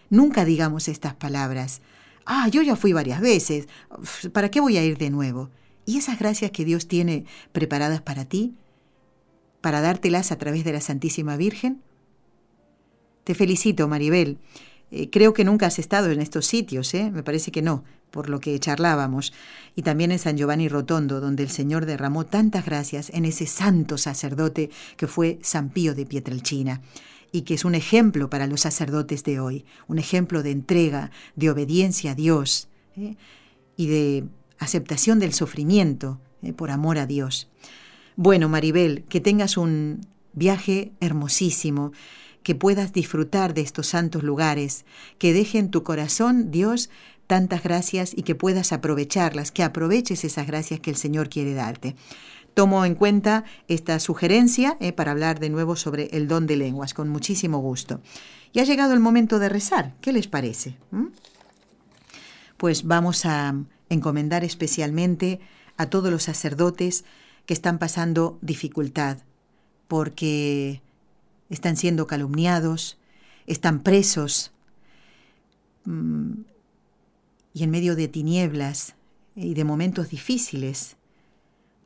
Nunca 0.10 0.46
digamos 0.46 0.88
estas 0.88 1.16
palabras. 1.16 1.82
Ah, 2.26 2.48
yo 2.50 2.62
ya 2.62 2.76
fui 2.76 2.94
varias 2.94 3.22
veces. 3.22 3.68
¿Para 4.34 4.52
qué 4.52 4.60
voy 4.60 4.78
a 4.78 4.84
ir 4.84 4.98
de 4.98 5.10
nuevo? 5.10 5.50
¿Y 5.86 5.98
esas 5.98 6.20
gracias 6.20 6.52
que 6.52 6.66
Dios 6.66 6.88
tiene 6.88 7.26
preparadas 7.52 8.02
para 8.02 8.26
ti? 8.26 8.54
¿Para 9.62 9.82
dártelas 9.82 10.32
a 10.32 10.38
través 10.38 10.64
de 10.64 10.74
la 10.74 10.82
Santísima 10.82 11.38
Virgen? 11.38 11.82
Te 13.24 13.36
felicito, 13.36 13.88
Maribel. 13.88 14.38
Eh, 14.92 15.10
creo 15.10 15.34
que 15.34 15.46
nunca 15.46 15.68
has 15.68 15.80
estado 15.80 16.12
en 16.12 16.22
estos 16.22 16.46
sitios, 16.46 16.94
¿eh? 16.94 17.12
Me 17.12 17.24
parece 17.24 17.52
que 17.52 17.62
no, 17.62 17.84
por 18.12 18.30
lo 18.30 18.40
que 18.40 18.60
charlábamos. 18.60 19.34
Y 19.76 19.84
también 19.84 20.12
en 20.12 20.20
San 20.20 20.38
Giovanni 20.38 20.68
Rotondo, 20.68 21.22
donde 21.22 21.44
el 21.44 21.50
Señor 21.50 21.86
derramó 21.86 22.26
tantas 22.26 22.66
gracias 22.66 23.10
en 23.10 23.26
ese 23.26 23.48
santo 23.48 23.98
sacerdote 23.98 24.70
que 24.98 25.08
fue 25.08 25.40
San 25.42 25.70
Pío 25.70 25.96
de 25.96 26.06
Pietrelcina 26.06 26.82
y 27.32 27.42
que 27.42 27.54
es 27.54 27.66
un 27.66 27.76
ejemplo 27.76 28.30
para 28.30 28.48
los 28.48 28.62
sacerdotes 28.62 29.24
de 29.24 29.40
hoy, 29.40 29.66
un 29.88 30.00
ejemplo 30.00 30.44
de 30.44 30.52
entrega, 30.52 31.12
de 31.36 31.50
obediencia 31.50 32.12
a 32.12 32.16
Dios 32.16 32.68
¿eh? 32.98 33.16
y 33.78 33.88
de 33.88 34.26
aceptación 34.60 35.20
del 35.20 35.34
sufrimiento 35.34 36.20
¿eh? 36.44 36.54
por 36.54 36.72
amor 36.72 36.98
a 36.98 37.06
Dios. 37.06 37.50
Bueno, 38.16 38.50
Maribel, 38.50 39.06
que 39.08 39.22
tengas 39.22 39.58
un 39.58 40.06
viaje 40.34 40.92
hermosísimo 41.00 41.94
que 42.44 42.56
puedas 42.56 42.94
disfrutar 42.94 43.54
de 43.54 43.62
estos 43.62 43.88
santos 43.88 44.24
lugares, 44.24 44.86
que 45.18 45.34
deje 45.34 45.60
en 45.60 45.70
tu 45.70 45.84
corazón, 45.84 46.52
Dios, 46.52 46.90
tantas 47.28 47.64
gracias 47.64 48.14
y 48.16 48.24
que 48.24 48.36
puedas 48.36 48.74
aprovecharlas, 48.74 49.52
que 49.52 49.64
aproveches 49.64 50.24
esas 50.24 50.48
gracias 50.48 50.80
que 50.80 50.90
el 50.90 50.98
Señor 50.98 51.30
quiere 51.30 51.54
darte. 51.54 51.96
Tomo 52.54 52.84
en 52.84 52.96
cuenta 52.96 53.46
esta 53.70 54.00
sugerencia 54.00 54.76
eh, 54.82 54.92
para 54.92 55.12
hablar 55.12 55.40
de 55.40 55.50
nuevo 55.50 55.76
sobre 55.76 56.10
el 56.12 56.28
don 56.28 56.48
de 56.48 56.58
lenguas, 56.58 56.94
con 56.94 57.08
muchísimo 57.08 57.60
gusto. 57.60 58.02
Y 58.52 58.60
ha 58.60 58.66
llegado 58.66 58.94
el 58.94 59.00
momento 59.00 59.40
de 59.40 59.48
rezar. 59.48 59.96
¿Qué 60.02 60.12
les 60.12 60.28
parece? 60.28 60.76
¿Mm? 60.92 61.06
Pues 62.58 62.84
vamos 62.84 63.26
a 63.26 63.56
encomendar 63.90 64.44
especialmente 64.44 65.40
a 65.78 65.86
todos 65.86 66.12
los 66.12 66.24
sacerdotes 66.24 67.06
que 67.46 67.54
están 67.54 67.80
pasando 67.80 68.38
dificultad, 68.42 69.20
porque 69.88 70.82
están 71.52 71.78
siendo 71.78 72.08
calumniados, 72.08 72.98
están 73.46 73.84
presos 73.84 74.52
mm, 75.86 76.32
y 77.54 77.64
en 77.64 77.70
medio 77.70 77.96
de 77.96 78.08
tinieblas 78.08 78.96
y 79.36 79.54
de 79.54 79.64
momentos 79.66 80.10
difíciles, 80.10 80.96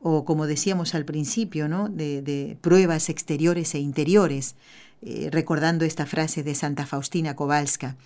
o 0.00 0.24
como 0.24 0.46
decíamos 0.46 0.94
al 0.94 1.04
principio, 1.04 1.68
¿no? 1.68 1.88
de, 1.88 2.56
pruebas 2.60 3.08
exteriores 3.08 3.74
e 3.74 3.80
interiores, 3.80 4.54
eh, 5.02 5.28
recordando 5.32 5.84
esta 5.84 6.06
frase 6.06 6.44
de 6.44 6.54
Santa 6.54 6.86
Faustina 6.86 7.34
Kowalska, 7.34 7.96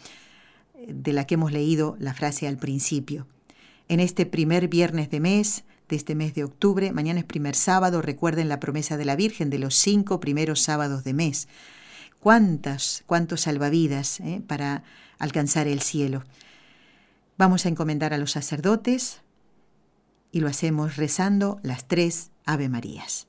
de 0.88 1.12
la 1.12 1.26
que 1.26 1.34
hemos 1.34 1.52
leído 1.52 1.96
la 2.00 2.14
frase 2.14 2.48
al 2.48 2.56
principio. 2.56 3.26
En 3.88 4.00
este 4.00 4.24
primer 4.24 4.68
viernes 4.68 5.11
de 5.11 5.20
mes, 5.20 5.64
de 5.91 5.97
este 5.97 6.14
mes 6.14 6.34
de 6.34 6.45
octubre. 6.45 6.93
Mañana 6.93 7.20
es 7.20 7.26
primer 7.26 7.55
sábado, 7.55 8.01
recuerden 8.01 8.49
la 8.49 8.61
promesa 8.61 8.97
de 8.97 9.05
la 9.05 9.16
Virgen 9.16 9.51
de 9.51 9.59
los 9.59 9.74
cinco 9.74 10.20
primeros 10.20 10.62
sábados 10.62 11.05
de 11.05 11.12
mes. 11.12 11.49
¿Cuántas, 12.20 13.03
cuántos 13.07 13.43
salvavidas 13.43 14.20
eh, 14.20 14.43
para 14.47 14.84
alcanzar 15.18 15.66
el 15.66 15.80
cielo? 15.80 16.24
Vamos 17.36 17.66
a 17.66 17.68
encomendar 17.68 18.14
a 18.14 18.18
los 18.18 18.32
sacerdotes 18.32 19.20
y 20.32 20.41
lo 20.41 20.49
hacemos 20.49 20.97
rezando 20.97 21.59
las 21.62 21.86
tres 21.86 22.30
Ave 22.47 22.68
Marías. 22.68 23.26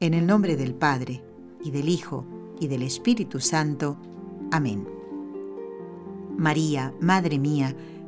En 0.00 0.14
el 0.14 0.26
nombre 0.26 0.56
del 0.56 0.74
Padre, 0.74 1.22
y 1.64 1.70
del 1.70 1.88
Hijo, 1.88 2.26
y 2.60 2.68
del 2.68 2.82
Espíritu 2.82 3.40
Santo. 3.40 4.00
Amén. 4.50 4.88
María, 6.36 6.92
Madre 7.00 7.38
mía, 7.38 7.76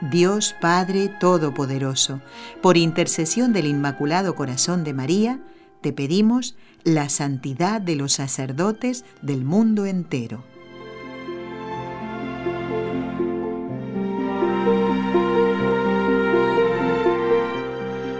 Dios 0.00 0.54
Padre 0.60 1.08
Todopoderoso, 1.08 2.20
por 2.62 2.76
intercesión 2.76 3.52
del 3.52 3.66
Inmaculado 3.66 4.34
Corazón 4.34 4.84
de 4.84 4.92
María, 4.92 5.40
te 5.80 5.92
pedimos 5.92 6.54
la 6.84 7.08
santidad 7.08 7.80
de 7.80 7.96
los 7.96 8.12
sacerdotes 8.12 9.04
del 9.22 9.44
mundo 9.44 9.86
entero. 9.86 10.44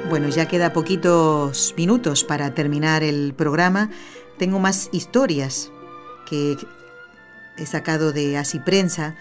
Bueno, 0.09 0.29
ya 0.29 0.49
queda 0.49 0.73
poquitos 0.73 1.75
minutos 1.77 2.25
para 2.25 2.55
terminar 2.55 3.03
el 3.03 3.35
programa. 3.35 3.91
Tengo 4.39 4.59
más 4.59 4.89
historias 4.93 5.71
que 6.29 6.57
he 7.59 7.67
sacado 7.67 8.13
de 8.13 8.39
Así 8.39 8.61
Prensa 8.61 9.17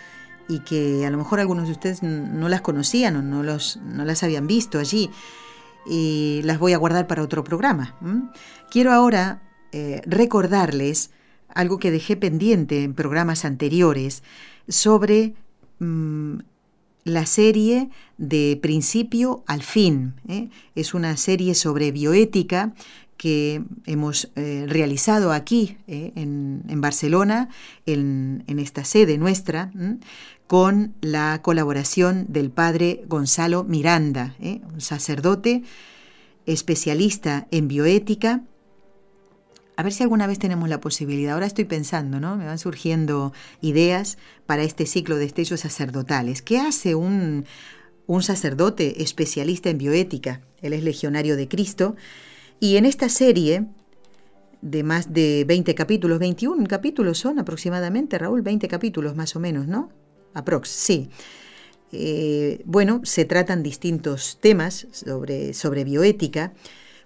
y 0.47 0.59
que 0.59 1.05
a 1.05 1.09
lo 1.09 1.17
mejor 1.17 1.39
algunos 1.39 1.65
de 1.65 1.71
ustedes 1.71 2.03
no 2.03 2.49
las 2.49 2.61
conocían 2.61 3.15
o 3.15 3.21
no, 3.21 3.43
los, 3.43 3.77
no 3.77 4.05
las 4.05 4.23
habían 4.23 4.47
visto 4.47 4.79
allí 4.79 5.09
y 5.85 6.41
las 6.43 6.59
voy 6.59 6.73
a 6.73 6.77
guardar 6.77 7.07
para 7.07 7.21
otro 7.21 7.43
programa. 7.43 7.95
Quiero 8.69 8.91
ahora 8.91 9.41
eh, 9.71 10.01
recordarles 10.05 11.11
algo 11.49 11.79
que 11.79 11.91
dejé 11.91 12.17
pendiente 12.17 12.83
en 12.83 12.93
programas 12.93 13.45
anteriores 13.45 14.23
sobre 14.67 15.33
mm, 15.79 16.37
la 17.03 17.25
serie 17.25 17.89
de 18.17 18.57
principio 18.61 19.43
al 19.47 19.61
fin. 19.61 20.15
¿eh? 20.27 20.49
Es 20.75 20.93
una 20.93 21.15
serie 21.17 21.53
sobre 21.55 21.91
bioética 21.91 22.73
que 23.17 23.63
hemos 23.85 24.29
eh, 24.35 24.65
realizado 24.67 25.31
aquí 25.31 25.77
en, 25.87 26.63
Barcelona, 26.81 27.47
en, 27.85 28.43
esta 28.59 28.83
sede 28.83 29.17
nuestra, 29.17 29.71
con 30.47 30.93
la 31.01 31.41
colaboración 31.41 32.25
del 32.29 32.51
padre 32.51 33.03
Gonzalo 33.07 33.63
Miranda, 33.63 34.35
¿eh? 34.39 34.61
un 34.73 34.81
sacerdote 34.81 35.63
especialista 36.45 37.47
en 37.51 37.67
bioética, 37.67 38.43
A 39.77 39.83
ver 39.83 39.91
si 39.91 40.03
alguna 40.03 40.25
vez 40.25 40.39
tenemos 40.39 40.69
la 40.69 40.79
posibilidad. 40.79 41.33
Ahora 41.33 41.47
estoy 41.47 41.65
pensando, 41.65 42.21
¿no? 42.21 42.37
Me 42.37 42.45
van 42.45 42.59
surgiendo 42.59 43.33
ideas 43.59 44.17
para 44.45 44.63
este 44.63 44.85
ciclo 44.85 45.17
de 45.17 45.25
estellos 45.25 45.59
sacerdotales. 45.59 46.41
¿Qué 46.41 46.59
hace 46.59 46.95
un, 46.95 47.43
un 48.07 48.23
sacerdote 48.23 49.03
especialista 49.03 49.69
en 49.69 49.77
bioética? 49.77 50.39
Él 50.61 50.71
es 50.71 50.81
legionario 50.81 51.35
de 51.35 51.49
Cristo. 51.49 51.97
Y 52.61 52.77
en 52.77 52.85
esta 52.85 53.09
serie 53.09 53.65
de 54.61 54.83
más 54.83 55.11
de 55.11 55.43
20 55.45 55.75
capítulos, 55.75 56.19
21 56.19 56.65
capítulos 56.67 57.17
son 57.17 57.37
aproximadamente, 57.39 58.17
Raúl, 58.17 58.43
20 58.43 58.69
capítulos 58.69 59.15
más 59.17 59.35
o 59.35 59.41
menos, 59.41 59.67
¿no? 59.67 59.89
Aprox, 60.36 60.69
sí. 60.69 61.09
Eh, 61.91 62.61
bueno, 62.65 63.01
se 63.03 63.25
tratan 63.25 63.63
distintos 63.63 64.38
temas 64.41 64.88
sobre, 64.91 65.53
sobre 65.53 65.83
bioética, 65.83 66.53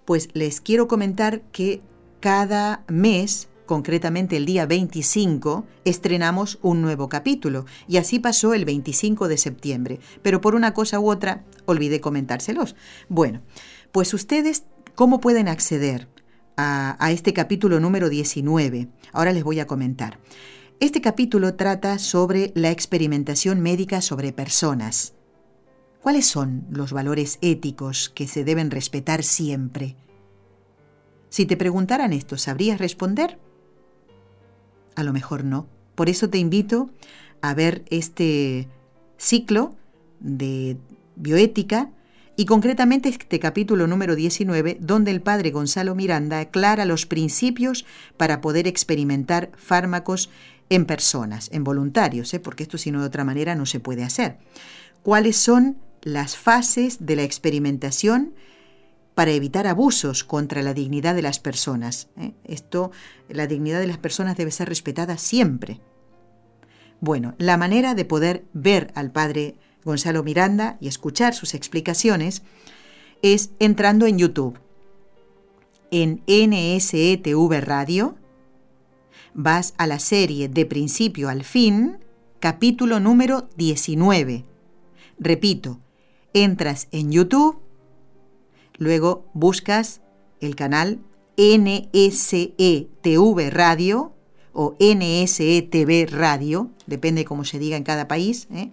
pues 0.03 0.30
les 0.34 0.61
quiero 0.61 0.88
comentar 0.88 1.41
que 1.51 1.82
cada 2.19 2.84
mes, 2.88 3.49
concretamente 3.67 4.36
el 4.38 4.47
día 4.47 4.65
25, 4.65 5.65
estrenamos 5.86 6.57
un 6.63 6.82
nuevo 6.82 7.07
capítulo. 7.07 7.65
Y 7.88 7.97
así 7.97 8.17
pasó 8.17 8.55
el 8.55 8.65
25 8.65 9.27
de 9.27 9.38
septiembre. 9.38 9.99
Pero 10.23 10.41
por 10.41 10.55
una 10.55 10.73
cosa 10.73 10.99
u 10.99 11.09
otra, 11.11 11.43
olvidé 11.65 12.01
comentárselos. 12.01 12.75
Bueno, 13.07 13.41
pues 13.91 14.13
ustedes, 14.15 14.63
¿cómo 14.95 15.19
pueden 15.19 15.47
acceder 15.47 16.07
a, 16.57 16.97
a 16.99 17.11
este 17.11 17.34
capítulo 17.34 17.80
número 17.80 18.09
19? 18.09 18.88
Ahora 19.13 19.32
les 19.32 19.43
voy 19.43 19.59
a 19.59 19.67
comentar. 19.67 20.19
Este 20.82 21.01
capítulo 21.01 21.55
trata 21.55 21.99
sobre 21.99 22.53
la 22.55 22.71
experimentación 22.71 23.59
médica 23.59 23.99
sobre 24.01 24.32
personas. 24.32 25.13
¿Cuáles 26.01 26.25
son 26.25 26.67
los 26.69 26.93
valores 26.93 27.38
éticos 27.41 28.07
que 28.07 28.27
se 28.27 28.45
deben 28.45 28.71
respetar 28.71 29.23
siempre? 29.23 29.97
Si 31.27 31.45
te 31.45 31.57
preguntaran 31.57 32.13
esto, 32.13 32.38
¿sabrías 32.38 32.80
responder? 32.80 33.38
A 34.95 35.03
lo 35.03 35.11
mejor 35.11 35.43
no. 35.43 35.67
Por 35.95 36.07
eso 36.07 36.30
te 36.30 36.38
invito 36.38 36.89
a 37.41 37.53
ver 37.53 37.84
este 37.89 38.69
ciclo 39.17 39.75
de 40.21 40.77
bioética 41.17 41.91
y 42.38 42.45
concretamente 42.45 43.09
este 43.09 43.38
capítulo 43.38 43.86
número 43.86 44.15
19, 44.15 44.77
donde 44.80 45.11
el 45.11 45.21
padre 45.21 45.51
Gonzalo 45.51 45.93
Miranda 45.93 46.39
aclara 46.39 46.86
los 46.86 47.05
principios 47.05 47.86
para 48.15 48.39
poder 48.39 48.65
experimentar 48.65 49.51
fármacos 49.57 50.30
en 50.70 50.86
personas, 50.86 51.49
en 51.51 51.63
voluntarios, 51.63 52.34
¿eh? 52.34 52.39
porque 52.39 52.63
esto 52.63 52.78
si 52.78 52.91
no 52.91 53.01
de 53.01 53.07
otra 53.07 53.24
manera 53.24 53.55
no 53.55 53.65
se 53.65 53.80
puede 53.80 54.03
hacer. 54.03 54.38
¿Cuáles 55.03 55.38
son 55.38 55.78
las 56.01 56.38
fases 56.38 57.05
de 57.05 57.15
la 57.15 57.24
experimentación 57.24 58.34
para 59.20 59.32
evitar 59.32 59.67
abusos 59.67 60.24
contra 60.24 60.61
la 60.61 60.74
dignidad 60.74 61.13
de 61.13 61.22
las 61.22 61.39
personas. 61.39 62.07
¿eh? 62.17 62.32
Esto, 62.45 62.91
la 63.28 63.47
dignidad 63.47 63.82
de 63.82 63.88
las 63.88 63.97
personas 63.97 64.38
debe 64.38 64.49
ser 64.49 64.70
respetada 64.70 65.17
siempre. 65.17 65.82
Bueno, 67.01 67.36
la 67.38 67.57
manera 67.57 67.95
de 67.95 68.05
poder 68.05 68.45
ver 68.53 68.93
al 68.95 69.11
padre 69.11 69.57
Gonzalo 69.84 70.24
Miranda 70.24 70.78
y 70.80 70.88
escuchar 70.88 71.34
sus 71.34 71.53
explicaciones 71.53 72.43
es 73.22 73.49
entrando 73.59 74.05
en 74.05 74.20
YouTube. 74.20 74.57
En 75.91 76.22
NSETV 76.28 77.59
Radio 77.59 78.15
vas 79.41 79.73
a 79.77 79.87
la 79.87 79.99
serie 79.99 80.49
de 80.49 80.65
principio 80.65 81.29
al 81.29 81.43
fin, 81.43 81.99
capítulo 82.39 82.99
número 82.99 83.49
19. 83.55 84.45
Repito, 85.17 85.79
entras 86.33 86.87
en 86.91 87.11
YouTube 87.11 87.59
Luego 88.79 89.29
buscas 89.33 90.01
el 90.39 90.55
canal 90.55 90.99
NSETV 91.37 91.79
Radio 93.51 94.13
o 94.53 94.75
NSETV 94.79 96.07
Radio, 96.09 96.71
depende 96.87 97.25
cómo 97.25 97.43
se 97.43 97.59
diga 97.59 97.75
en 97.77 97.83
cada 97.83 98.07
país, 98.07 98.47
¿eh? 98.51 98.71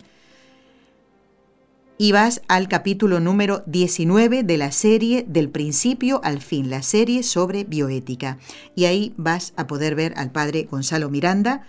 Y 1.99 2.13
vas 2.13 2.43
al 2.49 2.69
capítulo 2.69 3.21
número 3.21 3.63
19 3.67 4.43
de 4.43 4.57
la 4.59 4.73
serie 4.73 5.25
Del 5.29 5.49
principio 5.49 6.21
al 6.25 6.41
fin, 6.41 6.69
la 6.69 6.83
serie 6.83 7.23
sobre 7.23 7.65
bioética. 7.65 8.39
Y 8.75 8.85
ahí 8.85 9.15
vas 9.17 9.53
a 9.57 9.67
poder 9.67 9.95
ver 9.95 10.15
al 10.17 10.31
padre 10.31 10.69
Gonzalo 10.71 11.09
Miranda, 11.09 11.63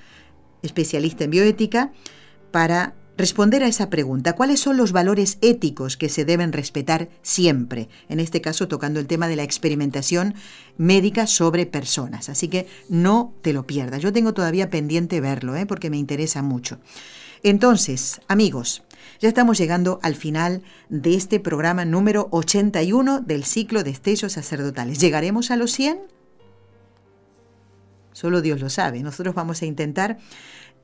especialista 0.63 1.23
en 1.23 1.31
bioética, 1.31 1.91
para 2.51 2.95
responder 3.17 3.63
a 3.63 3.67
esa 3.67 3.89
pregunta. 3.89 4.33
¿Cuáles 4.33 4.59
son 4.59 4.77
los 4.77 4.91
valores 4.91 5.37
éticos 5.41 5.97
que 5.97 6.09
se 6.09 6.25
deben 6.25 6.53
respetar 6.53 7.09
siempre? 7.21 7.89
En 8.09 8.19
este 8.19 8.41
caso, 8.41 8.67
tocando 8.67 8.99
el 8.99 9.07
tema 9.07 9.27
de 9.27 9.37
la 9.37 9.43
experimentación 9.43 10.35
médica 10.77 11.25
sobre 11.25 11.65
personas. 11.65 12.29
Así 12.29 12.47
que 12.47 12.67
no 12.89 13.33
te 13.41 13.53
lo 13.53 13.65
pierdas. 13.65 14.01
Yo 14.01 14.13
tengo 14.13 14.33
todavía 14.33 14.69
pendiente 14.69 15.21
verlo, 15.21 15.55
¿eh? 15.55 15.65
porque 15.65 15.89
me 15.89 15.97
interesa 15.97 16.41
mucho. 16.41 16.79
Entonces, 17.43 18.21
amigos, 18.27 18.83
ya 19.19 19.29
estamos 19.29 19.57
llegando 19.57 19.99
al 20.03 20.15
final 20.15 20.61
de 20.89 21.15
este 21.15 21.39
programa 21.39 21.85
número 21.85 22.27
81 22.31 23.21
del 23.21 23.43
ciclo 23.43 23.83
de 23.83 23.91
estellos 23.91 24.33
sacerdotales. 24.33 24.99
¿Llegaremos 24.99 25.51
a 25.51 25.57
los 25.57 25.71
100? 25.71 25.99
Solo 28.13 28.41
Dios 28.41 28.59
lo 28.59 28.69
sabe. 28.69 29.01
Nosotros 29.01 29.35
vamos 29.35 29.61
a 29.61 29.65
intentar 29.65 30.17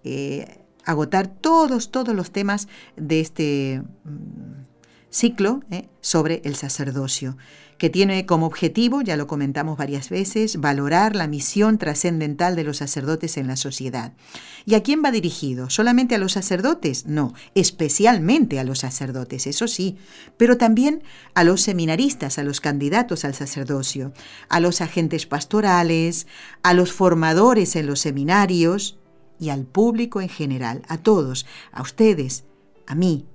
eh, 0.03 0.59
agotar 0.85 1.27
todos, 1.27 1.91
todos 1.91 2.15
los 2.15 2.31
temas 2.31 2.67
de 2.95 3.19
este 3.21 3.81
mm, 4.03 4.65
ciclo 5.09 5.61
¿eh? 5.71 5.87
sobre 6.01 6.41
el 6.43 6.55
sacerdocio, 6.55 7.37
que 7.83 7.89
tiene 7.89 8.25
como 8.25 8.45
objetivo, 8.45 9.01
ya 9.01 9.17
lo 9.17 9.27
comentamos 9.27 9.77
varias 9.77 10.09
veces, 10.09 10.61
valorar 10.61 11.17
la 11.17 11.27
misión 11.27 11.77
trascendental 11.77 12.55
de 12.55 12.63
los 12.63 12.77
sacerdotes 12.77 13.35
en 13.35 13.45
la 13.45 13.57
sociedad. 13.57 14.13
¿Y 14.65 14.75
a 14.75 14.83
quién 14.83 15.01
va 15.03 15.11
dirigido? 15.11 15.69
¿Solamente 15.69 16.15
a 16.15 16.17
los 16.17 16.31
sacerdotes? 16.31 17.07
No, 17.07 17.33
especialmente 17.55 18.57
a 18.57 18.63
los 18.63 18.79
sacerdotes, 18.79 19.47
eso 19.47 19.67
sí, 19.67 19.97
pero 20.37 20.55
también 20.55 21.03
a 21.33 21.43
los 21.43 21.59
seminaristas, 21.59 22.39
a 22.39 22.43
los 22.43 22.61
candidatos 22.61 23.25
al 23.25 23.33
sacerdocio, 23.33 24.13
a 24.47 24.61
los 24.61 24.79
agentes 24.79 25.25
pastorales, 25.25 26.25
a 26.61 26.73
los 26.73 26.93
formadores 26.93 27.75
en 27.75 27.87
los 27.87 27.99
seminarios, 27.99 28.97
y 29.41 29.49
al 29.49 29.65
público 29.65 30.21
en 30.21 30.29
general, 30.29 30.83
a 30.87 30.99
todos, 30.99 31.45
a 31.73 31.81
ustedes, 31.81 32.45
a 32.87 32.95
mí. 32.95 33.25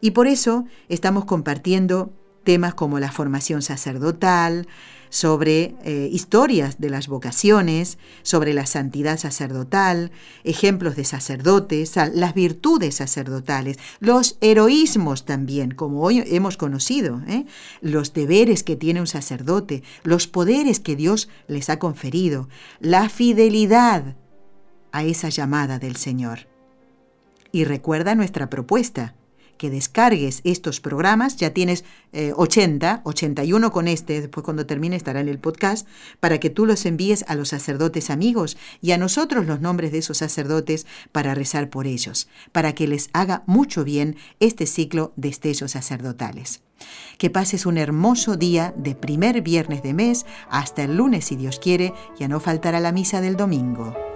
Y 0.00 0.12
por 0.12 0.28
eso 0.28 0.66
estamos 0.88 1.24
compartiendo 1.24 2.12
temas 2.46 2.74
como 2.74 2.98
la 3.00 3.12
formación 3.12 3.60
sacerdotal, 3.60 4.66
sobre 5.10 5.74
eh, 5.84 6.08
historias 6.12 6.78
de 6.78 6.90
las 6.90 7.08
vocaciones, 7.08 7.98
sobre 8.22 8.54
la 8.54 8.66
santidad 8.66 9.18
sacerdotal, 9.18 10.12
ejemplos 10.44 10.96
de 10.96 11.04
sacerdotes, 11.04 11.96
las 12.14 12.34
virtudes 12.34 12.96
sacerdotales, 12.96 13.78
los 14.00 14.38
heroísmos 14.40 15.24
también, 15.24 15.72
como 15.72 16.02
hoy 16.02 16.22
hemos 16.26 16.56
conocido, 16.56 17.22
¿eh? 17.26 17.46
los 17.80 18.12
deberes 18.12 18.62
que 18.62 18.76
tiene 18.76 19.00
un 19.00 19.06
sacerdote, 19.06 19.82
los 20.04 20.26
poderes 20.26 20.80
que 20.80 20.96
Dios 20.96 21.28
les 21.48 21.68
ha 21.68 21.78
conferido, 21.78 22.48
la 22.80 23.08
fidelidad 23.08 24.16
a 24.92 25.04
esa 25.04 25.28
llamada 25.28 25.78
del 25.78 25.96
Señor. 25.96 26.46
Y 27.52 27.64
recuerda 27.64 28.14
nuestra 28.14 28.50
propuesta, 28.50 29.14
que 29.56 29.70
descargues 29.70 30.40
estos 30.44 30.80
programas, 30.80 31.36
ya 31.36 31.50
tienes 31.50 31.84
80, 32.12 32.94
eh, 32.94 33.00
81 33.04 33.72
con 33.72 33.88
este, 33.88 34.20
después 34.20 34.44
cuando 34.44 34.66
termine 34.66 34.96
estará 34.96 35.20
en 35.20 35.28
el 35.28 35.38
podcast, 35.38 35.86
para 36.20 36.38
que 36.38 36.50
tú 36.50 36.66
los 36.66 36.86
envíes 36.86 37.24
a 37.28 37.34
los 37.34 37.50
sacerdotes 37.50 38.10
amigos 38.10 38.56
y 38.80 38.92
a 38.92 38.98
nosotros 38.98 39.46
los 39.46 39.60
nombres 39.60 39.92
de 39.92 39.98
esos 39.98 40.18
sacerdotes 40.18 40.86
para 41.12 41.34
rezar 41.34 41.70
por 41.70 41.86
ellos, 41.86 42.28
para 42.52 42.74
que 42.74 42.88
les 42.88 43.10
haga 43.12 43.42
mucho 43.46 43.84
bien 43.84 44.16
este 44.40 44.66
ciclo 44.66 45.12
de 45.16 45.28
estellos 45.28 45.72
sacerdotales. 45.72 46.62
Que 47.18 47.30
pases 47.30 47.64
un 47.66 47.78
hermoso 47.78 48.36
día 48.36 48.74
de 48.76 48.94
primer 48.94 49.40
viernes 49.40 49.82
de 49.82 49.94
mes 49.94 50.26
hasta 50.50 50.84
el 50.84 50.96
lunes 50.96 51.24
si 51.26 51.36
Dios 51.36 51.58
quiere, 51.58 51.94
ya 52.18 52.28
no 52.28 52.40
faltará 52.40 52.80
la 52.80 52.92
misa 52.92 53.20
del 53.20 53.36
domingo. 53.36 54.15